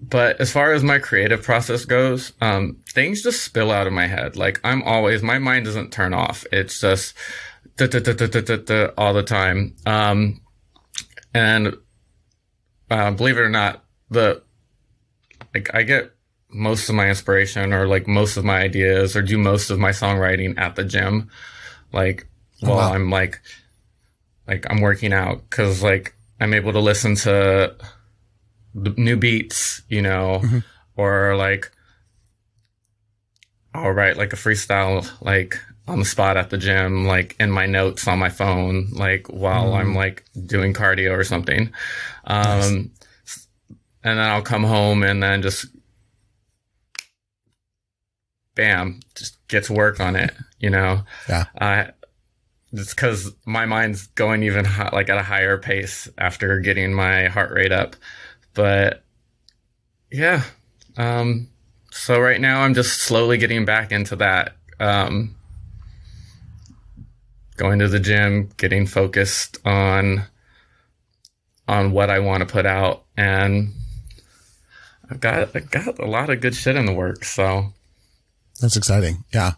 but 0.03 0.41
as 0.41 0.51
far 0.51 0.73
as 0.73 0.83
my 0.83 0.99
creative 0.99 1.43
process 1.43 1.85
goes, 1.85 2.33
um, 2.41 2.79
things 2.89 3.23
just 3.23 3.45
spill 3.45 3.71
out 3.71 3.87
of 3.87 3.93
my 3.93 4.07
head. 4.07 4.37
Like 4.37 4.61
I'm 4.65 4.83
always, 4.83 5.23
my 5.23 5.39
mind 5.39 5.67
doesn't 5.67 5.93
turn 5.93 6.15
off. 6.15 6.45
It's 6.51 6.81
just 6.81 7.15
all 8.99 9.13
the 9.15 9.23
time. 9.23 9.77
Um, 9.85 10.41
and 11.35 11.75
uh, 12.91 13.11
believe 13.13 13.37
it 13.37 13.43
or 13.43 13.51
not, 13.51 13.85
the 14.11 14.43
like 15.55 15.75
I 15.75 15.83
get 15.83 16.13
most 16.49 16.89
of 16.89 16.95
my 16.95 17.09
inspiration 17.09 17.73
or 17.73 17.87
like 17.87 18.09
most 18.09 18.37
of 18.37 18.45
my 18.45 18.59
ideas 18.59 19.15
or 19.15 19.23
do 19.23 19.39
most 19.39 19.71
of 19.71 19.79
my 19.79 19.91
songwriting 19.91 20.59
at 20.59 20.77
the 20.77 20.85
gym. 20.85 21.31
Like 21.93 22.27
while 22.61 22.77
wow. 22.77 22.93
I'm 22.93 23.11
like 23.11 23.41
like 24.49 24.67
I'm 24.71 24.81
working 24.81 25.13
out 25.13 25.49
because 25.49 25.83
like 25.83 26.15
I'm 26.41 26.55
able 26.55 26.73
to 26.73 26.81
listen 26.81 27.15
to 27.17 27.77
new 28.75 29.17
beats, 29.17 29.83
you 29.89 30.03
know, 30.03 30.41
mm-hmm. 30.43 30.59
or 30.97 31.37
like 31.37 31.71
I'll 33.75 33.91
write 33.93 34.17
like 34.17 34.33
a 34.33 34.37
freestyle 34.37 35.09
like 35.21 35.59
on 35.87 35.99
the 35.99 36.05
spot 36.05 36.37
at 36.37 36.51
the 36.51 36.59
gym, 36.59 37.07
like 37.07 37.37
in 37.41 37.51
my 37.51 37.67
notes 37.67 38.07
on 38.07 38.19
my 38.19 38.29
phone, 38.29 38.89
like 38.93 39.27
while 39.29 39.73
mm. 39.73 39.79
I'm 39.79 39.95
like 39.95 40.25
doing 40.47 40.73
cardio 40.73 41.17
or 41.17 41.25
something. 41.25 41.73
Um, 42.25 42.93
nice. 43.25 43.49
and 44.05 44.19
then 44.19 44.21
I'll 44.21 44.43
come 44.43 44.65
home 44.65 45.03
and 45.03 45.23
then 45.23 45.43
just 45.43 45.67
bam, 48.55 49.01
just 49.15 49.37
get 49.49 49.65
to 49.65 49.73
work 49.73 50.01
on 50.01 50.17
it, 50.17 50.33
you 50.59 50.71
know? 50.71 51.03
Yeah. 51.29 51.47
Uh, 51.61 51.85
it's 52.73 52.95
because 52.95 53.33
my 53.45 53.67
mind's 53.67 54.07
going 54.09 54.43
even 54.43 54.67
like 54.93 55.09
at 55.09 55.19
a 55.19 55.23
higher 55.23 55.59
pace 55.59 56.09
after 56.19 56.61
getting 56.61 56.95
my 56.95 57.27
heart 57.27 57.51
rate 57.51 57.73
up. 57.73 57.97
But 58.55 59.03
yeah, 60.11 60.43
um, 60.97 61.49
so 61.91 62.19
right 62.21 62.41
now 62.41 62.63
I'm 62.63 62.75
just 62.75 62.99
slowly 63.03 63.39
getting 63.39 63.65
back 63.65 63.93
into 63.93 64.17
that. 64.17 64.57
Um, 64.79 65.37
going 67.57 67.79
to 67.81 67.89
the 67.89 68.01
gym, 68.01 68.49
getting 68.57 68.87
focused 68.87 69.59
on 69.65 70.25
on 71.69 71.93
what 71.93 72.11
I 72.11 72.19
want 72.19 72.41
to 72.41 72.47
put 72.47 72.67
out, 72.67 73.05
and 73.17 73.73
I've 75.11 75.21
got 75.21 75.55
I 75.55 75.61
got 75.61 75.99
a 75.99 76.07
lot 76.07 76.31
of 76.31 76.41
good 76.41 76.55
shit 76.55 76.77
in 76.77 76.87
the 76.87 76.93
works. 76.93 77.31
So 77.31 77.73
that's 78.61 78.77
exciting. 78.77 79.25
Yeah, 79.33 79.53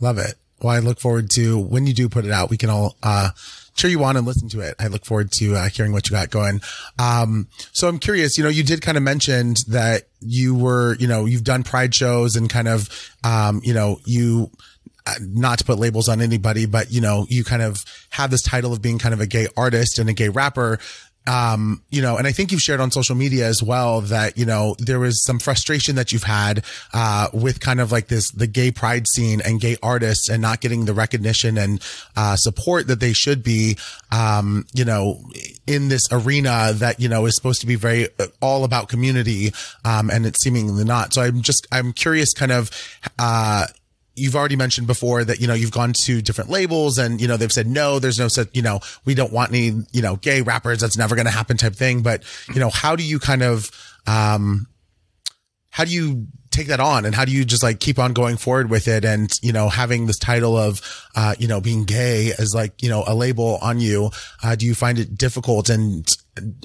love 0.00 0.18
it. 0.18 0.34
Well, 0.60 0.74
I 0.74 0.78
look 0.78 1.00
forward 1.00 1.30
to 1.32 1.58
when 1.58 1.86
you 1.86 1.92
do 1.92 2.08
put 2.08 2.24
it 2.24 2.30
out. 2.30 2.50
We 2.50 2.56
can 2.56 2.70
all 2.70 2.96
uh, 3.02 3.30
cheer 3.74 3.90
you 3.90 4.04
on 4.04 4.16
and 4.16 4.26
listen 4.26 4.48
to 4.50 4.60
it. 4.60 4.74
I 4.78 4.88
look 4.88 5.04
forward 5.04 5.30
to 5.38 5.54
uh, 5.56 5.68
hearing 5.68 5.92
what 5.92 6.08
you 6.08 6.12
got 6.12 6.30
going. 6.30 6.60
Um, 6.98 7.48
so 7.72 7.88
I'm 7.88 7.98
curious, 7.98 8.36
you 8.36 8.44
know, 8.44 8.50
you 8.50 8.62
did 8.62 8.82
kind 8.82 8.96
of 8.96 9.02
mention 9.02 9.54
that 9.68 10.02
you 10.20 10.54
were, 10.54 10.96
you 10.96 11.06
know, 11.06 11.24
you've 11.24 11.44
done 11.44 11.62
pride 11.62 11.94
shows 11.94 12.36
and 12.36 12.48
kind 12.48 12.68
of, 12.68 12.88
um, 13.24 13.60
you 13.64 13.74
know, 13.74 13.98
you, 14.04 14.50
uh, 15.06 15.14
not 15.20 15.58
to 15.58 15.64
put 15.64 15.78
labels 15.78 16.08
on 16.08 16.20
anybody, 16.20 16.66
but 16.66 16.92
you 16.92 17.00
know, 17.00 17.26
you 17.28 17.42
kind 17.42 17.62
of 17.62 17.84
have 18.10 18.30
this 18.30 18.42
title 18.42 18.72
of 18.72 18.80
being 18.80 18.98
kind 18.98 19.12
of 19.12 19.20
a 19.20 19.26
gay 19.26 19.48
artist 19.56 19.98
and 19.98 20.08
a 20.08 20.12
gay 20.12 20.28
rapper 20.28 20.78
um, 21.26 21.82
you 21.90 22.02
know, 22.02 22.16
and 22.16 22.26
I 22.26 22.32
think 22.32 22.52
you've 22.52 22.60
shared 22.60 22.80
on 22.80 22.90
social 22.90 23.14
media 23.14 23.46
as 23.46 23.62
well 23.62 24.00
that, 24.02 24.36
you 24.36 24.44
know, 24.44 24.74
there 24.78 24.98
was 24.98 25.24
some 25.24 25.38
frustration 25.38 25.96
that 25.96 26.12
you've 26.12 26.24
had, 26.24 26.64
uh, 26.92 27.28
with 27.32 27.60
kind 27.60 27.80
of 27.80 27.92
like 27.92 28.08
this, 28.08 28.30
the 28.32 28.46
gay 28.46 28.70
pride 28.70 29.06
scene 29.08 29.40
and 29.44 29.60
gay 29.60 29.76
artists 29.82 30.28
and 30.28 30.42
not 30.42 30.60
getting 30.60 30.84
the 30.84 30.94
recognition 30.94 31.56
and, 31.58 31.82
uh, 32.16 32.36
support 32.36 32.86
that 32.88 33.00
they 33.00 33.12
should 33.12 33.42
be, 33.42 33.76
um, 34.10 34.66
you 34.74 34.84
know, 34.84 35.20
in 35.66 35.88
this 35.88 36.02
arena 36.10 36.72
that, 36.74 36.98
you 36.98 37.08
know, 37.08 37.26
is 37.26 37.36
supposed 37.36 37.60
to 37.60 37.66
be 37.66 37.76
very 37.76 38.08
uh, 38.18 38.26
all 38.40 38.64
about 38.64 38.88
community. 38.88 39.52
Um, 39.84 40.10
and 40.10 40.26
it's 40.26 40.42
seemingly 40.42 40.84
not. 40.84 41.14
So 41.14 41.22
I'm 41.22 41.42
just, 41.42 41.66
I'm 41.70 41.92
curious 41.92 42.32
kind 42.32 42.52
of, 42.52 42.70
uh, 43.18 43.66
you've 44.14 44.36
already 44.36 44.56
mentioned 44.56 44.86
before 44.86 45.24
that, 45.24 45.40
you 45.40 45.46
know, 45.46 45.54
you've 45.54 45.70
gone 45.70 45.92
to 46.04 46.20
different 46.20 46.50
labels 46.50 46.98
and, 46.98 47.20
you 47.20 47.28
know, 47.28 47.36
they've 47.36 47.52
said, 47.52 47.66
no, 47.66 47.98
there's 47.98 48.18
no 48.18 48.28
such, 48.28 48.48
you 48.52 48.62
know, 48.62 48.80
we 49.04 49.14
don't 49.14 49.32
want 49.32 49.50
any, 49.50 49.72
you 49.92 50.02
know, 50.02 50.16
gay 50.16 50.42
rappers. 50.42 50.80
That's 50.80 50.98
never 50.98 51.14
going 51.14 51.26
to 51.26 51.32
happen 51.32 51.56
type 51.56 51.74
thing. 51.74 52.02
But, 52.02 52.22
you 52.52 52.60
know, 52.60 52.70
how 52.70 52.96
do 52.96 53.02
you 53.02 53.18
kind 53.18 53.42
of, 53.42 53.70
um, 54.06 54.66
how 55.70 55.84
do 55.84 55.90
you 55.90 56.26
take 56.50 56.66
that 56.66 56.80
on 56.80 57.04
and 57.04 57.14
how 57.14 57.24
do 57.24 57.32
you 57.32 57.44
just 57.44 57.62
like 57.62 57.80
keep 57.80 57.98
on 57.98 58.12
going 58.12 58.36
forward 58.36 58.68
with 58.68 58.86
it 58.86 59.04
and 59.04 59.32
you 59.40 59.52
know 59.52 59.70
having 59.70 60.06
this 60.06 60.18
title 60.18 60.54
of 60.54 60.80
uh 61.16 61.34
you 61.38 61.48
know 61.48 61.62
being 61.62 61.84
gay 61.84 62.30
as 62.38 62.54
like 62.54 62.80
you 62.82 62.90
know 62.90 63.02
a 63.06 63.14
label 63.14 63.58
on 63.62 63.80
you 63.80 64.10
uh 64.42 64.54
do 64.54 64.66
you 64.66 64.74
find 64.74 64.98
it 64.98 65.16
difficult 65.16 65.70
and 65.70 66.06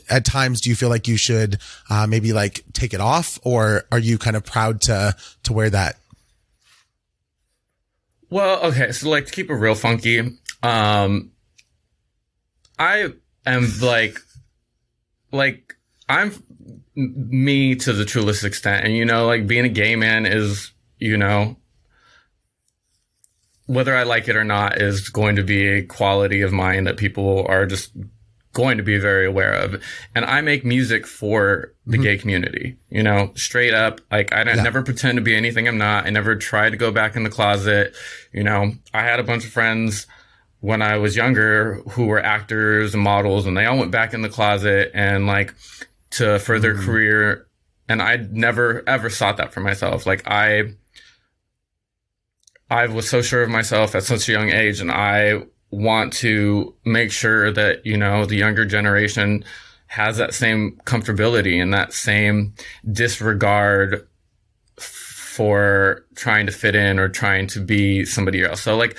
at 0.09 0.25
times 0.25 0.59
do 0.59 0.69
you 0.69 0.75
feel 0.75 0.89
like 0.89 1.07
you 1.07 1.17
should 1.17 1.57
uh 1.89 2.05
maybe 2.05 2.33
like 2.33 2.65
take 2.73 2.93
it 2.93 2.99
off 2.99 3.39
or 3.43 3.85
are 3.89 3.99
you 3.99 4.17
kind 4.17 4.35
of 4.35 4.43
proud 4.43 4.81
to 4.81 5.15
to 5.43 5.53
wear 5.53 5.69
that 5.69 5.95
well, 8.29 8.63
okay, 8.65 8.91
so 8.91 9.09
like 9.09 9.25
to 9.27 9.31
keep 9.31 9.49
it 9.49 9.55
real 9.55 9.75
funky, 9.75 10.19
um, 10.63 11.31
I 12.77 13.13
am 13.45 13.71
like, 13.81 14.19
like 15.31 15.75
I'm 16.09 16.33
me 16.95 17.75
to 17.75 17.93
the 17.93 18.05
truest 18.05 18.43
extent. 18.43 18.85
And, 18.85 18.95
you 18.95 19.05
know, 19.05 19.25
like 19.27 19.47
being 19.47 19.65
a 19.65 19.69
gay 19.69 19.95
man 19.95 20.25
is, 20.25 20.71
you 20.97 21.17
know, 21.17 21.57
whether 23.65 23.95
I 23.95 24.03
like 24.03 24.27
it 24.27 24.35
or 24.35 24.43
not 24.43 24.81
is 24.81 25.09
going 25.09 25.35
to 25.35 25.43
be 25.43 25.67
a 25.67 25.85
quality 25.85 26.41
of 26.41 26.53
mine 26.53 26.85
that 26.85 26.97
people 26.97 27.45
are 27.47 27.65
just 27.65 27.91
going 28.57 28.77
to 28.77 28.83
be 28.83 28.97
very 28.97 29.27
aware 29.27 29.53
of. 29.53 29.83
And 30.15 30.25
I 30.25 30.41
make 30.41 30.65
music 30.65 31.05
for 31.05 31.75
the 31.85 31.93
mm-hmm. 31.93 32.03
gay 32.03 32.17
community, 32.17 32.75
you 32.89 33.03
know, 33.03 33.31
straight 33.35 33.75
up. 33.75 34.01
Like 34.11 34.33
I 34.33 34.41
yeah. 34.41 34.63
never 34.63 34.81
pretend 34.81 35.17
to 35.17 35.21
be 35.21 35.35
anything 35.35 35.67
I'm 35.67 35.77
not. 35.77 36.07
I 36.07 36.09
never 36.09 36.35
try 36.35 36.71
to 36.71 36.75
go 36.75 36.91
back 36.91 37.15
in 37.15 37.21
the 37.21 37.29
closet. 37.29 37.95
You 38.33 38.43
know, 38.43 38.71
I 38.95 39.03
had 39.03 39.19
a 39.19 39.23
bunch 39.23 39.45
of 39.45 39.51
friends 39.51 40.07
when 40.59 40.81
I 40.81 40.97
was 40.97 41.15
younger 41.15 41.83
who 41.91 42.07
were 42.07 42.19
actors 42.19 42.95
and 42.95 43.03
models 43.03 43.45
and 43.45 43.55
they 43.55 43.65
all 43.65 43.77
went 43.77 43.91
back 43.91 44.15
in 44.15 44.23
the 44.23 44.29
closet 44.29 44.89
and 44.95 45.27
like 45.27 45.53
to 46.11 46.39
further 46.39 46.73
mm. 46.73 46.83
career. 46.83 47.45
And 47.87 48.01
I 48.01 48.27
never 48.31 48.83
ever 48.89 49.11
sought 49.11 49.37
that 49.37 49.53
for 49.53 49.59
myself. 49.59 50.07
Like 50.07 50.27
I, 50.27 50.73
I 52.71 52.87
was 52.87 53.07
so 53.07 53.21
sure 53.21 53.43
of 53.43 53.49
myself 53.49 53.93
at 53.93 54.01
such 54.01 54.27
a 54.27 54.31
young 54.31 54.49
age 54.49 54.81
and 54.81 54.91
I 54.91 55.43
want 55.69 56.13
to 56.13 56.73
make 56.85 57.11
sure 57.11 57.51
that, 57.51 57.85
you 57.85 57.97
know, 57.97 58.25
the 58.25 58.35
younger 58.35 58.65
generation 58.65 59.43
has 59.87 60.17
that 60.17 60.33
same 60.33 60.79
comfortability 60.85 61.61
and 61.61 61.73
that 61.73 61.93
same 61.93 62.53
disregard 62.91 64.07
for 64.79 66.05
trying 66.15 66.45
to 66.45 66.51
fit 66.51 66.75
in 66.75 66.99
or 66.99 67.07
trying 67.07 67.47
to 67.47 67.59
be 67.59 68.03
somebody 68.05 68.43
else. 68.43 68.61
So 68.61 68.75
like, 68.75 68.97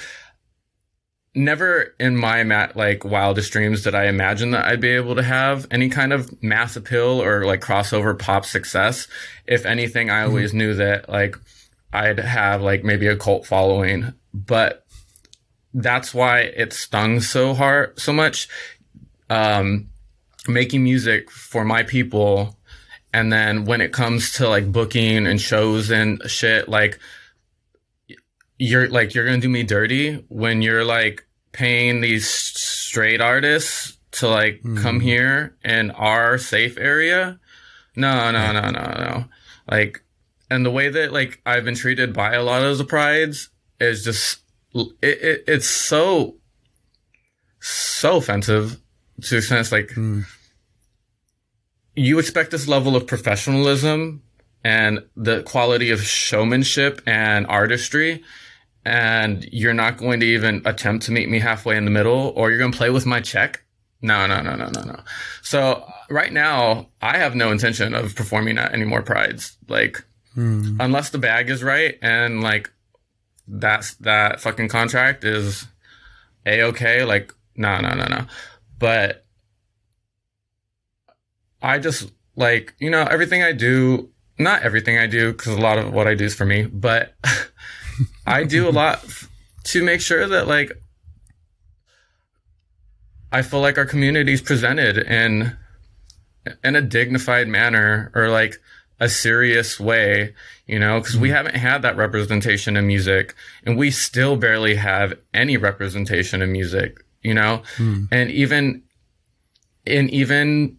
never 1.34 1.94
in 2.00 2.16
my 2.16 2.42
ma- 2.42 2.68
like 2.74 3.04
wildest 3.04 3.52
dreams 3.52 3.82
did 3.82 3.94
I 3.94 4.06
imagine 4.06 4.50
that 4.50 4.66
I'd 4.66 4.80
be 4.80 4.88
able 4.88 5.14
to 5.14 5.22
have 5.22 5.66
any 5.70 5.88
kind 5.88 6.12
of 6.12 6.42
mass 6.42 6.76
appeal 6.76 7.22
or 7.22 7.44
like 7.44 7.60
crossover 7.60 8.18
pop 8.18 8.44
success. 8.44 9.08
If 9.46 9.64
anything, 9.64 10.10
I 10.10 10.22
always 10.22 10.50
mm-hmm. 10.50 10.58
knew 10.58 10.74
that 10.74 11.08
like 11.08 11.36
I'd 11.92 12.18
have 12.18 12.62
like 12.62 12.84
maybe 12.84 13.06
a 13.06 13.16
cult 13.16 13.46
following, 13.46 14.12
but 14.34 14.84
that's 15.74 16.14
why 16.14 16.40
it 16.40 16.72
stung 16.72 17.20
so 17.20 17.54
hard, 17.54 17.98
so 17.98 18.12
much. 18.12 18.48
Um, 19.30 19.90
making 20.46 20.82
music 20.82 21.30
for 21.30 21.64
my 21.64 21.82
people. 21.82 22.56
And 23.12 23.32
then 23.32 23.64
when 23.64 23.80
it 23.80 23.92
comes 23.92 24.32
to 24.32 24.48
like 24.48 24.70
booking 24.72 25.26
and 25.26 25.40
shows 25.40 25.90
and 25.90 26.22
shit, 26.26 26.68
like, 26.68 26.98
you're 28.58 28.88
like, 28.88 29.14
you're 29.14 29.24
going 29.24 29.40
to 29.40 29.46
do 29.46 29.52
me 29.52 29.62
dirty 29.62 30.24
when 30.28 30.62
you're 30.62 30.84
like 30.84 31.26
paying 31.52 32.00
these 32.00 32.28
straight 32.28 33.20
artists 33.20 33.98
to 34.10 34.28
like 34.28 34.62
mm. 34.62 34.80
come 34.80 35.00
here 35.00 35.56
in 35.64 35.90
our 35.92 36.38
safe 36.38 36.76
area. 36.76 37.38
No, 37.94 38.30
no, 38.30 38.52
no, 38.52 38.70
no, 38.70 38.70
no. 38.70 39.24
Like, 39.70 40.02
and 40.50 40.64
the 40.64 40.70
way 40.70 40.88
that 40.88 41.12
like 41.12 41.40
I've 41.44 41.64
been 41.64 41.74
treated 41.74 42.12
by 42.12 42.34
a 42.34 42.42
lot 42.42 42.62
of 42.62 42.78
the 42.78 42.84
prides 42.84 43.50
is 43.80 44.04
just 44.04 44.40
it, 44.74 44.96
it 45.02 45.44
it's 45.46 45.66
so 45.66 46.36
so 47.60 48.16
offensive 48.16 48.80
to 49.22 49.30
the 49.30 49.36
extent 49.38 49.60
it's 49.60 49.72
like 49.72 49.88
mm. 49.88 50.24
you 51.94 52.18
expect 52.18 52.50
this 52.50 52.68
level 52.68 52.94
of 52.96 53.06
professionalism 53.06 54.22
and 54.64 55.04
the 55.16 55.42
quality 55.42 55.90
of 55.90 56.02
showmanship 56.02 57.00
and 57.06 57.46
artistry 57.46 58.22
and 58.84 59.44
you're 59.52 59.74
not 59.74 59.96
going 59.96 60.20
to 60.20 60.26
even 60.26 60.62
attempt 60.64 61.04
to 61.06 61.12
meet 61.12 61.28
me 61.28 61.38
halfway 61.38 61.76
in 61.76 61.84
the 61.84 61.90
middle 61.90 62.32
or 62.36 62.50
you're 62.50 62.58
going 62.58 62.72
to 62.72 62.78
play 62.78 62.90
with 62.90 63.06
my 63.06 63.20
check 63.20 63.64
no 64.00 64.26
no 64.26 64.40
no 64.40 64.54
no 64.54 64.68
no 64.68 64.82
no 64.82 65.00
so 65.42 65.84
right 66.10 66.32
now 66.32 66.88
i 67.02 67.16
have 67.16 67.34
no 67.34 67.50
intention 67.50 67.94
of 67.94 68.14
performing 68.14 68.56
at 68.58 68.72
any 68.72 68.84
more 68.84 69.02
prides 69.02 69.56
like 69.68 70.04
hmm. 70.34 70.76
unless 70.78 71.10
the 71.10 71.18
bag 71.18 71.50
is 71.50 71.64
right 71.64 71.98
and 72.00 72.42
like 72.42 72.70
that's 73.48 73.94
that 73.96 74.40
fucking 74.40 74.68
contract 74.68 75.24
is 75.24 75.66
a 76.46 76.62
okay. 76.62 77.04
Like, 77.04 77.34
no, 77.56 77.80
no, 77.80 77.94
no, 77.94 78.06
no. 78.06 78.26
But 78.78 79.24
I 81.60 81.78
just 81.78 82.12
like, 82.36 82.74
you 82.78 82.90
know, 82.90 83.02
everything 83.02 83.42
I 83.42 83.52
do, 83.52 84.10
not 84.38 84.62
everything 84.62 84.98
I 84.98 85.06
do, 85.06 85.32
because 85.32 85.54
a 85.54 85.60
lot 85.60 85.78
of 85.78 85.92
what 85.92 86.06
I 86.06 86.14
do 86.14 86.26
is 86.26 86.34
for 86.34 86.44
me, 86.44 86.66
but 86.66 87.14
I 88.26 88.44
do 88.44 88.68
a 88.68 88.70
lot 88.70 89.04
to 89.64 89.84
make 89.84 90.00
sure 90.00 90.26
that 90.26 90.46
like 90.46 90.72
I 93.32 93.42
feel 93.42 93.60
like 93.60 93.76
our 93.76 93.86
community 93.86 94.32
is 94.32 94.40
presented 94.40 94.98
in 94.98 95.56
in 96.64 96.76
a 96.76 96.82
dignified 96.82 97.48
manner 97.48 98.10
or 98.14 98.30
like 98.30 98.56
a 99.00 99.08
serious 99.08 99.78
way, 99.78 100.34
you 100.66 100.78
know, 100.78 101.00
because 101.00 101.16
we 101.16 101.28
mm-hmm. 101.28 101.36
haven't 101.36 101.56
had 101.56 101.82
that 101.82 101.96
representation 101.96 102.76
in 102.76 102.86
music 102.86 103.34
and 103.64 103.76
we 103.76 103.90
still 103.90 104.36
barely 104.36 104.74
have 104.74 105.14
any 105.32 105.56
representation 105.56 106.42
in 106.42 106.50
music, 106.52 107.04
you 107.22 107.32
know, 107.34 107.62
mm. 107.76 108.08
and 108.10 108.30
even, 108.30 108.82
and 109.86 110.10
even 110.10 110.76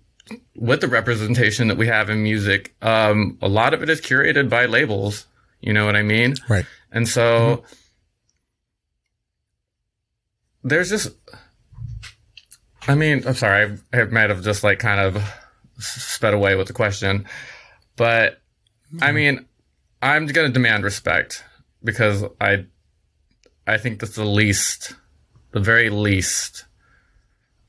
with 0.55 0.81
the 0.81 0.87
representation 0.87 1.69
that 1.69 1.77
we 1.77 1.87
have 1.87 2.09
in 2.09 2.21
music, 2.21 2.75
um, 2.81 3.37
a 3.41 3.47
lot 3.47 3.73
of 3.73 3.81
it 3.81 3.89
is 3.89 4.01
curated 4.01 4.49
by 4.49 4.65
labels, 4.65 5.25
you 5.61 5.73
know 5.73 5.85
what 5.85 5.95
I 5.95 6.03
mean? 6.03 6.35
Right. 6.49 6.65
And 6.91 7.07
so 7.07 7.63
mm-hmm. 7.63 7.65
there's 10.67 10.89
just, 10.89 11.09
I 12.87 12.95
mean, 12.95 13.23
I'm 13.25 13.35
sorry, 13.35 13.77
I, 13.93 14.01
I 14.01 14.03
might 14.05 14.29
have 14.29 14.43
just 14.43 14.63
like 14.63 14.79
kind 14.79 14.99
of 14.99 15.23
sped 15.79 16.33
away 16.33 16.55
with 16.55 16.67
the 16.67 16.73
question. 16.73 17.25
But. 17.99 18.41
I 19.01 19.09
hmm. 19.09 19.15
mean, 19.15 19.45
I'm 20.01 20.25
going 20.25 20.47
to 20.47 20.53
demand 20.53 20.83
respect 20.83 21.43
because 21.83 22.23
I 22.41 22.65
I 23.67 23.77
think 23.77 23.99
that's 23.99 24.15
the 24.15 24.25
least 24.25 24.95
the 25.51 25.59
very 25.59 25.91
least 25.91 26.65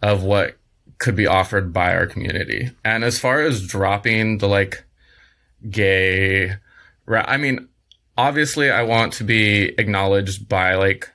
of 0.03 0.23
what 0.23 0.57
could 0.99 1.17
be 1.17 1.27
offered 1.27 1.73
by 1.73 1.95
our 1.95 2.07
community. 2.07 2.71
And 2.85 3.05
as 3.05 3.19
far 3.19 3.43
as 3.43 3.67
dropping 3.67 4.39
the 4.39 4.49
like 4.49 4.85
gay 5.69 6.57
I 7.13 7.37
mean, 7.39 7.69
obviously 8.17 8.71
I 8.71 8.83
want 8.83 9.15
to 9.15 9.25
be 9.25 9.75
acknowledged 9.79 10.49
by 10.49 10.75
like 10.75 11.11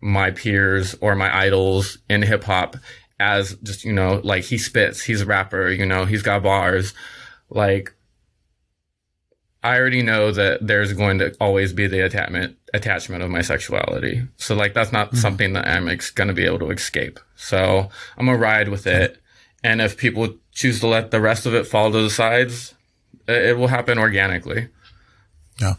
my 0.00 0.30
peers 0.30 0.94
or 1.00 1.16
my 1.16 1.34
idols 1.36 1.98
in 2.08 2.22
hip 2.22 2.44
hop 2.44 2.76
as 3.18 3.54
just, 3.56 3.84
you 3.84 3.92
know, 3.92 4.20
like 4.22 4.44
he 4.44 4.56
spits, 4.56 5.02
he's 5.02 5.22
a 5.22 5.26
rapper, 5.26 5.68
you 5.70 5.84
know, 5.84 6.04
he's 6.04 6.22
got 6.22 6.42
bars. 6.42 6.94
Like 7.50 7.92
I 9.62 9.76
already 9.78 10.02
know 10.02 10.32
that 10.32 10.66
there's 10.66 10.92
going 10.94 11.18
to 11.18 11.34
always 11.40 11.72
be 11.72 11.86
the 11.86 12.00
attachment 12.00 12.56
attachment 12.72 13.22
of 13.22 13.30
my 13.30 13.42
sexuality. 13.42 14.22
So 14.36 14.54
like 14.54 14.74
that's 14.74 14.92
not 14.92 15.08
mm-hmm. 15.08 15.18
something 15.18 15.52
that 15.52 15.66
I'm 15.66 15.88
ex- 15.88 16.10
going 16.10 16.28
to 16.28 16.34
be 16.34 16.46
able 16.46 16.60
to 16.60 16.70
escape. 16.70 17.20
So 17.36 17.90
I'm 18.16 18.26
gonna 18.26 18.38
ride 18.38 18.68
with 18.68 18.86
it, 18.86 19.20
and 19.62 19.80
if 19.80 19.96
people 19.96 20.34
choose 20.52 20.80
to 20.80 20.86
let 20.86 21.10
the 21.10 21.20
rest 21.20 21.46
of 21.46 21.54
it 21.54 21.66
fall 21.66 21.92
to 21.92 22.02
the 22.02 22.10
sides, 22.10 22.74
it, 23.28 23.44
it 23.44 23.58
will 23.58 23.68
happen 23.68 23.98
organically. 23.98 24.68
Yeah. 25.60 25.74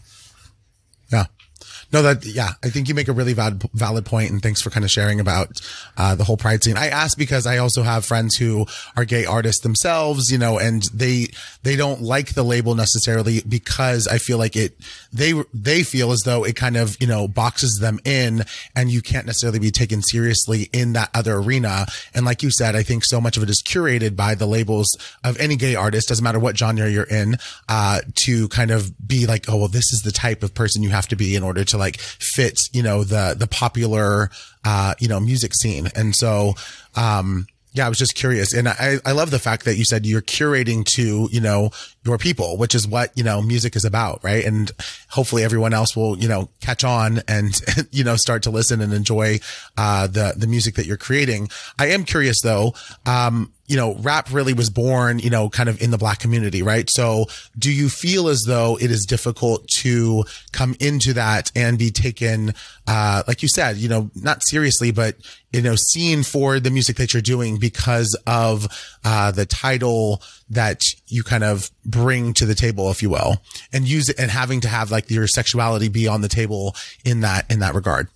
No, 1.92 2.02
that, 2.02 2.26
yeah, 2.26 2.52
I 2.64 2.70
think 2.70 2.88
you 2.88 2.96
make 2.96 3.08
a 3.08 3.14
really 3.14 3.34
valid, 3.34 3.64
valid 3.74 4.06
point 4.06 4.32
and 4.32 4.42
thanks 4.42 4.62
for 4.62 4.70
kind 4.70 4.86
of 4.86 4.92
sharing 4.92 5.20
about, 5.20 5.62
uh, 5.98 6.16
the 6.16 6.24
whole 6.24 6.38
pride 6.38 6.64
scene. 6.64 6.78
I 6.78 6.88
ask 6.88 7.18
because 7.18 7.46
I 7.46 7.58
also 7.58 7.84
have 7.84 8.06
friends 8.06 8.36
who 8.36 8.66
are 8.96 9.06
gay 9.06 9.26
artists 9.26 9.62
themselves, 9.62 10.32
you 10.32 10.38
know, 10.38 10.58
and 10.58 10.84
they, 10.94 11.28
they 11.64 11.76
don't 11.76 12.02
like 12.02 12.34
the 12.34 12.44
label 12.44 12.76
necessarily 12.76 13.42
because 13.42 14.08
I 14.08 14.18
feel 14.18 14.38
like 14.38 14.56
it, 14.56 14.78
they, 15.12 15.34
they 15.54 15.84
feel 15.84 16.12
as 16.12 16.22
though 16.22 16.44
it 16.44 16.56
kind 16.56 16.78
of, 16.78 16.96
you 17.02 17.08
know, 17.08 17.28
boxes 17.28 17.80
them 17.82 18.00
in 18.06 18.46
and 18.76 18.90
you 18.90 19.02
can't 19.02 19.26
necessarily 19.26 19.60
be 19.60 19.72
taken 19.72 20.02
seriously 20.02 20.70
in 20.72 20.94
that 20.94 21.10
other 21.14 21.36
arena. 21.36 21.86
And 22.14 22.26
like 22.26 22.44
you 22.44 22.52
said, 22.52 22.76
I 22.76 22.84
think 22.84 23.04
so 23.04 23.20
much 23.20 23.38
of 23.38 23.44
it 23.44 23.50
is 23.50 23.62
curated 23.62 24.16
by 24.16 24.36
the 24.36 24.46
labels 24.46 24.98
of 25.24 25.38
any 25.40 25.56
gay 25.56 25.76
artist, 25.76 26.08
doesn't 26.08 26.24
matter 26.24 26.40
what 26.40 26.58
genre 26.58 26.90
you're 26.90 27.04
in, 27.04 27.38
uh, 27.68 28.00
to 28.24 28.48
kind 28.48 28.72
of 28.72 29.08
be 29.08 29.26
like, 29.26 29.46
oh, 29.50 29.58
well, 29.58 29.68
this 29.68 29.92
is 29.92 30.02
the 30.04 30.12
type 30.12 30.44
of 30.44 30.54
person 30.54 30.84
you 30.84 30.90
have 30.90 31.08
to 31.10 31.16
be 31.16 31.36
in 31.36 31.44
order 31.44 31.64
to 31.66 31.78
like 31.82 32.00
fit, 32.00 32.58
you 32.72 32.82
know, 32.82 33.04
the, 33.04 33.36
the 33.38 33.48
popular, 33.48 34.30
uh, 34.64 34.94
you 35.00 35.08
know, 35.10 35.20
music 35.20 35.54
scene. 35.54 35.90
And 35.96 36.16
so, 36.16 36.54
um, 36.96 37.48
yeah, 37.74 37.86
I 37.86 37.90
was 37.90 37.98
just 37.98 38.16
curious. 38.16 38.54
And 38.54 38.68
I, 38.68 38.98
I 39.06 39.14
love 39.14 39.32
the 39.32 39.40
fact 39.40 39.64
that 39.64 39.76
you 39.76 39.86
said 39.86 40.06
you're 40.06 40.22
curating 40.22 40.84
to, 40.96 41.30
you 41.32 41.40
know, 41.40 41.72
your 42.04 42.18
people, 42.18 42.58
which 42.58 42.76
is 42.76 42.86
what, 42.86 43.12
you 43.16 43.24
know, 43.24 43.42
music 43.42 43.76
is 43.78 43.86
about. 43.86 44.22
Right. 44.24 44.44
And 44.44 44.72
hopefully 45.10 45.44
everyone 45.44 45.74
else 45.74 45.96
will, 45.96 46.18
you 46.18 46.28
know, 46.28 46.50
catch 46.60 46.84
on 46.84 47.22
and, 47.28 47.60
you 47.92 48.04
know, 48.04 48.18
start 48.18 48.44
to 48.44 48.50
listen 48.50 48.82
and 48.82 48.94
enjoy, 48.94 49.40
uh, 49.78 50.08
the, 50.08 50.34
the 50.36 50.48
music 50.48 50.76
that 50.76 50.86
you're 50.86 50.98
creating. 50.98 51.50
I 51.80 51.88
am 51.88 52.04
curious 52.04 52.42
though, 52.42 52.74
um, 53.06 53.54
you 53.72 53.78
know, 53.78 53.96
rap 54.00 54.28
really 54.34 54.52
was 54.52 54.70
born, 54.70 55.18
you 55.20 55.30
know, 55.30 55.48
kind 55.48 55.70
of 55.70 55.82
in 55.82 55.92
the 55.92 55.98
black 55.98 56.20
community, 56.20 56.62
right? 56.62 56.90
So 56.90 57.28
do 57.58 57.72
you 57.72 57.88
feel 57.88 58.28
as 58.28 58.44
though 58.46 58.78
it 58.82 58.92
is 58.92 59.06
difficult 59.06 59.66
to 59.78 60.26
come 60.52 60.76
into 60.82 61.14
that 61.14 61.54
and 61.56 61.80
be 61.80 61.90
taken, 61.90 62.54
uh, 62.86 63.24
like 63.30 63.42
you 63.42 63.48
said, 63.48 63.78
you 63.78 63.88
know, 63.88 64.12
not 64.14 64.44
seriously, 64.44 64.92
but, 64.92 65.16
you 65.54 65.62
know, 65.62 65.76
seen 65.78 66.24
for 66.24 66.60
the 66.60 66.70
music 66.70 66.98
that 66.98 67.14
you're 67.14 67.22
doing 67.22 67.60
because 67.60 68.14
of, 68.28 68.68
uh, 69.06 69.32
the 69.32 69.46
title 69.46 70.22
that 70.50 70.82
you 71.08 71.24
kind 71.24 71.46
of 71.46 71.72
bring 71.86 72.34
to 72.34 72.46
the 72.46 72.56
table, 72.56 72.92
if 72.92 73.02
you 73.02 73.10
will, 73.10 73.42
and 73.72 73.88
use 73.88 74.10
it 74.10 74.20
and 74.20 74.32
having 74.32 74.60
to 74.60 74.68
have 74.68 74.92
like 74.92 75.10
your 75.10 75.28
sexuality 75.28 75.88
be 75.88 76.10
on 76.10 76.20
the 76.20 76.28
table 76.28 76.76
in 77.06 77.22
that, 77.22 77.50
in 77.50 77.60
that 77.60 77.74
regard? 77.74 78.10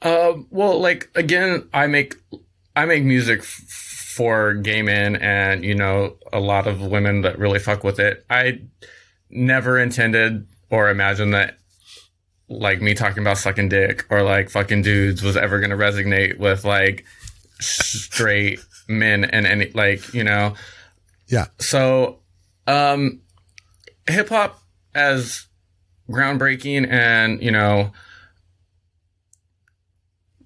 Uh, 0.00 0.34
well, 0.50 0.78
like 0.78 1.10
again, 1.16 1.68
I 1.74 1.88
make 1.88 2.14
I 2.76 2.86
make 2.86 3.04
music 3.04 3.44
for 4.14 4.54
gay 4.54 4.80
men 4.80 5.16
and, 5.16 5.64
you 5.64 5.74
know, 5.74 6.16
a 6.32 6.38
lot 6.38 6.68
of 6.68 6.80
women 6.80 7.22
that 7.22 7.36
really 7.36 7.58
fuck 7.58 7.82
with 7.82 7.98
it. 7.98 8.24
I 8.30 8.60
never 9.28 9.76
intended 9.76 10.46
or 10.70 10.88
imagined 10.88 11.34
that 11.34 11.58
like 12.48 12.80
me 12.80 12.94
talking 12.94 13.24
about 13.24 13.38
sucking 13.38 13.70
dick 13.70 14.06
or 14.10 14.22
like 14.22 14.50
fucking 14.50 14.82
dudes 14.82 15.20
was 15.20 15.36
ever 15.36 15.58
going 15.58 15.70
to 15.70 15.76
resonate 15.76 16.38
with 16.38 16.64
like 16.64 17.04
straight 17.58 18.60
men 18.88 19.24
and 19.24 19.46
any 19.46 19.72
like, 19.72 20.14
you 20.14 20.22
know. 20.22 20.54
Yeah. 21.26 21.46
So, 21.58 22.20
um 22.68 23.20
hip 24.06 24.28
hop 24.28 24.62
as 24.94 25.44
groundbreaking 26.08 26.88
and, 26.88 27.42
you 27.42 27.50
know, 27.50 27.90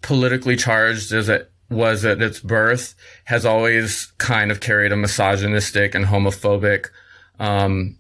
politically 0.01 0.57
charged 0.57 1.13
as 1.13 1.29
it 1.29 1.53
was 1.71 2.05
at 2.05 2.23
its 2.23 2.41
birth 2.41 2.95
has 3.25 3.45
always 3.45 4.07
kind 4.19 4.51
of 4.51 4.61
carried 4.61 4.93
a 4.93 4.97
misogynistic 4.97 5.95
and 5.95 6.07
homophobic 6.07 6.87
um, 7.39 7.97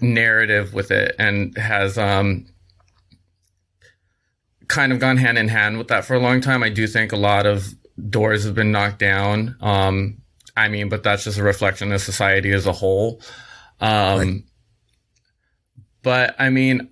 narrative 0.00 0.72
with 0.72 0.90
it 0.90 1.14
and 1.18 1.56
has 1.58 1.98
um, 1.98 2.46
kind 4.68 4.92
of 4.92 5.00
gone 5.00 5.16
hand 5.16 5.38
in 5.38 5.48
hand 5.48 5.76
with 5.76 5.88
that 5.88 6.04
for 6.04 6.14
a 6.14 6.20
long 6.20 6.40
time. 6.40 6.62
I 6.62 6.68
do 6.68 6.86
think 6.86 7.12
a 7.12 7.16
lot 7.16 7.46
of 7.46 7.74
doors 8.08 8.44
have 8.44 8.54
been 8.54 8.72
knocked 8.72 9.00
down. 9.00 9.56
Um, 9.60 10.22
I 10.56 10.68
mean, 10.68 10.88
but 10.88 11.02
that's 11.02 11.24
just 11.24 11.38
a 11.38 11.42
reflection 11.42 11.92
of 11.92 12.00
society 12.00 12.52
as 12.52 12.66
a 12.66 12.72
whole. 12.72 13.20
Um, 13.80 14.18
right. 14.18 14.42
But 16.02 16.36
I 16.38 16.50
mean, 16.50 16.90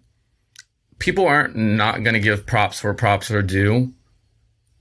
people 0.99 1.27
aren't 1.27 1.57
not 1.57 2.03
going 2.03 2.15
to 2.15 2.21
give 2.21 2.47
props 2.47 2.83
where 2.83 2.95
props 2.95 3.31
are 3.31 3.43
due. 3.43 3.95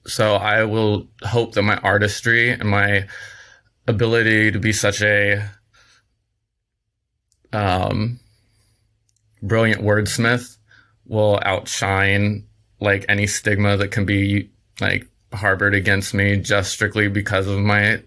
So 0.08 0.36
I 0.36 0.64
will 0.64 1.08
hope 1.22 1.54
that 1.54 1.64
my 1.64 1.78
artistry 1.78 2.50
and 2.50 2.70
my 2.70 3.08
ability 3.88 4.52
to 4.52 4.60
be 4.60 4.74
such 4.74 5.02
a 5.02 5.50
um, 7.54 8.20
brilliant 9.42 9.82
wordsmith 9.82 10.58
will 11.06 11.40
outshine 11.44 12.46
like 12.80 13.06
any 13.10 13.28
stigma 13.28 13.78
that 13.78 13.92
can 13.92 14.06
be 14.06 14.50
like 14.80 15.08
harbored 15.34 15.74
against 15.74 16.14
me 16.14 16.38
just 16.38 16.72
strictly 16.72 17.08
because 17.08 17.48
of 17.48 17.60
my 17.60 18.02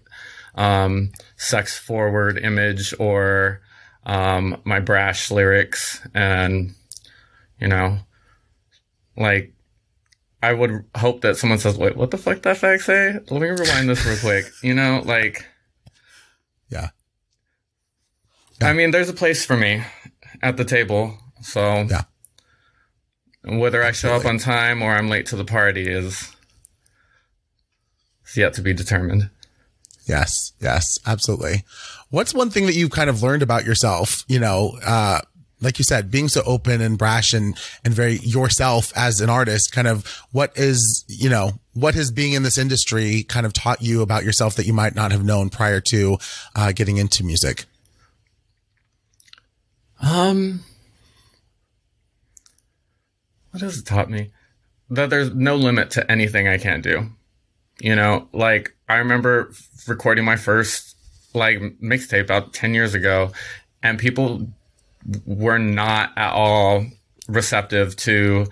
um, 0.55 1.11
sex 1.37 1.77
forward 1.77 2.37
image 2.37 2.93
or 2.99 3.61
um, 4.05 4.59
my 4.63 4.79
brash 4.79 5.29
lyrics 5.29 6.01
and 6.13 6.73
you 7.59 7.67
know 7.67 7.97
like 9.17 9.53
I 10.43 10.53
would 10.53 10.85
hope 10.95 11.21
that 11.21 11.37
someone 11.37 11.59
says, 11.59 11.77
"Wait, 11.77 11.95
what 11.95 12.11
the 12.11 12.17
fuck 12.17 12.41
that 12.41 12.57
fag 12.57 12.81
say?" 12.81 13.19
Let 13.29 13.41
me 13.41 13.49
rewind 13.49 13.89
this 13.89 14.05
real 14.05 14.17
quick. 14.17 14.45
You 14.63 14.73
know, 14.73 15.01
like, 15.05 15.45
yeah. 16.69 16.89
yeah. 18.59 18.67
I 18.67 18.73
mean, 18.73 18.91
there's 18.91 19.09
a 19.09 19.13
place 19.13 19.45
for 19.45 19.57
me 19.57 19.83
at 20.41 20.57
the 20.57 20.65
table. 20.65 21.17
So 21.41 21.87
yeah. 21.89 22.03
Whether 23.43 23.83
I 23.83 23.91
show 23.91 24.15
up 24.15 24.25
on 24.25 24.37
time 24.37 24.83
or 24.83 24.91
I'm 24.91 25.09
late 25.09 25.25
to 25.27 25.35
the 25.35 25.45
party 25.45 25.89
is, 25.89 26.31
is 28.27 28.37
yet 28.37 28.53
to 28.53 28.61
be 28.61 28.71
determined. 28.71 29.31
Yes, 30.05 30.53
yes, 30.59 30.99
absolutely. 31.07 31.63
What's 32.09 32.33
one 32.33 32.49
thing 32.49 32.65
that 32.67 32.75
you've 32.75 32.91
kind 32.91 33.09
of 33.09 33.23
learned 33.23 33.41
about 33.41 33.65
yourself, 33.65 34.23
you 34.27 34.39
know, 34.39 34.77
uh, 34.85 35.21
like 35.61 35.77
you 35.77 35.85
said, 35.85 36.09
being 36.09 36.27
so 36.27 36.41
open 36.45 36.81
and 36.81 36.97
brash 36.97 37.33
and, 37.33 37.55
and 37.85 37.93
very 37.93 38.15
yourself 38.17 38.91
as 38.95 39.21
an 39.21 39.29
artist, 39.29 39.71
kind 39.71 39.87
of 39.87 40.05
what 40.31 40.51
is, 40.57 41.05
you 41.07 41.29
know, 41.29 41.51
what 41.73 41.95
has 41.95 42.11
being 42.11 42.33
in 42.33 42.43
this 42.43 42.57
industry 42.57 43.23
kind 43.23 43.45
of 43.45 43.53
taught 43.53 43.81
you 43.81 44.01
about 44.01 44.23
yourself 44.23 44.55
that 44.55 44.65
you 44.65 44.73
might 44.73 44.95
not 44.95 45.11
have 45.11 45.23
known 45.23 45.49
prior 45.49 45.79
to 45.79 46.17
uh, 46.55 46.71
getting 46.71 46.97
into 46.97 47.23
music? 47.23 47.65
Um, 50.01 50.61
what 53.51 53.61
has 53.61 53.77
it 53.77 53.85
taught 53.85 54.09
me? 54.09 54.31
That 54.89 55.09
there's 55.09 55.33
no 55.33 55.55
limit 55.55 55.91
to 55.91 56.11
anything 56.11 56.47
I 56.47 56.57
can't 56.57 56.83
do. 56.83 57.09
You 57.79 57.95
know, 57.95 58.27
like 58.33 58.75
I 58.89 58.95
remember 58.95 59.53
recording 59.87 60.25
my 60.25 60.35
first 60.35 60.95
like 61.33 61.59
mixtape 61.81 62.23
about 62.23 62.53
10 62.53 62.73
years 62.73 62.93
ago 62.93 63.31
and 63.81 63.97
people 63.97 64.47
were 65.25 65.59
not 65.59 66.11
at 66.17 66.33
all 66.33 66.85
receptive 67.27 67.95
to 67.95 68.47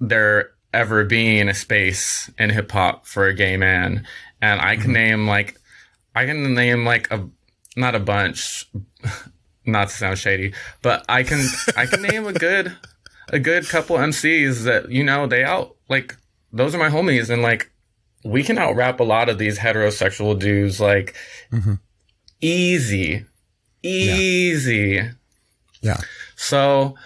there 0.00 0.50
ever 0.72 1.04
being 1.04 1.48
a 1.48 1.54
space 1.54 2.30
in 2.38 2.50
hip 2.50 2.70
hop 2.70 3.06
for 3.06 3.26
a 3.26 3.34
gay 3.34 3.56
man. 3.56 4.06
And 4.42 4.60
I 4.60 4.74
can 4.74 4.84
mm-hmm. 4.84 4.92
name 4.92 5.26
like, 5.28 5.58
I 6.14 6.26
can 6.26 6.54
name 6.54 6.84
like 6.84 7.10
a, 7.10 7.28
not 7.76 7.94
a 7.94 8.00
bunch, 8.00 8.68
not 9.66 9.88
to 9.88 9.94
sound 9.94 10.18
shady, 10.18 10.52
but 10.82 11.04
I 11.08 11.22
can, 11.22 11.46
I 11.76 11.86
can 11.86 12.02
name 12.10 12.26
a 12.26 12.32
good, 12.32 12.76
a 13.28 13.38
good 13.38 13.68
couple 13.68 13.96
MCs 13.96 14.64
that, 14.64 14.90
you 14.90 15.04
know, 15.04 15.26
they 15.26 15.44
out, 15.44 15.76
like, 15.88 16.16
those 16.52 16.74
are 16.74 16.78
my 16.78 16.90
homies. 16.90 17.30
And 17.30 17.42
like, 17.42 17.70
we 18.24 18.42
can 18.42 18.58
out 18.58 18.76
rap 18.76 19.00
a 19.00 19.04
lot 19.04 19.28
of 19.28 19.38
these 19.38 19.58
heterosexual 19.58 20.38
dudes, 20.38 20.80
like, 20.80 21.14
mm-hmm. 21.52 21.74
easy 22.40 23.24
easy. 23.84 24.94
Yeah. 24.94 25.10
yeah. 25.80 26.00
So, 26.36 26.96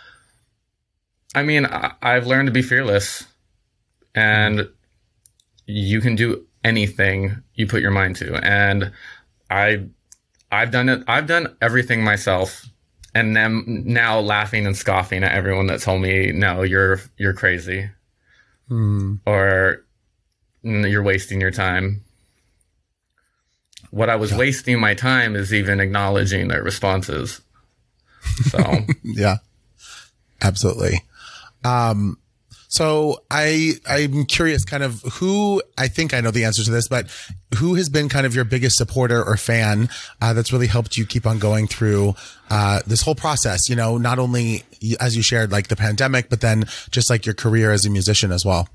I 1.34 1.42
mean, 1.42 1.66
I, 1.66 1.92
I've 2.00 2.26
learned 2.26 2.46
to 2.46 2.52
be 2.52 2.62
fearless, 2.62 3.24
and 4.14 4.68
you 5.66 6.00
can 6.00 6.16
do 6.16 6.46
anything 6.64 7.42
you 7.54 7.66
put 7.66 7.82
your 7.82 7.90
mind 7.90 8.16
to. 8.16 8.34
And 8.44 8.92
I, 9.50 9.84
I've 10.50 10.70
done 10.70 10.88
it. 10.88 11.02
I've 11.06 11.26
done 11.26 11.56
everything 11.60 12.02
myself, 12.02 12.66
and 13.14 13.36
then 13.36 13.82
now 13.86 14.20
laughing 14.20 14.66
and 14.66 14.76
scoffing 14.76 15.22
at 15.24 15.32
everyone 15.32 15.66
that 15.66 15.80
told 15.80 16.00
me, 16.00 16.32
"No, 16.32 16.62
you're 16.62 17.00
you're 17.18 17.34
crazy," 17.34 17.90
mm. 18.70 19.18
or 19.26 19.84
"You're 20.62 21.02
wasting 21.02 21.40
your 21.40 21.50
time." 21.50 22.02
What 23.90 24.10
I 24.10 24.16
was 24.16 24.32
yeah. 24.32 24.38
wasting 24.38 24.80
my 24.80 24.94
time 24.94 25.36
is 25.36 25.52
even 25.52 25.80
acknowledging 25.80 26.48
their 26.48 26.62
responses. 26.62 27.40
So 28.50 28.58
yeah, 29.02 29.36
absolutely. 30.42 31.02
Um, 31.64 32.18
so 32.68 33.22
I 33.30 33.72
I'm 33.88 34.26
curious, 34.26 34.64
kind 34.64 34.82
of 34.82 35.02
who 35.14 35.62
I 35.78 35.88
think 35.88 36.12
I 36.12 36.20
know 36.20 36.30
the 36.30 36.44
answer 36.44 36.62
to 36.62 36.70
this, 36.70 36.86
but 36.86 37.08
who 37.56 37.74
has 37.76 37.88
been 37.88 38.10
kind 38.10 38.26
of 38.26 38.34
your 38.34 38.44
biggest 38.44 38.76
supporter 38.76 39.24
or 39.24 39.36
fan 39.38 39.88
uh, 40.20 40.34
that's 40.34 40.52
really 40.52 40.66
helped 40.66 40.96
you 40.98 41.06
keep 41.06 41.26
on 41.26 41.38
going 41.38 41.66
through 41.66 42.14
uh, 42.50 42.80
this 42.86 43.00
whole 43.02 43.14
process? 43.14 43.70
You 43.70 43.76
know, 43.76 43.96
not 43.96 44.18
only 44.18 44.64
as 45.00 45.16
you 45.16 45.22
shared 45.22 45.50
like 45.50 45.68
the 45.68 45.76
pandemic, 45.76 46.28
but 46.28 46.42
then 46.42 46.66
just 46.90 47.08
like 47.08 47.24
your 47.24 47.34
career 47.34 47.72
as 47.72 47.86
a 47.86 47.90
musician 47.90 48.32
as 48.32 48.44
well 48.44 48.68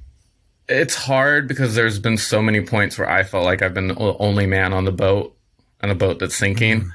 it's 0.73 0.95
hard 0.95 1.47
because 1.47 1.75
there's 1.75 1.99
been 1.99 2.17
so 2.17 2.41
many 2.41 2.61
points 2.61 2.97
where 2.97 3.09
I 3.09 3.23
felt 3.23 3.45
like 3.45 3.61
I've 3.61 3.75
been 3.75 3.89
the 3.89 4.17
only 4.17 4.47
man 4.47 4.73
on 4.73 4.85
the 4.85 4.91
boat, 4.91 5.37
on 5.81 5.91
a 5.91 5.95
boat 5.95 6.19
that's 6.19 6.35
sinking. 6.35 6.81
Mm. 6.81 6.91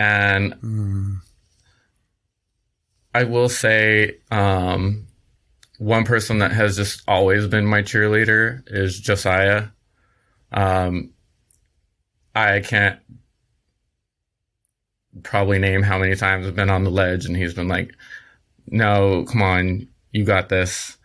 And 0.00 0.54
mm. 0.54 1.16
I 3.14 3.24
will 3.24 3.48
say, 3.48 4.18
um, 4.32 5.06
one 5.78 6.04
person 6.04 6.38
that 6.38 6.52
has 6.52 6.76
just 6.76 7.02
always 7.06 7.46
been 7.46 7.66
my 7.66 7.82
cheerleader 7.82 8.62
is 8.66 8.98
Josiah. 8.98 9.68
Um, 10.50 11.12
I 12.34 12.60
can't 12.60 12.98
probably 15.22 15.58
name 15.58 15.82
how 15.82 15.98
many 15.98 16.16
times 16.16 16.46
I've 16.46 16.56
been 16.56 16.70
on 16.70 16.84
the 16.84 16.90
ledge 16.90 17.26
and 17.26 17.36
he's 17.36 17.54
been 17.54 17.68
like, 17.68 17.94
no, 18.66 19.24
come 19.26 19.42
on, 19.42 19.88
you 20.10 20.24
got 20.24 20.48
this. 20.48 20.96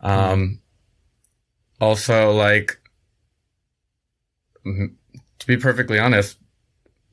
Um, 0.00 0.40
mm 0.40 0.58
also 1.80 2.32
like 2.32 2.80
to 4.64 5.46
be 5.46 5.56
perfectly 5.56 5.98
honest 5.98 6.38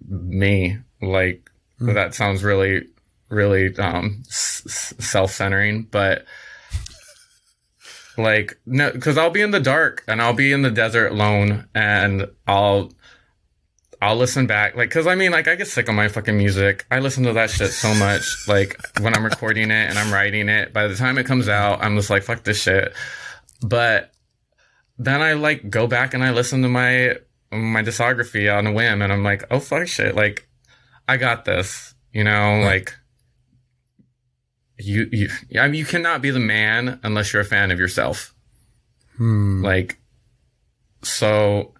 me 0.08 0.78
like 1.02 1.50
mm. 1.80 1.94
that 1.94 2.14
sounds 2.14 2.44
really 2.44 2.88
really 3.30 3.76
um 3.78 4.24
s- 4.28 4.94
self-centering 5.00 5.84
but 5.84 6.26
like 8.18 8.58
no 8.66 8.92
because 8.92 9.18
i'll 9.18 9.30
be 9.30 9.42
in 9.42 9.52
the 9.52 9.60
dark 9.60 10.04
and 10.08 10.22
i'll 10.22 10.34
be 10.34 10.52
in 10.52 10.62
the 10.62 10.72
desert 10.72 11.12
alone 11.12 11.68
and 11.74 12.28
i'll 12.48 12.92
I'll 14.02 14.18
listen 14.18 14.46
back, 14.46 14.76
like, 14.76 14.92
cause 14.92 15.08
I 15.08 15.16
mean, 15.16 15.32
like, 15.32 15.48
I 15.48 15.56
get 15.56 15.68
sick 15.68 15.88
of 15.90 15.96
my 15.96 16.10
fucking 16.10 16.38
music. 16.38 16.86
I 16.92 17.00
listen 17.00 17.24
to 17.24 17.34
that 17.34 17.50
shit 17.50 17.72
so 17.72 17.94
much, 17.96 18.24
like, 18.48 18.80
when 19.00 19.16
I'm 19.16 19.24
recording 19.24 19.72
it 19.72 19.90
and 19.90 19.98
I'm 19.98 20.14
writing 20.14 20.48
it. 20.48 20.74
By 20.74 20.88
the 20.88 20.96
time 20.96 21.18
it 21.18 21.26
comes 21.26 21.48
out, 21.50 21.84
I'm 21.84 21.96
just 21.96 22.10
like, 22.10 22.22
fuck 22.22 22.44
this 22.44 22.62
shit. 22.62 22.94
But 23.62 24.12
then 24.98 25.22
I 25.22 25.34
like 25.34 25.70
go 25.70 25.88
back 25.88 26.14
and 26.14 26.24
I 26.24 26.32
listen 26.32 26.62
to 26.62 26.70
my 26.70 27.16
my 27.52 27.84
discography 27.84 28.54
on 28.54 28.68
a 28.68 28.72
whim, 28.74 29.02
and 29.02 29.12
I'm 29.14 29.24
like, 29.24 29.44
oh 29.52 29.60
fuck 29.60 29.88
shit, 29.88 30.16
like, 30.16 30.48
I 31.08 31.18
got 31.18 31.46
this, 31.46 31.94
you 32.14 32.24
know, 32.24 32.62
like. 32.64 32.94
You, 34.78 35.08
you, 35.10 35.30
I 35.58 35.70
mean, 35.70 35.80
you 35.80 35.86
cannot 35.86 36.22
be 36.22 36.32
the 36.32 36.40
man 36.40 37.00
unless 37.02 37.32
you're 37.32 37.42
a 37.42 37.46
fan 37.46 37.72
of 37.72 37.80
yourself. 37.80 38.36
Hmm. 39.16 39.64
Like, 39.64 40.02
so 41.02 41.74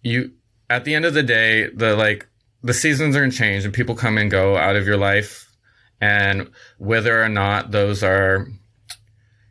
you, 0.00 0.32
at 0.70 0.86
the 0.86 0.94
end 0.94 1.04
of 1.04 1.12
the 1.12 1.22
day, 1.22 1.68
the 1.68 1.94
like, 1.94 2.26
the 2.62 2.72
seasons 2.72 3.14
are 3.16 3.22
in 3.22 3.30
change 3.30 3.66
and 3.66 3.74
people 3.74 3.94
come 3.94 4.16
and 4.16 4.30
go 4.30 4.56
out 4.56 4.76
of 4.76 4.86
your 4.86 4.96
life. 4.96 5.54
And 6.00 6.50
whether 6.78 7.22
or 7.22 7.28
not 7.28 7.70
those 7.70 8.02
are, 8.02 8.48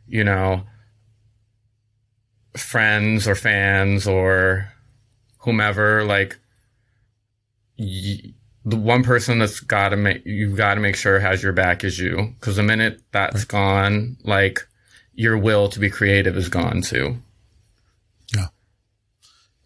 you 0.08 0.24
know, 0.24 0.64
friends 2.56 3.26
or 3.26 3.34
fans 3.34 4.06
or 4.06 4.72
whomever, 5.38 6.04
like, 6.04 6.38
y- 7.78 8.32
the 8.64 8.76
one 8.76 9.02
person 9.02 9.38
that's 9.38 9.60
got 9.60 9.90
to 9.90 9.96
make, 9.96 10.24
you've 10.24 10.56
got 10.56 10.74
to 10.74 10.80
make 10.80 10.96
sure 10.96 11.18
has 11.18 11.42
your 11.42 11.52
back 11.52 11.84
is 11.84 11.98
you. 11.98 12.34
Cause 12.40 12.56
the 12.56 12.62
minute 12.62 13.00
that's 13.12 13.44
gone, 13.44 14.16
like, 14.24 14.66
your 15.14 15.36
will 15.36 15.68
to 15.68 15.78
be 15.78 15.90
creative 15.90 16.36
is 16.36 16.48
gone 16.48 16.82
too. 16.82 17.16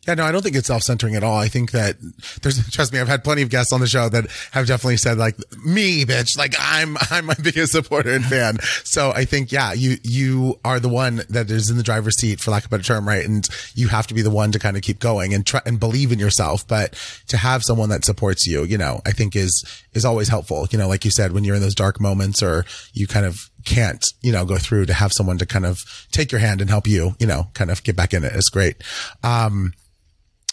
Yeah, 0.09 0.15
no, 0.15 0.25
I 0.25 0.33
don't 0.33 0.41
think 0.41 0.57
it's 0.57 0.69
self-centering 0.69 1.17
at 1.17 1.23
all. 1.23 1.37
I 1.37 1.49
think 1.49 1.73
that 1.73 1.97
there's, 2.41 2.71
trust 2.73 2.95
me, 2.95 2.99
I've 2.99 3.09
had 3.09 3.23
plenty 3.23 3.43
of 3.43 3.51
guests 3.51 3.75
on 3.75 3.81
the 3.81 3.87
show 3.87 4.09
that 4.09 4.25
have 4.53 4.67
definitely 4.67 4.97
said 4.97 5.19
like, 5.19 5.37
me, 5.63 6.07
bitch, 6.07 6.39
like 6.39 6.55
I'm, 6.59 6.97
I'm 7.11 7.27
my 7.27 7.35
biggest 7.35 7.73
supporter 7.73 8.15
and 8.15 8.25
fan. 8.25 8.59
So 8.85 9.11
I 9.11 9.27
think, 9.27 9.53
yeah, 9.53 9.75
you, 9.75 9.99
you 10.03 10.59
are 10.65 10.81
the 10.81 10.89
one 10.89 11.21
that 11.29 11.51
is 11.51 11.69
in 11.69 11.77
the 11.77 11.83
driver's 11.83 12.19
seat 12.19 12.41
for 12.41 12.51
lack 12.51 12.65
of 12.65 12.69
a 12.69 12.79
better 12.79 12.85
term, 12.85 13.07
right? 13.07 13.23
And 13.23 13.47
you 13.75 13.89
have 13.89 14.07
to 14.07 14.15
be 14.15 14.23
the 14.23 14.31
one 14.31 14.51
to 14.53 14.59
kind 14.59 14.79
of 14.79 14.83
keep 14.83 14.99
going 14.99 15.35
and 15.35 15.45
try 15.45 15.61
and 15.67 15.79
believe 15.79 16.11
in 16.11 16.19
yourself. 16.19 16.67
But 16.67 16.99
to 17.27 17.37
have 17.37 17.63
someone 17.63 17.91
that 17.91 18.07
supports 18.07 18.47
you, 18.47 18.65
you 18.65 18.79
know, 18.79 19.03
I 19.05 19.11
think 19.11 19.37
is, 19.37 19.63
is 19.93 20.07
always 20.07 20.29
helpful. 20.29 20.67
You 20.71 20.79
know, 20.79 20.89
like 20.89 21.05
you 21.05 21.11
said, 21.11 21.33
when 21.33 21.45
you're 21.45 21.57
in 21.57 21.61
those 21.61 21.75
dark 21.75 22.01
moments 22.01 22.43
or 22.43 22.65
you 22.95 23.07
kind 23.07 23.27
of 23.27 23.51
can't, 23.67 24.03
you 24.23 24.33
know, 24.33 24.47
go 24.47 24.57
through 24.57 24.87
to 24.87 24.95
have 24.95 25.13
someone 25.13 25.37
to 25.37 25.45
kind 25.45 25.67
of 25.67 25.81
take 26.13 26.33
your 26.33 26.41
hand 26.41 26.63
and 26.63 26.71
help 26.71 26.87
you, 26.87 27.15
you 27.19 27.27
know, 27.27 27.49
kind 27.53 27.71
of 27.71 27.83
get 27.83 27.95
back 27.95 28.15
in 28.15 28.25
it 28.25 28.35
is 28.35 28.49
great. 28.49 28.83
Um, 29.23 29.75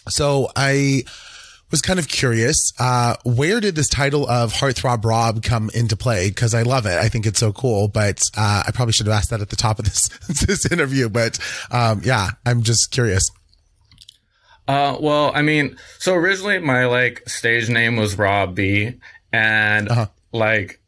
so 0.08 0.48
I 0.56 1.02
was 1.70 1.80
kind 1.82 1.98
of 1.98 2.06
curious, 2.06 2.56
uh, 2.78 3.16
where 3.24 3.60
did 3.60 3.74
this 3.74 3.88
title 3.88 4.28
of 4.28 4.52
Heartthrob 4.52 5.04
Rob 5.04 5.42
come 5.42 5.68
into 5.74 5.96
play? 5.96 6.30
Cause 6.30 6.54
I 6.54 6.62
love 6.62 6.86
it. 6.86 6.96
I 6.96 7.08
think 7.08 7.26
it's 7.26 7.40
so 7.40 7.52
cool, 7.52 7.88
but, 7.88 8.20
uh, 8.36 8.62
I 8.66 8.70
probably 8.72 8.92
should 8.92 9.06
have 9.08 9.16
asked 9.16 9.30
that 9.30 9.40
at 9.40 9.50
the 9.50 9.56
top 9.56 9.80
of 9.80 9.84
this, 9.84 10.08
this 10.46 10.64
interview, 10.70 11.08
but, 11.08 11.38
um, 11.72 12.02
yeah, 12.04 12.30
I'm 12.46 12.62
just 12.62 12.92
curious. 12.92 13.28
Uh, 14.68 14.96
well, 15.00 15.32
I 15.34 15.42
mean, 15.42 15.76
so 15.98 16.14
originally 16.14 16.58
my 16.58 16.86
like 16.86 17.28
stage 17.28 17.68
name 17.68 17.96
was 17.96 18.18
Rob 18.18 18.54
B, 18.54 18.94
and 19.32 19.88
Uh-huh. 19.88 20.06
like 20.32 20.80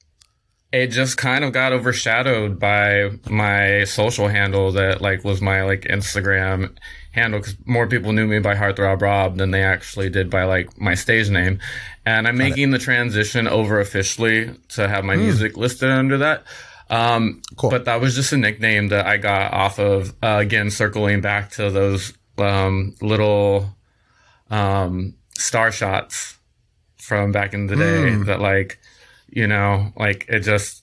it 0.73 0.89
just 0.89 1.17
kind 1.17 1.45
of 1.45 1.53
got 1.53 1.73
overshadowed 1.73 2.59
by 2.59 3.11
my 3.29 3.85
social 3.85 4.29
handle 4.29 4.73
that 4.73 5.01
like 5.01 5.25
was 5.25 5.41
my 5.41 5.63
like 5.63 5.83
Instagram 5.83 6.77
handle 7.19 7.41
because 7.41 7.57
more 7.67 7.87
people 7.87 8.13
knew 8.13 8.27
me 8.27 8.39
by 8.39 8.55
Heartthrob 8.55 9.03
Rob 9.03 9.37
than 9.37 9.51
they 9.51 9.63
actually 9.63 10.09
did 10.09 10.31
by 10.31 10.45
like 10.45 10.81
my 10.81 10.95
stage 10.95 11.29
name, 11.29 11.59
and 12.07 12.27
I'm 12.27 12.39
making 12.39 12.71
the 12.71 12.79
transition 12.79 13.47
over 13.49 13.81
officially 13.81 14.55
to 14.71 14.89
have 14.89 15.05
my 15.05 15.17
music 15.17 15.57
listed 15.57 15.91
under 15.91 16.19
that. 16.19 16.45
Um, 16.91 17.43
Cool. 17.57 17.69
but 17.71 17.85
that 17.85 18.01
was 18.01 18.15
just 18.15 18.33
a 18.33 18.37
nickname 18.39 18.89
that 18.89 19.07
I 19.07 19.19
got 19.19 19.53
off 19.53 19.79
of 19.79 20.15
uh, 20.23 20.39
again 20.41 20.71
circling 20.71 21.21
back 21.21 21.51
to 21.53 21.71
those 21.71 22.15
um, 22.39 22.95
little 23.03 23.69
um, 24.51 25.15
star 25.37 25.71
shots 25.71 26.39
from 26.97 27.31
back 27.33 27.53
in 27.55 27.67
the 27.67 27.77
day 27.77 28.15
that 28.25 28.41
like 28.41 28.79
you 29.29 29.47
know 29.47 29.93
like 29.97 30.25
it 30.29 30.41
just 30.41 30.83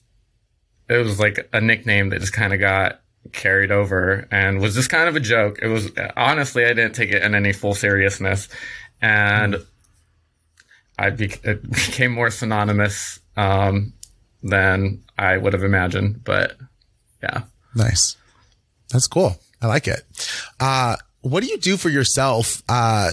it 0.88 0.98
was 0.98 1.18
like 1.18 1.48
a 1.52 1.60
nickname 1.60 2.10
that 2.10 2.20
just 2.20 2.32
kind 2.32 2.52
of 2.52 2.60
got 2.60 3.00
carried 3.32 3.70
over 3.70 4.26
and 4.30 4.60
was 4.60 4.74
just 4.74 4.90
kind 4.90 5.08
of 5.08 5.16
a 5.16 5.20
joke 5.20 5.58
it 5.62 5.68
was 5.68 5.90
honestly 6.16 6.64
i 6.64 6.72
didn't 6.72 6.94
take 6.94 7.10
it 7.10 7.22
in 7.22 7.34
any 7.34 7.52
full 7.52 7.74
seriousness 7.74 8.48
and 9.00 9.56
i 10.98 11.10
be- 11.10 11.34
it 11.44 11.62
became 11.70 12.12
more 12.12 12.30
synonymous 12.30 13.20
um, 13.36 13.92
than 14.42 15.02
i 15.18 15.36
would 15.36 15.52
have 15.52 15.64
imagined 15.64 16.22
but 16.24 16.56
yeah 17.22 17.42
Nice. 17.76 18.16
That's 18.90 19.06
cool. 19.06 19.36
I 19.60 19.66
like 19.66 19.86
it. 19.86 20.00
Uh, 20.58 20.96
what 21.20 21.42
do 21.42 21.48
you 21.48 21.58
do 21.58 21.76
for 21.76 21.90
yourself, 21.90 22.62
uh, 22.68 23.10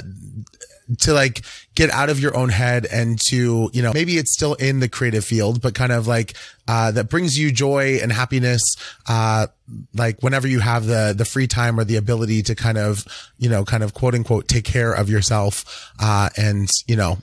to 1.00 1.14
like 1.14 1.42
get 1.76 1.90
out 1.90 2.10
of 2.10 2.20
your 2.20 2.36
own 2.36 2.50
head 2.50 2.86
and 2.92 3.20
to, 3.28 3.70
you 3.74 3.82
know, 3.82 3.94
maybe 3.94 4.18
it's 4.18 4.34
still 4.34 4.54
in 4.56 4.80
the 4.80 4.90
creative 4.90 5.24
field, 5.26 5.62
but 5.62 5.74
kind 5.74 5.92
of 5.92 6.08
like, 6.08 6.36
uh, 6.68 6.92
that 6.92 7.10
brings 7.10 7.38
you 7.38 7.52
joy 7.52 8.00
and 8.02 8.12
happiness, 8.12 8.62
uh, 9.08 9.48
like 9.94 10.22
whenever 10.22 10.48
you 10.48 10.60
have 10.60 10.86
the, 10.86 11.14
the 11.18 11.26
free 11.26 11.48
time 11.48 11.80
or 11.80 11.84
the 11.84 11.96
ability 11.96 12.44
to 12.44 12.56
kind 12.56 12.78
of, 12.78 13.06
you 13.38 13.50
know, 13.50 13.64
kind 13.64 13.84
of 13.84 13.94
quote 13.94 14.14
unquote, 14.14 14.48
take 14.48 14.66
care 14.66 14.94
of 14.94 15.10
yourself, 15.10 15.92
uh, 16.00 16.30
and, 16.38 16.70
you 16.88 16.96
know, 16.96 17.18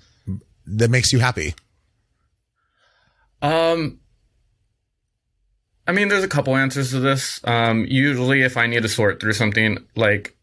that 0.67 0.91
makes 0.91 1.13
you 1.13 1.19
happy. 1.19 1.55
Um, 3.43 4.01
I 5.87 5.93
mean, 5.93 6.09
there's 6.09 6.25
a 6.25 6.29
couple 6.29 6.57
answers 6.57 6.91
to 6.91 7.01
this. 7.01 7.41
Um, 7.45 7.85
usually, 7.89 8.43
if 8.43 8.57
I 8.57 8.67
need 8.67 8.83
to 8.83 8.89
sort 8.89 9.21
through 9.21 9.33
something 9.33 9.79
like 9.97 10.37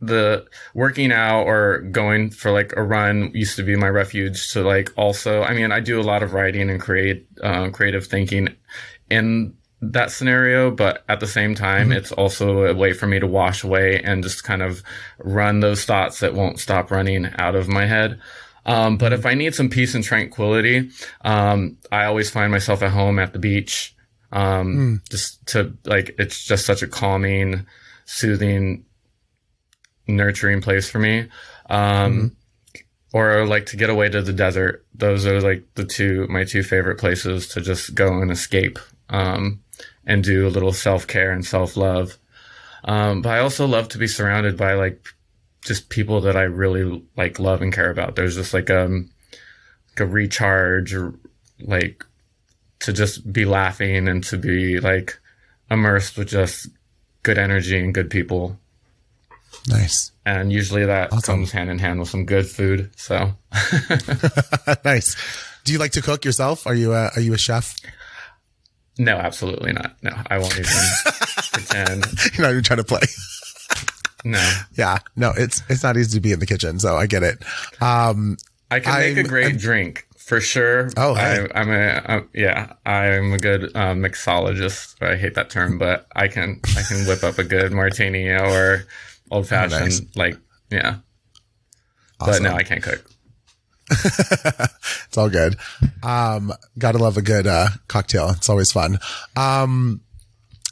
the 0.00 0.46
working 0.74 1.10
out 1.10 1.44
or 1.44 1.80
going 1.80 2.30
for 2.30 2.50
like 2.50 2.72
a 2.76 2.82
run 2.82 3.30
used 3.34 3.56
to 3.56 3.62
be 3.62 3.76
my 3.76 3.88
refuge. 3.88 4.38
So 4.38 4.62
like 4.62 4.90
also, 4.96 5.42
I 5.42 5.54
mean, 5.54 5.72
I 5.72 5.80
do 5.80 6.00
a 6.00 6.02
lot 6.02 6.22
of 6.22 6.34
writing 6.34 6.68
and 6.70 6.80
create 6.80 7.26
um, 7.42 7.72
creative 7.72 8.06
thinking 8.06 8.54
in 9.10 9.54
that 9.80 10.10
scenario, 10.10 10.70
but 10.70 11.04
at 11.08 11.20
the 11.20 11.26
same 11.26 11.54
time, 11.54 11.92
it's 11.92 12.12
also 12.12 12.64
a 12.64 12.74
way 12.74 12.92
for 12.92 13.06
me 13.06 13.18
to 13.18 13.26
wash 13.26 13.62
away 13.62 14.00
and 14.02 14.22
just 14.22 14.42
kind 14.42 14.62
of 14.62 14.82
run 15.18 15.60
those 15.60 15.84
thoughts 15.84 16.20
that 16.20 16.34
won't 16.34 16.58
stop 16.58 16.90
running 16.90 17.26
out 17.38 17.54
of 17.54 17.68
my 17.68 17.84
head. 17.84 18.18
Um, 18.64 18.96
but 18.96 19.12
if 19.12 19.26
I 19.26 19.34
need 19.34 19.54
some 19.54 19.68
peace 19.68 19.94
and 19.94 20.02
tranquility, 20.02 20.90
um, 21.20 21.76
I 21.92 22.06
always 22.06 22.30
find 22.30 22.50
myself 22.50 22.82
at 22.82 22.90
home 22.90 23.18
at 23.18 23.32
the 23.32 23.38
beach. 23.38 23.94
Um, 24.32 25.02
just 25.08 25.46
to 25.48 25.76
like, 25.84 26.14
it's 26.18 26.44
just 26.44 26.66
such 26.66 26.82
a 26.82 26.88
calming, 26.88 27.66
soothing, 28.06 28.85
nurturing 30.06 30.60
place 30.60 30.88
for 30.88 30.98
me. 30.98 31.28
Um, 31.68 32.36
or 33.12 33.46
like 33.46 33.66
to 33.66 33.76
get 33.76 33.88
away 33.88 34.08
to 34.08 34.20
the 34.20 34.32
desert. 34.32 34.84
Those 34.94 35.26
are 35.26 35.40
like 35.40 35.64
the 35.74 35.84
two, 35.84 36.26
my 36.28 36.44
two 36.44 36.62
favorite 36.62 36.98
places 36.98 37.48
to 37.48 37.60
just 37.60 37.94
go 37.94 38.20
and 38.20 38.30
escape, 38.30 38.78
um, 39.08 39.62
and 40.04 40.22
do 40.22 40.46
a 40.46 40.50
little 40.50 40.72
self 40.72 41.06
care 41.06 41.32
and 41.32 41.44
self 41.44 41.76
love. 41.76 42.18
Um, 42.84 43.22
but 43.22 43.30
I 43.30 43.38
also 43.38 43.66
love 43.66 43.88
to 43.90 43.98
be 43.98 44.06
surrounded 44.06 44.56
by 44.56 44.74
like 44.74 45.08
just 45.62 45.88
people 45.88 46.20
that 46.22 46.36
I 46.36 46.42
really 46.42 47.04
like 47.16 47.38
love 47.38 47.62
and 47.62 47.72
care 47.72 47.90
about. 47.90 48.16
There's 48.16 48.36
just 48.36 48.54
like 48.54 48.70
um 48.70 49.10
like 49.90 50.00
a 50.00 50.06
recharge 50.06 50.94
or 50.94 51.14
like 51.60 52.04
to 52.80 52.92
just 52.92 53.32
be 53.32 53.44
laughing 53.44 54.08
and 54.08 54.22
to 54.24 54.36
be 54.36 54.78
like 54.78 55.18
immersed 55.70 56.16
with 56.16 56.28
just 56.28 56.68
good 57.22 57.38
energy 57.38 57.78
and 57.78 57.94
good 57.94 58.10
people. 58.10 58.58
Nice. 59.68 60.12
And 60.24 60.52
usually 60.52 60.84
that 60.86 61.12
Awesome. 61.12 61.22
comes 61.36 61.52
hand 61.52 61.70
in 61.70 61.78
hand 61.78 62.00
with 62.00 62.08
some 62.08 62.24
good 62.24 62.46
food. 62.48 62.90
So 62.96 63.32
nice. 64.84 65.16
Do 65.64 65.72
you 65.72 65.78
like 65.78 65.92
to 65.92 66.02
cook 66.02 66.24
yourself? 66.24 66.66
Are 66.66 66.74
you 66.74 66.92
a, 66.92 67.10
are 67.16 67.20
you 67.20 67.34
a 67.34 67.38
chef? 67.38 67.76
no, 68.98 69.16
absolutely 69.16 69.72
not. 69.72 69.94
No, 70.02 70.10
I 70.30 70.38
won't 70.38 70.58
even 70.58 70.72
pretend. 71.52 72.06
You're 72.34 72.46
not 72.46 72.52
even 72.52 72.62
trying 72.64 72.78
to 72.78 72.84
play. 72.84 73.02
No. 74.24 74.52
Yeah. 74.74 74.98
No, 75.16 75.32
it's, 75.36 75.62
it's 75.68 75.82
not 75.82 75.96
easy 75.96 76.16
to 76.16 76.20
be 76.20 76.32
in 76.32 76.40
the 76.40 76.46
kitchen. 76.46 76.78
So 76.80 76.96
I 76.96 77.06
get 77.06 77.22
it. 77.22 77.42
Um, 77.80 78.36
I 78.70 78.80
can 78.80 78.98
make 78.98 79.16
a 79.16 79.20
I'm- 79.20 79.28
great 79.28 79.46
I'm- 79.46 79.56
drink 79.58 80.06
for 80.16 80.40
sure. 80.40 80.90
Oh, 80.96 81.14
hey. 81.14 81.46
I, 81.54 81.60
I'm 81.60 81.70
a 81.70 82.02
I'm, 82.06 82.28
yeah. 82.34 82.72
I'm 82.84 83.32
a 83.32 83.38
good 83.38 83.64
uh, 83.76 83.94
mixologist. 83.94 85.00
I 85.00 85.16
hate 85.16 85.34
that 85.34 85.50
term, 85.50 85.78
but 85.78 86.06
I 86.16 86.26
can 86.28 86.60
I 86.76 86.82
can 86.82 87.06
whip 87.06 87.22
up 87.22 87.38
a 87.38 87.44
good 87.44 87.70
martini 87.72 88.28
or 88.30 88.86
old 89.30 89.48
fashioned. 89.48 89.80
Nice. 89.80 90.02
Like 90.16 90.38
yeah, 90.70 90.96
but 92.18 92.28
Awesome. 92.28 92.44
no, 92.44 92.54
I 92.54 92.62
can't 92.62 92.82
cook. 92.82 93.04
it's 93.90 95.16
all 95.16 95.28
good. 95.28 95.56
Um, 96.02 96.52
gotta 96.78 96.98
love 96.98 97.16
a 97.16 97.22
good, 97.22 97.46
uh, 97.46 97.68
cocktail. 97.88 98.30
It's 98.30 98.48
always 98.48 98.72
fun. 98.72 98.98
Um, 99.36 100.00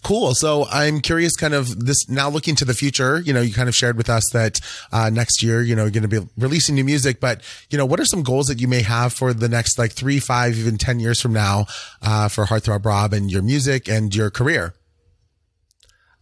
Cool. 0.02 0.34
So 0.34 0.66
I'm 0.70 1.00
curious, 1.00 1.34
kind 1.34 1.54
of 1.54 1.86
this 1.86 2.10
now 2.10 2.28
looking 2.28 2.54
to 2.56 2.66
the 2.66 2.74
future. 2.74 3.20
You 3.20 3.32
know, 3.32 3.40
you 3.40 3.54
kind 3.54 3.70
of 3.70 3.74
shared 3.74 3.96
with 3.96 4.10
us 4.10 4.28
that 4.34 4.60
uh, 4.92 5.08
next 5.08 5.42
year, 5.42 5.62
you 5.62 5.74
know, 5.74 5.84
you're 5.84 5.92
going 5.92 6.06
to 6.06 6.20
be 6.20 6.28
releasing 6.36 6.74
new 6.74 6.84
music. 6.84 7.20
But 7.20 7.40
you 7.70 7.78
know, 7.78 7.86
what 7.86 7.98
are 8.00 8.04
some 8.04 8.22
goals 8.22 8.48
that 8.48 8.60
you 8.60 8.68
may 8.68 8.82
have 8.82 9.14
for 9.14 9.32
the 9.32 9.48
next 9.48 9.78
like 9.78 9.92
three, 9.92 10.18
five, 10.20 10.58
even 10.58 10.76
ten 10.76 11.00
years 11.00 11.22
from 11.22 11.32
now 11.32 11.64
uh, 12.02 12.28
for 12.28 12.44
Heartthrob 12.44 12.84
Rob 12.84 13.14
and 13.14 13.30
your 13.32 13.40
music 13.40 13.88
and 13.88 14.14
your 14.14 14.30
career? 14.30 14.74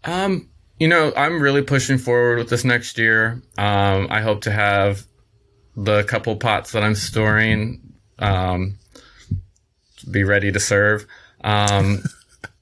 Um, 0.04 0.48
you 0.78 0.88
know, 0.88 1.12
I'm 1.16 1.40
really 1.40 1.62
pushing 1.62 1.98
forward 1.98 2.38
with 2.38 2.50
this 2.50 2.64
next 2.64 2.98
year. 2.98 3.42
Um, 3.58 4.08
I 4.10 4.20
hope 4.20 4.42
to 4.42 4.50
have 4.50 5.04
the 5.76 6.04
couple 6.04 6.36
pots 6.36 6.72
that 6.72 6.82
I'm 6.82 6.94
storing 6.94 7.80
um, 8.18 8.78
be 10.10 10.24
ready 10.24 10.52
to 10.52 10.60
serve. 10.60 11.06
Um, 11.42 12.02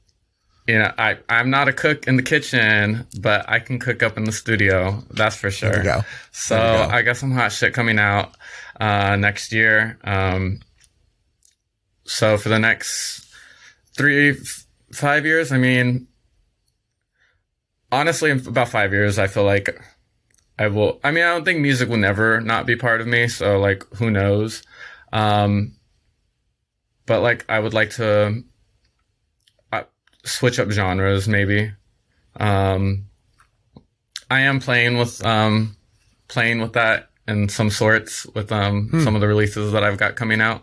you 0.69 0.79
know, 0.79 0.93
I, 0.99 1.19
I'm 1.29 1.51
not 1.51 1.69
a 1.69 1.73
cook 1.73 2.07
in 2.07 2.17
the 2.17 2.23
kitchen, 2.23 3.07
but 3.21 3.49
I 3.49 3.59
can 3.59 3.79
cook 3.79 4.03
up 4.03 4.17
in 4.17 4.25
the 4.25 4.33
studio. 4.33 5.03
That's 5.11 5.37
for 5.37 5.51
sure. 5.51 5.71
There 5.71 5.79
you 5.79 5.85
go. 5.85 6.01
So. 6.33 6.59
I 6.59 7.03
got 7.03 7.17
some 7.17 7.33
hot 7.33 7.53
shit 7.53 7.75
coming 7.75 7.99
out 7.99 8.37
uh, 8.79 9.17
next 9.17 9.53
year. 9.53 9.99
Um, 10.05 10.61
so 12.05 12.37
for 12.37 12.49
the 12.49 12.59
next 12.59 13.27
three, 13.97 14.31
f- 14.31 14.67
five 14.93 15.25
years, 15.25 15.53
I 15.53 15.59
mean, 15.59 16.09
honestly, 17.93 18.31
in 18.31 18.47
about 18.47 18.69
five 18.69 18.93
years, 18.93 19.19
I 19.19 19.27
feel 19.27 19.45
like 19.45 19.81
I 20.59 20.69
will. 20.69 21.01
I 21.03 21.11
mean, 21.11 21.25
I 21.25 21.29
don't 21.29 21.45
think 21.45 21.61
music 21.61 21.89
will 21.89 21.97
never 21.97 22.41
not 22.41 22.67
be 22.67 22.77
part 22.77 23.01
of 23.01 23.07
me. 23.07 23.29
So 23.29 23.59
like, 23.59 23.85
who 23.97 24.11
knows? 24.11 24.63
Um, 25.13 25.77
but 27.07 27.21
like, 27.23 27.45
I 27.49 27.59
would 27.59 27.75
like 27.75 27.91
to 27.93 28.43
uh, 29.73 29.83
switch 30.25 30.59
up 30.59 30.71
genres, 30.71 31.27
maybe. 31.27 31.73
Um, 32.37 33.07
I 34.31 34.41
am 34.41 34.61
playing 34.61 34.99
with 34.99 35.25
um, 35.27 35.77
playing 36.29 36.61
with 36.61 36.75
that 36.75 37.11
in 37.27 37.49
some 37.49 37.71
sorts 37.71 38.27
with 38.27 38.53
um, 38.53 38.91
some 39.03 39.15
of 39.15 39.21
the 39.21 39.29
releases 39.29 39.73
that 39.73 39.83
I've 39.83 39.99
got 39.99 40.17
coming 40.17 40.41
out. 40.41 40.63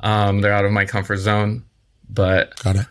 Um, 0.00 0.40
they're 0.40 0.52
out 0.52 0.64
of 0.64 0.72
my 0.72 0.84
comfort 0.86 1.18
zone, 1.18 1.64
but 2.08 2.58
Got 2.62 2.76
it. 2.76 2.86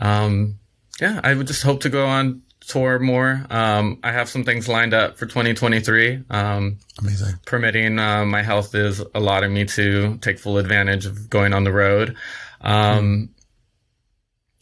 um, 0.00 0.57
yeah, 1.00 1.20
I 1.22 1.34
would 1.34 1.46
just 1.46 1.62
hope 1.62 1.80
to 1.80 1.88
go 1.88 2.06
on 2.06 2.42
tour 2.60 2.98
more. 2.98 3.46
Um, 3.50 3.98
I 4.02 4.12
have 4.12 4.28
some 4.28 4.44
things 4.44 4.68
lined 4.68 4.94
up 4.94 5.16
for 5.16 5.26
2023. 5.26 6.24
Um, 6.30 6.78
Amazing. 6.98 7.34
permitting 7.46 7.98
uh, 7.98 8.24
my 8.24 8.42
health 8.42 8.74
is 8.74 9.02
allowing 9.14 9.54
me 9.54 9.64
to 9.64 10.18
take 10.18 10.38
full 10.38 10.58
advantage 10.58 11.06
of 11.06 11.30
going 11.30 11.54
on 11.54 11.64
the 11.64 11.72
road. 11.72 12.16
Um, 12.60 13.30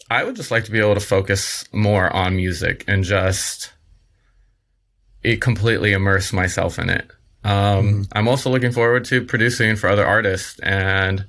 I 0.09 0.23
would 0.23 0.37
just 0.37 0.51
like 0.51 0.65
to 0.65 0.71
be 0.71 0.79
able 0.79 0.95
to 0.95 1.01
focus 1.01 1.65
more 1.73 2.15
on 2.15 2.37
music 2.37 2.85
and 2.87 3.03
just 3.03 3.73
it 5.23 5.41
completely 5.41 5.93
immerse 5.93 6.33
myself 6.33 6.79
in 6.79 6.91
it. 6.91 7.11
Um, 7.43 8.07
I'm 8.13 8.29
also 8.29 8.51
looking 8.51 8.73
forward 8.73 9.05
to 9.07 9.25
producing 9.25 9.77
for 9.77 9.89
other 9.89 10.07
artists 10.07 10.59
and 10.61 11.27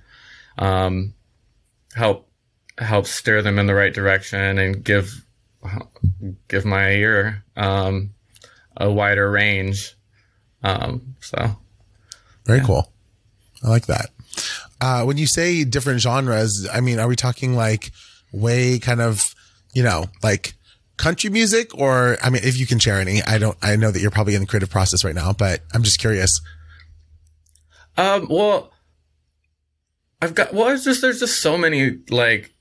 um, 0.57 1.13
help 1.95 2.26
help 2.77 3.07
steer 3.07 3.41
them 3.41 3.59
in 3.59 3.65
the 3.65 3.75
right 3.75 3.93
direction 3.93 4.57
and 4.57 4.83
give 4.83 5.25
give 6.47 6.65
my 6.65 6.91
ear 6.91 7.43
um, 7.55 8.11
a 8.77 8.89
wider 8.89 9.29
range. 9.29 9.95
Um, 10.63 11.15
so 11.19 11.57
Very 12.45 12.61
cool. 12.61 12.91
I 13.63 13.69
like 13.69 13.87
that. 13.87 14.11
Uh, 14.79 15.03
when 15.03 15.17
you 15.17 15.27
say 15.27 15.63
different 15.63 16.01
genres, 16.01 16.67
I 16.71 16.81
mean, 16.81 16.99
are 16.99 17.07
we 17.07 17.15
talking 17.15 17.55
like 17.55 17.91
way 18.31 18.79
kind 18.79 19.01
of, 19.01 19.25
you 19.73 19.83
know, 19.83 20.05
like 20.23 20.53
country 20.97 21.29
music 21.29 21.75
or, 21.75 22.17
I 22.23 22.29
mean, 22.29 22.43
if 22.43 22.57
you 22.57 22.67
can 22.67 22.79
share 22.79 22.99
any, 22.99 23.21
I 23.23 23.37
don't, 23.37 23.57
I 23.61 23.75
know 23.75 23.91
that 23.91 23.99
you're 23.99 24.11
probably 24.11 24.35
in 24.35 24.41
the 24.41 24.47
creative 24.47 24.69
process 24.69 25.03
right 25.03 25.15
now, 25.15 25.33
but 25.33 25.61
I'm 25.73 25.83
just 25.83 25.99
curious. 25.99 26.39
Um, 27.97 28.27
well, 28.29 28.71
I've 30.21 30.35
got, 30.35 30.53
well, 30.53 30.69
it's 30.69 30.83
just, 30.83 31.01
there's 31.01 31.19
just 31.19 31.41
so 31.41 31.57
many, 31.57 31.99
like, 32.09 32.53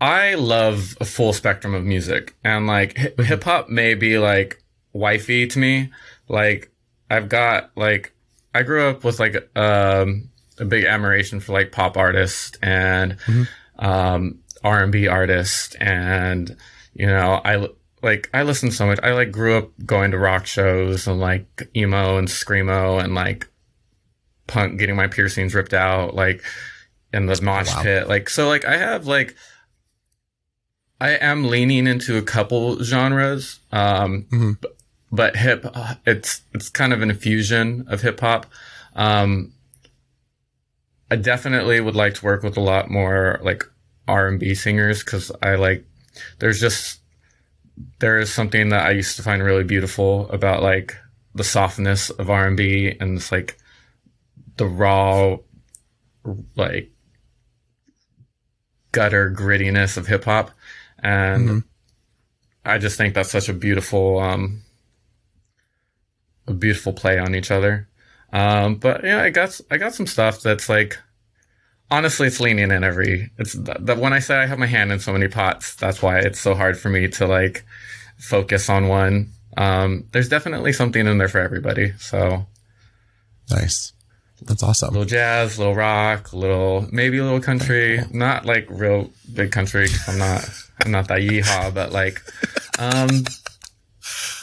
I 0.00 0.34
love 0.34 0.96
a 1.00 1.04
full 1.04 1.32
spectrum 1.32 1.74
of 1.74 1.84
music 1.84 2.34
and 2.44 2.66
like 2.66 2.96
hip 2.96 3.44
hop 3.44 3.68
may 3.68 3.94
be 3.94 4.18
like 4.18 4.62
wifey 4.92 5.46
to 5.46 5.58
me. 5.58 5.90
Like, 6.28 6.70
I've 7.10 7.28
got, 7.28 7.70
like, 7.76 8.12
I 8.54 8.62
grew 8.62 8.88
up 8.88 9.04
with 9.04 9.20
like, 9.20 9.34
um, 9.56 10.30
a 10.58 10.64
big 10.64 10.84
admiration 10.84 11.40
for 11.40 11.52
like 11.52 11.70
pop 11.72 11.96
artists 11.96 12.56
and, 12.62 13.16
um, 13.78 14.38
R&B 14.62 15.06
artists 15.08 15.74
and, 15.76 16.56
you 16.94 17.06
know, 17.06 17.40
I, 17.44 17.68
like 18.02 18.28
I 18.34 18.42
listened 18.42 18.72
so 18.74 18.86
much. 18.86 18.98
I 19.02 19.12
like 19.12 19.30
grew 19.32 19.56
up 19.58 19.70
going 19.84 20.10
to 20.12 20.18
rock 20.18 20.46
shows 20.46 21.06
and 21.06 21.18
like 21.20 21.68
emo 21.76 22.16
and 22.18 22.28
screamo 22.28 23.02
and 23.02 23.14
like 23.14 23.48
punk 24.46 24.78
getting 24.78 24.94
my 24.96 25.06
piercings 25.08 25.54
ripped 25.54 25.72
out 25.74 26.14
like 26.14 26.42
in 27.12 27.26
the 27.26 27.40
mosh 27.42 27.74
Wow. 27.74 27.82
pit. 27.82 28.08
Like 28.08 28.28
so 28.28 28.46
like 28.48 28.64
I 28.66 28.76
have 28.76 29.06
like 29.06 29.34
I 31.04 31.10
am 31.30 31.44
leaning 31.54 31.86
into 31.86 32.16
a 32.16 32.22
couple 32.22 32.82
genres. 32.82 33.60
Um 33.72 34.10
Mhm. 34.32 34.60
b- 34.60 34.68
but 35.12 35.36
hip 35.36 35.60
it's 36.06 36.40
it's 36.54 36.68
kind 36.80 36.92
of 36.94 37.02
an 37.02 37.10
infusion 37.10 37.84
of 37.88 38.00
hip 38.02 38.20
hop. 38.20 38.46
Um 38.96 39.52
I 41.10 41.16
definitely 41.16 41.78
would 41.80 41.94
like 42.02 42.14
to 42.14 42.24
work 42.24 42.42
with 42.42 42.56
a 42.56 42.60
lot 42.72 42.90
more 42.90 43.38
like 43.42 43.62
R&B 44.08 44.54
singers 44.54 45.02
cuz 45.02 45.30
I 45.42 45.54
like 45.66 45.84
there's 46.38 46.60
just 46.60 47.00
there 47.98 48.18
is 48.18 48.32
something 48.32 48.70
that 48.70 48.86
I 48.86 48.92
used 48.92 49.16
to 49.16 49.22
find 49.22 49.42
really 49.42 49.64
beautiful 49.64 50.28
about 50.30 50.62
like 50.62 50.96
the 51.34 51.44
softness 51.44 52.10
of 52.10 52.30
R 52.30 52.46
and 52.46 52.56
B 52.56 52.96
and 53.00 53.18
it's 53.18 53.30
like 53.32 53.56
the 54.56 54.66
raw, 54.66 55.36
like 56.56 56.90
gutter 58.92 59.30
grittiness 59.30 59.96
of 59.96 60.06
hip 60.06 60.24
hop, 60.24 60.52
and 61.04 61.48
Mhm. 61.48 61.64
I 62.64 62.78
just 62.78 62.96
think 62.96 63.14
that's 63.14 63.30
such 63.30 63.48
a 63.48 63.52
beautiful, 63.52 64.18
um, 64.18 64.62
a 66.48 66.52
beautiful 66.52 66.92
play 66.92 67.18
on 67.18 67.34
each 67.34 67.50
other. 67.50 67.88
Um, 68.32 68.76
but 68.76 69.04
yeah, 69.04 69.22
I 69.22 69.30
got 69.30 69.60
I 69.70 69.76
got 69.76 69.94
some 69.94 70.06
stuff 70.06 70.40
that's 70.42 70.68
like 70.68 70.98
honestly, 71.90 72.26
it's 72.26 72.40
leaning 72.40 72.70
in 72.72 72.82
every. 72.82 73.30
It's 73.38 73.52
that 73.52 73.98
when 73.98 74.12
I 74.12 74.18
say 74.18 74.36
I 74.36 74.46
have 74.46 74.58
my 74.58 74.66
hand 74.66 74.90
in 74.92 74.98
so 74.98 75.12
many 75.12 75.28
pots, 75.28 75.74
that's 75.76 76.02
why 76.02 76.18
it's 76.18 76.40
so 76.40 76.54
hard 76.54 76.76
for 76.78 76.88
me 76.88 77.06
to 77.08 77.26
like 77.26 77.64
focus 78.18 78.68
on 78.68 78.88
one. 78.88 79.30
Um, 79.56 80.04
there's 80.12 80.28
definitely 80.28 80.72
something 80.72 81.06
in 81.06 81.18
there 81.18 81.28
for 81.28 81.38
everybody. 81.40 81.92
So 81.98 82.46
Nice. 83.50 83.92
That's 84.42 84.62
a 84.62 84.66
awesome. 84.66 84.90
little 84.94 85.04
jazz, 85.06 85.56
a 85.56 85.60
little 85.60 85.74
rock, 85.76 86.32
a 86.32 86.36
little 86.36 86.88
maybe 86.90 87.18
a 87.18 87.22
little 87.24 87.40
country. 87.40 88.00
Not 88.10 88.44
like 88.46 88.66
real 88.70 89.10
big 89.32 89.52
country. 89.52 89.86
I'm 90.08 90.18
not. 90.18 90.48
Not 90.86 91.08
that 91.08 91.20
yeehaw, 91.20 91.72
but 91.74 91.92
like, 91.92 92.22
um, 92.78 93.24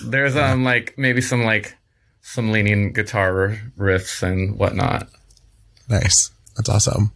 there's 0.03 0.35
um 0.35 0.63
like 0.63 0.95
maybe 0.97 1.21
some 1.21 1.43
like 1.43 1.77
some 2.21 2.51
leaning 2.51 2.93
guitar 2.93 3.59
riffs 3.77 4.23
and 4.23 4.57
whatnot. 4.57 5.09
Nice. 5.89 6.31
That's 6.55 6.69
awesome. 6.69 7.11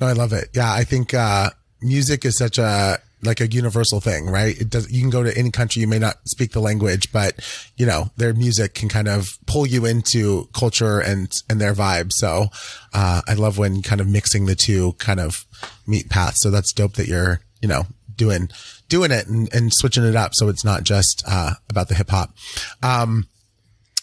No, 0.00 0.06
I 0.06 0.12
love 0.12 0.32
it. 0.32 0.50
Yeah. 0.54 0.72
I 0.72 0.84
think, 0.84 1.14
uh, 1.14 1.50
music 1.80 2.24
is 2.24 2.38
such 2.38 2.58
a, 2.58 2.98
like 3.22 3.40
a 3.40 3.48
universal 3.48 4.00
thing, 4.00 4.26
right? 4.26 4.56
It 4.60 4.70
does, 4.70 4.92
you 4.92 5.00
can 5.00 5.10
go 5.10 5.22
to 5.24 5.36
any 5.36 5.50
country, 5.50 5.80
you 5.80 5.88
may 5.88 5.98
not 5.98 6.16
speak 6.26 6.52
the 6.52 6.60
language, 6.60 7.10
but 7.12 7.40
you 7.76 7.86
know, 7.86 8.10
their 8.16 8.34
music 8.34 8.74
can 8.74 8.88
kind 8.88 9.08
of 9.08 9.26
pull 9.46 9.66
you 9.66 9.84
into 9.86 10.48
culture 10.52 11.00
and, 11.00 11.32
and 11.48 11.60
their 11.60 11.74
vibe. 11.74 12.12
So, 12.12 12.48
uh, 12.92 13.22
I 13.26 13.34
love 13.34 13.58
when 13.58 13.82
kind 13.82 14.00
of 14.00 14.06
mixing 14.06 14.46
the 14.46 14.54
two 14.54 14.92
kind 14.98 15.18
of 15.18 15.44
meet 15.86 16.08
paths. 16.08 16.42
So 16.42 16.50
that's 16.50 16.72
dope 16.72 16.92
that 16.94 17.08
you're, 17.08 17.40
you 17.60 17.68
know, 17.68 17.86
doing, 18.16 18.48
doing 18.88 19.10
it 19.10 19.26
and, 19.26 19.52
and 19.54 19.72
switching 19.72 20.04
it 20.04 20.16
up. 20.16 20.32
So 20.34 20.48
it's 20.48 20.64
not 20.64 20.84
just, 20.84 21.22
uh, 21.28 21.54
about 21.70 21.88
the 21.88 21.94
hip 21.94 22.10
hop. 22.10 22.34
Um, 22.82 23.26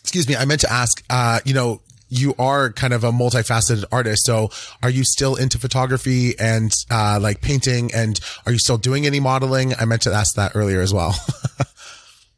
excuse 0.02 0.28
me, 0.28 0.36
I 0.36 0.46
meant 0.46 0.62
to 0.62 0.72
ask, 0.72 1.04
uh, 1.10 1.40
you 1.46 1.54
know, 1.54 1.82
you 2.10 2.36
are 2.38 2.72
kind 2.72 2.94
of 2.94 3.04
a 3.04 3.12
multifaceted 3.12 3.86
artist. 3.92 4.26
So 4.26 4.52
are 4.84 4.90
you 4.90 5.04
still 5.04 5.36
into 5.36 5.58
photography 5.58 6.38
and, 6.38 6.72
uh, 6.92 7.20
like 7.20 7.42
painting 7.42 7.92
and 7.94 8.20
are 8.46 8.52
you 8.52 8.60
still 8.60 8.78
doing 8.78 9.06
any 9.08 9.20
modeling? 9.20 9.74
I 9.80 9.86
meant 9.86 10.04
to 10.04 10.14
ask 10.14 10.36
that 10.36 10.52
earlier 10.56 10.82
as 10.82 10.94
well. 10.94 11.16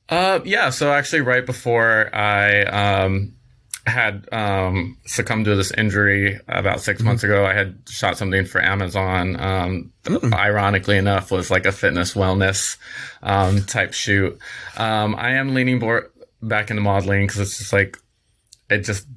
Uh, 0.07 0.39
yeah. 0.45 0.69
So 0.69 0.91
actually, 0.91 1.21
right 1.21 1.45
before 1.45 2.13
I 2.15 2.61
um, 2.65 3.34
had 3.86 4.28
um, 4.32 4.98
succumbed 5.06 5.46
to 5.46 5.56
this 5.56 5.72
injury 5.72 6.40
about 6.48 6.82
6 6.82 7.04
months 7.04 7.24
ago, 7.24 7.46
I 7.46 7.54
had 7.54 7.78
shot 7.88 8.18
something 8.18 8.46
for 8.46 8.62
Amazon. 8.62 9.40
Um, 9.40 9.92
Ironically 10.34 10.98
enough, 10.98 11.32
was 11.32 11.52
like 11.52 11.66
a 11.66 11.72
fitness 11.72 12.14
wellness 12.14 12.78
um, 13.24 13.64
type 13.64 13.94
shoot. 13.94 14.38
Um, 14.78 15.16
I 15.16 15.32
am 15.32 15.54
leaning 15.54 15.80
more 15.80 16.12
back 16.42 16.70
into 16.70 16.82
modeling 16.82 17.26
because 17.26 17.40
it's 17.40 17.58
just 17.58 17.74
like 17.74 17.98
it 18.70 18.80
just 18.80 19.08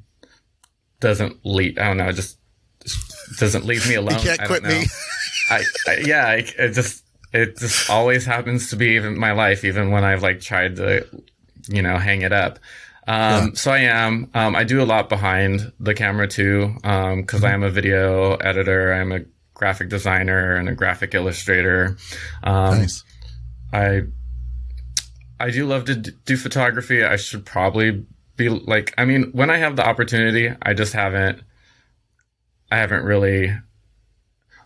doesn't 1.01 1.45
lead. 1.45 1.79
I 1.79 1.89
don't 1.89 1.99
know. 1.99 2.09
It 2.09 2.14
just 2.14 2.39
doesn't 3.39 3.64
leave 3.64 3.89
me 3.89 3.95
alone. 3.97 4.19
can't 4.19 4.41
I 4.41 4.47
quit 4.47 4.62
me. 4.64 4.85
I, 5.51 5.62
I 5.87 5.97
yeah, 6.05 6.27
I, 6.27 6.45
it 6.59 6.73
just 6.73 7.05
it 7.33 7.59
just 7.59 7.91
always 7.91 8.25
happens 8.25 8.71
to 8.71 8.77
be 8.77 8.97
even 8.97 9.19
my 9.19 9.33
life, 9.33 9.64
even 9.64 9.91
when 9.91 10.05
I've 10.05 10.23
like 10.23 10.41
tried 10.41 10.77
to, 10.77 11.07
you 11.69 11.83
know, 11.83 11.99
hang 11.99 12.23
it 12.23 12.33
up. 12.33 12.59
Um, 13.09 13.46
yeah. 13.46 13.50
so 13.54 13.72
I 13.72 13.78
am, 13.78 14.30
um, 14.34 14.54
I 14.54 14.64
do 14.64 14.82
a 14.82 14.84
lot 14.84 15.09
behind 15.09 15.72
the 15.80 15.94
camera 15.94 16.28
too. 16.28 16.76
Um, 16.84 17.24
cause 17.24 17.40
mm-hmm. 17.40 17.46
I 17.46 17.52
am 17.52 17.62
a 17.62 17.70
video 17.70 18.34
editor. 18.34 18.92
I'm 18.92 19.12
a 19.12 19.20
graphic 19.54 19.88
designer 19.88 20.56
and 20.56 20.68
a 20.68 20.74
graphic 20.74 21.14
illustrator. 21.14 21.96
Um, 22.44 22.80
nice. 22.80 23.04
I, 23.72 24.02
I 25.40 25.50
do 25.50 25.66
love 25.66 25.86
to 25.86 25.94
do 25.94 26.36
photography. 26.36 27.02
I 27.02 27.16
should 27.16 27.46
probably 27.46 28.04
be 28.36 28.50
like, 28.50 28.92
I 28.98 29.06
mean, 29.06 29.30
when 29.32 29.50
I 29.50 29.56
have 29.56 29.76
the 29.76 29.86
opportunity, 29.86 30.54
I 30.61 30.74
just 30.74 30.92
haven't, 30.92 31.40
I 32.70 32.76
haven't 32.76 33.04
really 33.04 33.56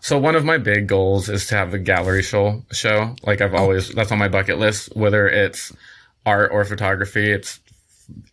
so 0.03 0.19
one 0.19 0.35
of 0.35 0.43
my 0.43 0.57
big 0.57 0.87
goals 0.87 1.29
is 1.29 1.47
to 1.47 1.55
have 1.55 1.73
a 1.73 1.79
gallery 1.79 2.23
show 2.23 2.61
show. 2.73 3.15
Like 3.23 3.39
I've 3.39 3.53
always 3.53 3.87
that's 3.87 4.11
on 4.11 4.19
my 4.19 4.27
bucket 4.27 4.59
list, 4.59 4.93
whether 4.97 5.29
it's 5.29 5.71
art 6.25 6.51
or 6.51 6.65
photography, 6.65 7.31
it's 7.31 7.61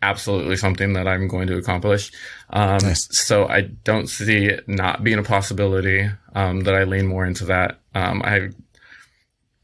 absolutely 0.02 0.56
something 0.56 0.92
that 0.94 1.06
I'm 1.06 1.28
going 1.28 1.46
to 1.48 1.56
accomplish. 1.56 2.10
Um, 2.50 2.78
nice. 2.82 3.08
so 3.16 3.46
I 3.48 3.62
don't 3.84 4.08
see 4.08 4.46
it 4.46 4.68
not 4.68 5.04
being 5.04 5.18
a 5.18 5.22
possibility, 5.22 6.08
um, 6.34 6.60
that 6.60 6.74
I 6.74 6.84
lean 6.84 7.06
more 7.06 7.24
into 7.24 7.44
that. 7.46 7.80
Um, 7.94 8.22
I, 8.24 8.50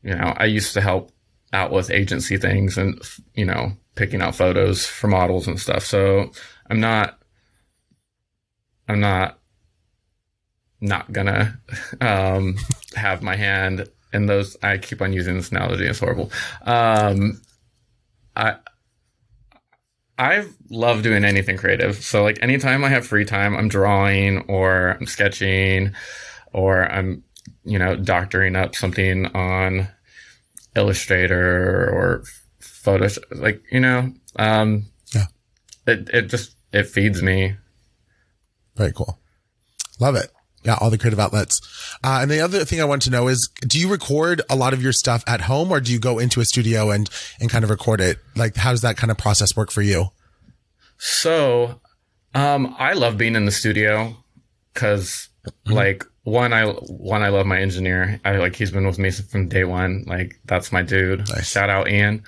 you 0.02 0.14
know, 0.14 0.34
I 0.36 0.44
used 0.44 0.74
to 0.74 0.80
help 0.80 1.12
out 1.52 1.72
with 1.72 1.90
agency 1.90 2.36
things 2.36 2.76
and, 2.78 3.00
you 3.34 3.44
know, 3.44 3.72
picking 3.94 4.22
out 4.22 4.34
photos 4.34 4.86
for 4.86 5.08
models 5.08 5.46
and 5.46 5.58
stuff. 5.58 5.84
So 5.84 6.30
I'm 6.70 6.80
not, 6.80 7.18
I'm 8.88 9.00
not 9.00 9.38
not 10.80 11.10
gonna 11.12 11.58
um, 12.00 12.56
have 12.94 13.22
my 13.22 13.36
hand 13.36 13.88
in 14.12 14.26
those. 14.26 14.56
I 14.62 14.78
keep 14.78 15.02
on 15.02 15.12
using 15.12 15.36
this 15.36 15.50
analogy; 15.50 15.86
it's 15.86 15.98
horrible. 15.98 16.30
Um, 16.62 17.40
I 18.34 18.56
I 20.18 20.46
love 20.70 21.02
doing 21.02 21.24
anything 21.24 21.56
creative. 21.56 21.96
So 21.96 22.22
like 22.22 22.42
anytime 22.42 22.84
I 22.84 22.88
have 22.88 23.06
free 23.06 23.24
time, 23.24 23.56
I'm 23.56 23.68
drawing 23.68 24.40
or 24.48 24.96
I'm 24.98 25.06
sketching 25.06 25.94
or 26.52 26.90
I'm 26.90 27.22
you 27.64 27.78
know 27.78 27.96
doctoring 27.96 28.56
up 28.56 28.74
something 28.74 29.26
on 29.26 29.88
Illustrator 30.74 31.90
or 31.90 32.24
Photoshop. 32.60 33.24
Like 33.30 33.62
you 33.70 33.80
know, 33.80 34.12
um, 34.36 34.86
yeah, 35.14 35.26
it 35.86 36.08
it 36.12 36.22
just 36.22 36.56
it 36.72 36.84
feeds 36.84 37.22
me. 37.22 37.56
Very 38.76 38.92
cool. 38.92 39.18
Love 40.00 40.16
it. 40.16 40.30
Yeah, 40.66 40.76
all 40.80 40.90
the 40.90 40.98
creative 40.98 41.20
outlets. 41.20 41.60
Uh, 42.02 42.18
and 42.22 42.30
the 42.30 42.40
other 42.40 42.64
thing 42.64 42.80
I 42.80 42.84
want 42.84 43.02
to 43.02 43.10
know 43.10 43.28
is, 43.28 43.48
do 43.60 43.78
you 43.78 43.88
record 43.88 44.42
a 44.50 44.56
lot 44.56 44.72
of 44.72 44.82
your 44.82 44.92
stuff 44.92 45.22
at 45.26 45.42
home 45.42 45.70
or 45.70 45.80
do 45.80 45.92
you 45.92 46.00
go 46.00 46.18
into 46.18 46.40
a 46.40 46.44
studio 46.44 46.90
and, 46.90 47.08
and 47.40 47.48
kind 47.48 47.62
of 47.62 47.70
record 47.70 48.00
it? 48.00 48.18
Like, 48.34 48.56
how 48.56 48.72
does 48.72 48.80
that 48.80 48.96
kind 48.96 49.12
of 49.12 49.16
process 49.16 49.56
work 49.56 49.70
for 49.70 49.82
you? 49.82 50.06
So, 50.98 51.80
um, 52.34 52.74
I 52.78 52.94
love 52.94 53.16
being 53.16 53.36
in 53.36 53.44
the 53.44 53.52
studio 53.52 54.16
because 54.74 55.28
mm-hmm. 55.46 55.72
like 55.72 56.04
one, 56.24 56.52
I, 56.52 56.66
one, 56.66 57.22
I 57.22 57.28
love 57.28 57.46
my 57.46 57.60
engineer. 57.60 58.20
I 58.24 58.38
like, 58.38 58.56
he's 58.56 58.72
been 58.72 58.86
with 58.86 58.98
me 58.98 59.12
from 59.12 59.48
day 59.48 59.62
one. 59.62 60.02
Like, 60.08 60.40
that's 60.46 60.72
my 60.72 60.82
dude. 60.82 61.20
Nice. 61.28 61.48
Shout 61.48 61.70
out 61.70 61.88
Ian. 61.88 62.24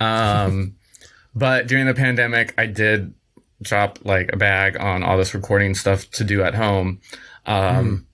Um, 0.00 0.74
but 1.36 1.68
during 1.68 1.86
the 1.86 1.94
pandemic, 1.94 2.52
I 2.58 2.66
did 2.66 3.14
drop 3.62 4.00
like 4.04 4.32
a 4.32 4.36
bag 4.36 4.76
on 4.76 5.02
all 5.02 5.16
this 5.16 5.34
recording 5.34 5.74
stuff 5.74 6.10
to 6.10 6.24
do 6.24 6.42
at 6.42 6.54
home. 6.54 7.00
Um, 7.46 7.86
mm. 7.86 8.04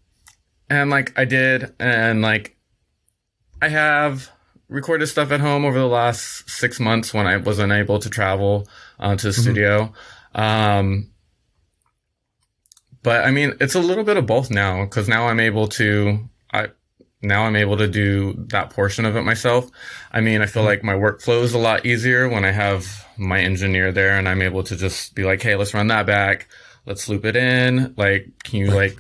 and 0.71 0.91
like 0.91 1.19
I 1.19 1.25
did, 1.25 1.75
and 1.81 2.23
like 2.23 2.57
I 3.61 3.69
have 3.69 4.31
recorded 4.73 5.07
stuff 5.07 5.31
at 5.31 5.41
home 5.41 5.65
over 5.65 5.79
the 5.79 5.87
last 5.87 6.49
six 6.49 6.81
months 6.81 7.13
when 7.13 7.27
I 7.27 7.37
was 7.37 7.59
unable 7.59 7.99
to 7.99 8.11
travel 8.11 8.67
uh, 8.99 9.17
to 9.17 9.27
the 9.27 9.33
mm-hmm. 9.33 9.41
studio. 9.41 9.93
Um, 10.35 11.11
but 13.03 13.25
I 13.25 13.31
mean, 13.31 13.55
it's 13.61 13.75
a 13.75 13.81
little 13.81 14.05
bit 14.05 14.17
of 14.17 14.27
both 14.27 14.51
now 14.51 14.85
because 14.85 15.09
now 15.09 15.29
I'm 15.29 15.41
able 15.41 15.69
to, 15.69 16.29
I, 16.53 16.69
now 17.21 17.45
I'm 17.45 17.57
able 17.57 17.77
to 17.77 17.87
do 17.87 18.35
that 18.49 18.71
portion 18.71 19.05
of 19.05 19.17
it 19.17 19.23
myself. 19.23 19.71
I 20.11 20.21
mean, 20.21 20.41
I 20.41 20.47
feel 20.47 20.63
mm-hmm. 20.63 20.69
like 20.69 20.85
my 20.85 20.95
workflow 20.95 21.43
is 21.43 21.53
a 21.53 21.59
lot 21.59 21.85
easier 21.85 22.29
when 22.29 22.45
I 22.45 22.53
have 22.53 23.07
my 23.17 23.41
engineer 23.41 23.93
there 23.93 24.19
and 24.19 24.29
I'm 24.29 24.43
able 24.43 24.63
to 24.65 24.77
just 24.77 25.15
be 25.15 25.25
like, 25.25 25.43
Hey, 25.43 25.57
let's 25.57 25.75
run 25.75 25.89
that 25.89 26.07
back. 26.07 26.49
Let's 26.87 27.09
loop 27.09 27.25
it 27.25 27.37
in. 27.37 27.95
Like, 27.97 28.29
can 28.43 28.59
you 28.59 28.71
like 28.71 28.99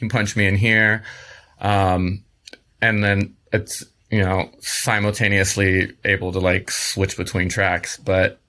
can 0.00 0.08
punch 0.08 0.34
me 0.34 0.48
in 0.48 0.56
here. 0.56 1.04
Um, 1.60 2.24
and 2.82 3.04
then 3.04 3.36
it's, 3.52 3.84
you 4.10 4.20
know, 4.20 4.50
simultaneously 4.58 5.92
able 6.04 6.32
to 6.32 6.40
like 6.40 6.72
switch 6.72 7.16
between 7.16 7.48
tracks, 7.48 7.96
but, 7.96 8.40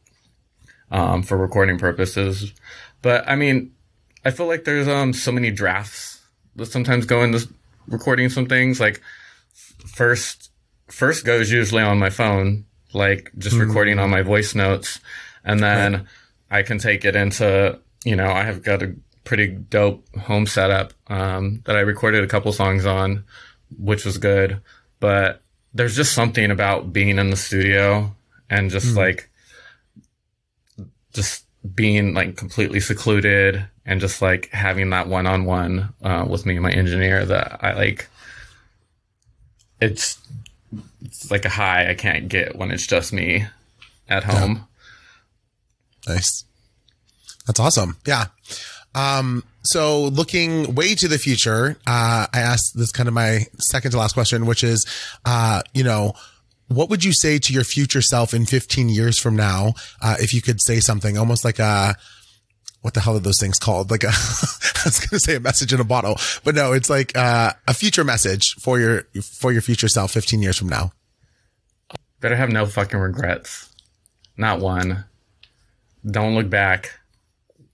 um, 0.89 1.21
for 1.21 1.37
recording 1.37 1.77
purposes. 1.77 2.51
But 3.03 3.27
I 3.27 3.35
mean, 3.35 3.73
I 4.25 4.31
feel 4.31 4.47
like 4.47 4.63
there's, 4.63 4.87
um, 4.87 5.13
so 5.13 5.31
many 5.31 5.51
drafts 5.51 6.21
that 6.55 6.65
sometimes 6.65 7.05
go 7.05 7.21
into 7.23 7.47
recording 7.87 8.29
some 8.29 8.47
things. 8.47 8.79
Like 8.79 9.01
first, 9.85 10.49
first 10.87 11.25
goes 11.25 11.51
usually 11.51 11.83
on 11.83 11.99
my 11.99 12.09
phone, 12.09 12.65
like 12.93 13.31
just 13.37 13.55
mm-hmm. 13.55 13.67
recording 13.67 13.99
on 13.99 14.09
my 14.09 14.23
voice 14.23 14.55
notes. 14.55 14.99
And 15.43 15.59
then 15.59 15.93
right. 15.93 16.05
I 16.49 16.63
can 16.63 16.79
take 16.79 17.05
it 17.05 17.15
into, 17.15 17.79
you 18.03 18.15
know, 18.15 18.31
I 18.31 18.43
have 18.43 18.63
got 18.63 18.83
a 18.83 18.95
pretty 19.23 19.47
dope 19.47 20.07
home 20.15 20.47
setup 20.47 20.93
um, 21.07 21.61
that 21.65 21.75
I 21.75 21.81
recorded 21.81 22.23
a 22.23 22.27
couple 22.27 22.51
songs 22.53 22.85
on, 22.85 23.23
which 23.77 24.05
was 24.05 24.17
good. 24.17 24.61
But 24.99 25.41
there's 25.73 25.95
just 25.95 26.13
something 26.13 26.51
about 26.51 26.91
being 26.93 27.17
in 27.17 27.29
the 27.29 27.35
studio 27.37 28.15
and 28.49 28.69
just 28.69 28.87
mm. 28.87 28.97
like 28.97 29.29
just 31.13 31.45
being 31.75 32.13
like 32.13 32.37
completely 32.37 32.79
secluded 32.79 33.65
and 33.85 33.99
just 34.01 34.21
like 34.21 34.49
having 34.49 34.89
that 34.91 35.07
one 35.07 35.27
on 35.27 35.45
one 35.45 35.93
with 36.27 36.45
me 36.45 36.55
and 36.55 36.63
my 36.63 36.71
engineer 36.71 37.25
that 37.25 37.59
I 37.63 37.73
like. 37.73 38.07
It's 39.79 40.19
it's 41.03 41.31
like 41.31 41.45
a 41.45 41.49
high 41.49 41.89
I 41.89 41.95
can't 41.95 42.27
get 42.27 42.55
when 42.55 42.71
it's 42.71 42.85
just 42.85 43.11
me 43.13 43.47
at 44.07 44.23
home. 44.23 44.67
Yeah. 46.07 46.13
Nice. 46.15 46.45
That's 47.47 47.59
awesome. 47.59 47.97
Yeah. 48.05 48.25
Um, 48.93 49.43
so 49.63 50.05
looking 50.05 50.75
way 50.75 50.95
to 50.95 51.07
the 51.07 51.17
future, 51.17 51.77
uh, 51.87 52.27
I 52.33 52.39
asked 52.39 52.73
this 52.75 52.91
kind 52.91 53.07
of 53.07 53.13
my 53.13 53.45
second 53.59 53.91
to 53.91 53.97
last 53.97 54.13
question, 54.13 54.45
which 54.45 54.63
is, 54.63 54.85
uh, 55.25 55.61
you 55.73 55.83
know, 55.83 56.13
what 56.67 56.89
would 56.89 57.03
you 57.03 57.13
say 57.13 57.37
to 57.37 57.53
your 57.53 57.63
future 57.63 58.01
self 58.01 58.33
in 58.33 58.45
15 58.45 58.89
years 58.89 59.19
from 59.19 59.35
now? 59.35 59.73
Uh, 60.01 60.15
if 60.19 60.33
you 60.33 60.41
could 60.41 60.61
say 60.61 60.79
something 60.79 61.17
almost 61.17 61.43
like 61.45 61.59
a, 61.59 61.95
what 62.81 62.93
the 62.93 63.01
hell 63.01 63.15
are 63.15 63.19
those 63.19 63.39
things 63.39 63.59
called? 63.59 63.91
Like 63.91 64.03
a, 64.03 64.07
I 64.09 64.85
was 64.85 64.99
going 64.99 65.09
to 65.09 65.19
say 65.19 65.35
a 65.35 65.39
message 65.39 65.73
in 65.73 65.79
a 65.79 65.85
bottle, 65.85 66.17
but 66.43 66.55
no, 66.55 66.71
it's 66.73 66.89
like, 66.89 67.15
uh, 67.15 67.53
a 67.67 67.73
future 67.73 68.03
message 68.03 68.55
for 68.61 68.79
your, 68.79 69.03
for 69.21 69.51
your 69.51 69.61
future 69.61 69.87
self 69.87 70.11
15 70.11 70.41
years 70.41 70.57
from 70.57 70.69
now. 70.69 70.91
Better 72.19 72.35
have 72.35 72.49
no 72.49 72.65
fucking 72.65 72.99
regrets. 72.99 73.69
Not 74.37 74.59
one. 74.59 75.05
Don't 76.05 76.35
look 76.35 76.49
back 76.49 77.00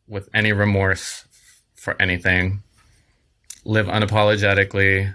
with 0.07 0.29
any 0.33 0.53
remorse 0.53 1.25
for 1.75 1.99
anything. 2.01 2.63
Live 3.65 3.87
unapologetically, 3.87 5.13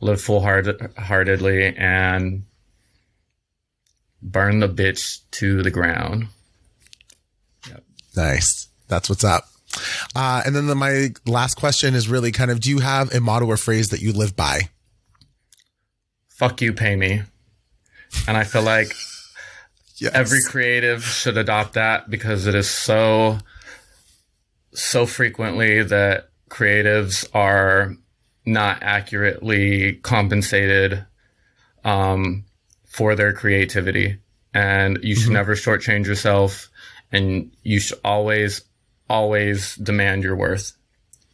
live 0.00 0.20
full 0.20 0.40
heartedly, 0.40 1.76
and 1.76 2.44
burn 4.20 4.60
the 4.60 4.68
bitch 4.68 5.20
to 5.32 5.62
the 5.62 5.70
ground. 5.70 6.28
Yep. 7.68 7.84
Nice. 8.16 8.68
That's 8.88 9.08
what's 9.08 9.24
up. 9.24 9.44
Uh, 10.14 10.42
and 10.44 10.56
then 10.56 10.66
the, 10.66 10.74
my 10.74 11.10
last 11.26 11.54
question 11.56 11.94
is 11.94 12.08
really 12.08 12.32
kind 12.32 12.50
of, 12.50 12.60
do 12.60 12.70
you 12.70 12.80
have 12.80 13.14
a 13.14 13.20
motto 13.20 13.46
or 13.46 13.56
phrase 13.56 13.88
that 13.88 14.00
you 14.00 14.12
live 14.12 14.34
by? 14.34 14.62
Fuck 16.28 16.62
you, 16.62 16.72
pay 16.72 16.96
me. 16.96 17.22
And 18.26 18.36
I 18.36 18.44
feel 18.44 18.62
like 18.62 18.92
yes. 19.98 20.12
every 20.14 20.40
creative 20.42 21.04
should 21.04 21.36
adopt 21.36 21.74
that 21.74 22.08
because 22.08 22.46
it 22.46 22.54
is 22.54 22.70
so 22.70 23.38
so 24.78 25.06
frequently 25.06 25.82
that 25.82 26.30
creatives 26.48 27.28
are 27.34 27.94
not 28.46 28.78
accurately 28.82 29.94
compensated 29.94 31.04
um, 31.84 32.44
for 32.86 33.14
their 33.14 33.32
creativity. 33.32 34.18
And 34.54 34.98
you 35.02 35.14
should 35.14 35.24
mm-hmm. 35.24 35.34
never 35.34 35.54
shortchange 35.54 36.06
yourself 36.06 36.70
and 37.12 37.50
you 37.62 37.80
should 37.80 37.98
always, 38.04 38.62
always 39.10 39.74
demand 39.76 40.22
your 40.22 40.36
worth. 40.36 40.72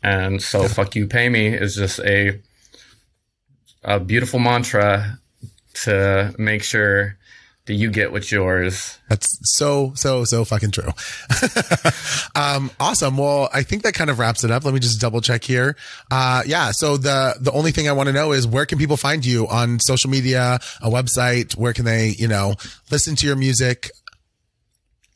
And 0.02 0.42
so 0.42 0.62
yeah. 0.62 0.68
fuck 0.68 0.96
you, 0.96 1.06
pay 1.06 1.28
me 1.28 1.48
is 1.48 1.76
just 1.76 2.00
a, 2.00 2.40
a 3.82 4.00
beautiful 4.00 4.38
mantra 4.38 5.18
to 5.84 6.34
make 6.38 6.62
sure 6.62 7.16
do 7.66 7.72
you 7.72 7.90
get 7.90 8.12
what's 8.12 8.30
yours? 8.30 8.98
That's 9.08 9.38
so, 9.56 9.92
so, 9.94 10.24
so 10.24 10.44
fucking 10.44 10.70
true. 10.70 10.90
um, 12.34 12.70
awesome. 12.78 13.16
Well, 13.16 13.48
I 13.54 13.62
think 13.62 13.84
that 13.84 13.94
kind 13.94 14.10
of 14.10 14.18
wraps 14.18 14.44
it 14.44 14.50
up. 14.50 14.64
Let 14.64 14.74
me 14.74 14.80
just 14.80 15.00
double 15.00 15.22
check 15.22 15.44
here. 15.44 15.74
Uh, 16.10 16.42
yeah. 16.46 16.72
So 16.72 16.98
the, 16.98 17.34
the 17.40 17.52
only 17.52 17.72
thing 17.72 17.88
I 17.88 17.92
want 17.92 18.08
to 18.08 18.12
know 18.12 18.32
is 18.32 18.46
where 18.46 18.66
can 18.66 18.76
people 18.76 18.98
find 18.98 19.24
you 19.24 19.48
on 19.48 19.80
social 19.80 20.10
media, 20.10 20.58
a 20.82 20.90
website? 20.90 21.56
Where 21.56 21.72
can 21.72 21.86
they, 21.86 22.08
you 22.18 22.28
know, 22.28 22.54
listen 22.90 23.16
to 23.16 23.26
your 23.26 23.36
music? 23.36 23.90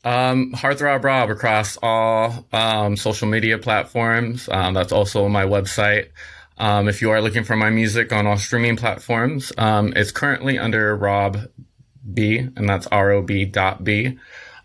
Um, 0.03 0.53
Heartthrob 0.53 1.03
Rob 1.03 1.29
across 1.29 1.77
all 1.83 2.47
um, 2.51 2.97
social 2.97 3.27
media 3.27 3.59
platforms. 3.59 4.49
Um, 4.49 4.73
that's 4.73 4.91
also 4.91 5.27
my 5.27 5.43
website. 5.43 6.07
Um, 6.57 6.87
if 6.89 7.01
you 7.01 7.11
are 7.11 7.21
looking 7.21 7.43
for 7.43 7.55
my 7.55 7.69
music 7.69 8.11
on 8.11 8.25
all 8.25 8.37
streaming 8.37 8.75
platforms, 8.75 9.53
um, 9.57 9.93
it's 9.95 10.11
currently 10.11 10.57
under 10.57 10.95
Rob 10.95 11.47
B, 12.13 12.37
and 12.37 12.67
that's 12.67 12.87
R 12.87 13.11
O 13.11 13.21
B 13.21 13.45
dot 13.45 13.83
B. 13.83 14.17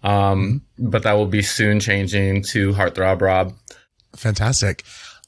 Um, 0.03 0.63
but 0.79 1.03
that 1.05 1.15
will 1.15 1.27
be 1.27 1.43
soon 1.43 1.81
changing 1.81 2.43
to 2.51 2.73
Heartthrob 2.73 3.21
Rob. 3.23 3.55
Fantastic. 4.15 4.85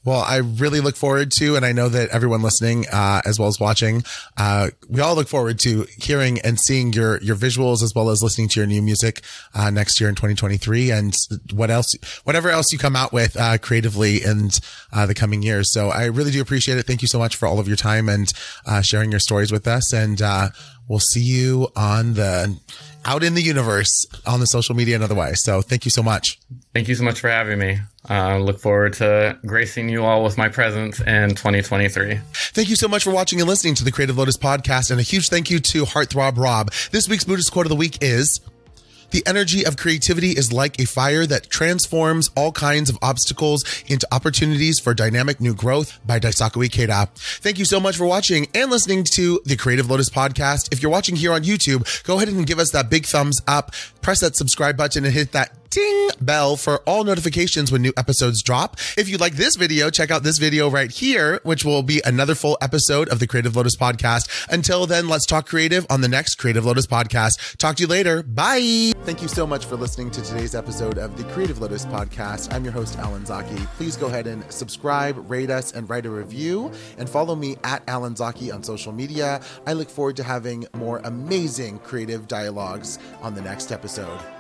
Well, 0.07 0.21
I 0.21 0.37
really 0.37 0.79
look 0.79 0.95
forward 0.95 1.33
to, 1.39 1.57
and 1.57 1.67
I 1.67 1.73
know 1.73 1.89
that 1.89 2.11
everyone 2.11 2.41
listening, 2.41 2.87
uh, 2.93 3.23
as 3.25 3.41
well 3.41 3.49
as 3.49 3.59
watching, 3.59 4.05
uh, 4.37 4.71
we 4.89 5.01
all 5.01 5.17
look 5.17 5.27
forward 5.27 5.59
to 5.65 5.85
hearing 5.99 6.39
and 6.43 6.61
seeing 6.61 6.93
your, 6.93 7.21
your 7.23 7.35
visuals 7.35 7.83
as 7.83 7.93
well 7.93 8.11
as 8.11 8.23
listening 8.23 8.49
to 8.51 8.61
your 8.61 8.69
new 8.69 8.81
music, 8.81 9.23
uh, 9.53 9.69
next 9.69 10.01
year 10.01 10.09
in 10.09 10.15
2023 10.15 10.93
and 10.93 11.17
what 11.53 11.71
else, 11.71 11.93
whatever 12.23 12.51
else 12.51 12.67
you 12.71 12.79
come 12.79 12.95
out 12.95 13.13
with, 13.13 13.37
uh, 13.37 13.59
creatively 13.59 14.23
in, 14.23 14.51
uh, 14.93 15.07
the 15.07 15.15
coming 15.15 15.43
years. 15.43 15.73
So 15.73 15.89
I 15.89 16.05
really 16.05 16.31
do 16.31 16.41
appreciate 16.41 16.79
it. 16.79 16.87
Thank 16.87 17.03
you 17.03 17.09
so 17.09 17.19
much 17.19 17.35
for 17.35 17.49
all 17.49 17.59
of 17.59 17.67
your 17.67 17.77
time 17.77 18.09
and, 18.09 18.33
uh, 18.65 18.83
sharing 18.83 19.11
your 19.11 19.19
stories 19.19 19.51
with 19.51 19.67
us. 19.67 19.93
And, 19.93 20.23
uh 20.23 20.51
we'll 20.89 21.01
see 21.01 21.23
you 21.23 21.69
on 21.75 22.15
the, 22.15 22.57
out 23.07 23.23
in 23.23 23.35
the 23.35 23.43
universe 23.43 24.05
on 24.27 24.41
the 24.41 24.47
social 24.47 24.75
media 24.75 24.97
and 24.97 25.05
otherwise. 25.05 25.43
So 25.43 25.63
thank 25.63 25.85
you 25.85 25.91
so 25.91 26.03
much. 26.03 26.39
Thank 26.75 26.89
you 26.89 26.95
so 26.95 27.05
much 27.05 27.21
for 27.21 27.31
having 27.31 27.59
me. 27.59 27.79
I 28.09 28.35
uh, 28.35 28.39
look 28.39 28.61
forward 28.61 28.93
to 28.95 29.39
gracing 29.47 29.89
you 29.89 30.05
all 30.05 30.23
with 30.23 30.37
my 30.37 30.49
presence 30.49 31.01
in 31.01 31.31
2023. 31.31 32.21
Thank 32.53 32.69
you 32.69 32.77
so 32.77 32.89
much 32.89 33.03
for 33.03 33.13
watching 33.13 33.41
and 33.41 33.49
listening 33.49 33.75
to 33.77 33.85
the 33.85 33.93
Creative 33.93 34.17
Lotus 34.17 34.37
podcast. 34.37 34.91
And 34.91 35.01
a 35.01 35.03
huge 35.03 35.29
thank 35.29 35.51
you 35.51 35.59
to 35.61 35.85
Heartthrob 35.85 36.37
Rob. 36.37 36.73
This 36.91 37.09
week's 37.09 37.25
Buddhist 37.25 37.53
quote 37.53 37.67
of 37.67 37.71
the 37.71 37.77
week 37.77 37.99
is 38.01 38.41
the 39.11 39.23
energy 39.27 39.65
of 39.65 39.77
creativity 39.77 40.31
is 40.31 40.53
like 40.53 40.81
a 40.81 40.87
fire 40.87 41.27
that 41.27 41.51
transforms 41.51 42.31
all 42.37 42.53
kinds 42.53 42.91
of 42.91 42.99
obstacles 43.03 43.65
into 43.87 44.07
opportunities 44.13 44.79
for 44.79 44.95
dynamic 44.95 45.41
new 45.41 45.55
growth 45.55 45.99
by 46.07 46.19
Daisaku 46.19 46.67
Ikeda. 46.69 47.09
Thank 47.41 47.59
you 47.59 47.65
so 47.65 47.81
much 47.81 47.97
for 47.97 48.07
watching 48.07 48.49
and 48.55 48.71
listening 48.71 49.05
to 49.13 49.41
the 49.45 49.57
Creative 49.57 49.89
Lotus 49.89 50.11
podcast. 50.11 50.73
If 50.73 50.83
you're 50.83 50.91
watching 50.93 51.17
here 51.17 51.33
on 51.33 51.43
YouTube, 51.43 52.03
go 52.05 52.17
ahead 52.17 52.29
and 52.29 52.47
give 52.47 52.59
us 52.59 52.71
that 52.73 52.91
big 52.91 53.07
thumbs 53.07 53.41
up, 53.47 53.73
press 54.07 54.21
that 54.21 54.37
subscribe 54.37 54.77
button 54.77 55.05
and 55.05 55.13
hit 55.13 55.33
that 55.33 55.51
ding 55.71 56.11
bell 56.21 56.57
for 56.57 56.79
all 56.87 57.05
notifications 57.05 57.71
when 57.71 57.83
new 57.83 57.93
episodes 57.97 58.43
drop. 58.43 58.77
If 58.97 59.09
you 59.09 59.19
like 59.19 59.35
this 59.35 59.57
video, 59.57 59.91
check 59.91 60.11
out 60.11 60.23
this 60.23 60.39
video 60.39 60.71
right 60.71 60.91
here, 60.91 61.41
which 61.43 61.65
will 61.65 61.83
be 61.83 62.01
another 62.05 62.35
full 62.35 62.57
episode 62.63 63.09
of 63.09 63.19
the 63.19 63.27
Creative 63.27 63.55
Lotus 63.55 63.77
podcast. 63.77 64.29
Until 64.51 64.87
then, 64.87 65.09
let's 65.09 65.27
talk 65.27 65.47
creative 65.47 65.85
on 65.91 66.01
the 66.01 66.09
next 66.09 66.37
Creative 66.37 66.65
Lotus 66.65 66.87
podcast. 66.87 67.57
Talk 67.59 67.77
to 67.77 67.83
you 67.83 67.89
later. 67.89 68.23
Bye. 68.23 68.93
Thank 69.03 69.23
you 69.23 69.29
so 69.29 69.47
much 69.47 69.67
for 69.67 69.77
listening 69.77 70.11
to 70.13 70.23
today's 70.23 70.55
episode 70.55 70.99
of 70.99 71.17
the 71.19 71.25
Creative 71.25 71.61
Lotus 71.61 71.85
podcast. 71.85 72.55
I'm 72.55 72.65
your 72.65 72.73
host, 72.73 72.99
Allen 72.99 73.27
Zaki. 73.27 73.57
Please 73.77 73.97
go 73.97 74.07
ahead 74.07 74.27
and 74.27 74.51
subscribe, 74.51 75.31
rate 75.31 75.51
us, 75.51 75.73
and 75.73 75.91
write 75.91 76.07
a 76.07 76.11
review, 76.11 76.71
and 76.97 77.09
follow 77.09 77.35
me 77.35 77.57
at 77.65 77.83
Allen 77.87 78.17
Zaki 78.17 78.51
on 78.51 78.63
social 78.63 78.93
media. 78.93 79.41
I 79.67 79.75
look 79.75 79.91
forward 79.91 80.17
to 80.17 80.23
having 80.23 80.67
more 80.75 81.01
amazing 81.05 81.81
creative 81.81 82.29
dialogues 82.29 82.99
on 83.21 83.35
the 83.35 83.43
next 83.43 83.71
episode. 83.99 84.36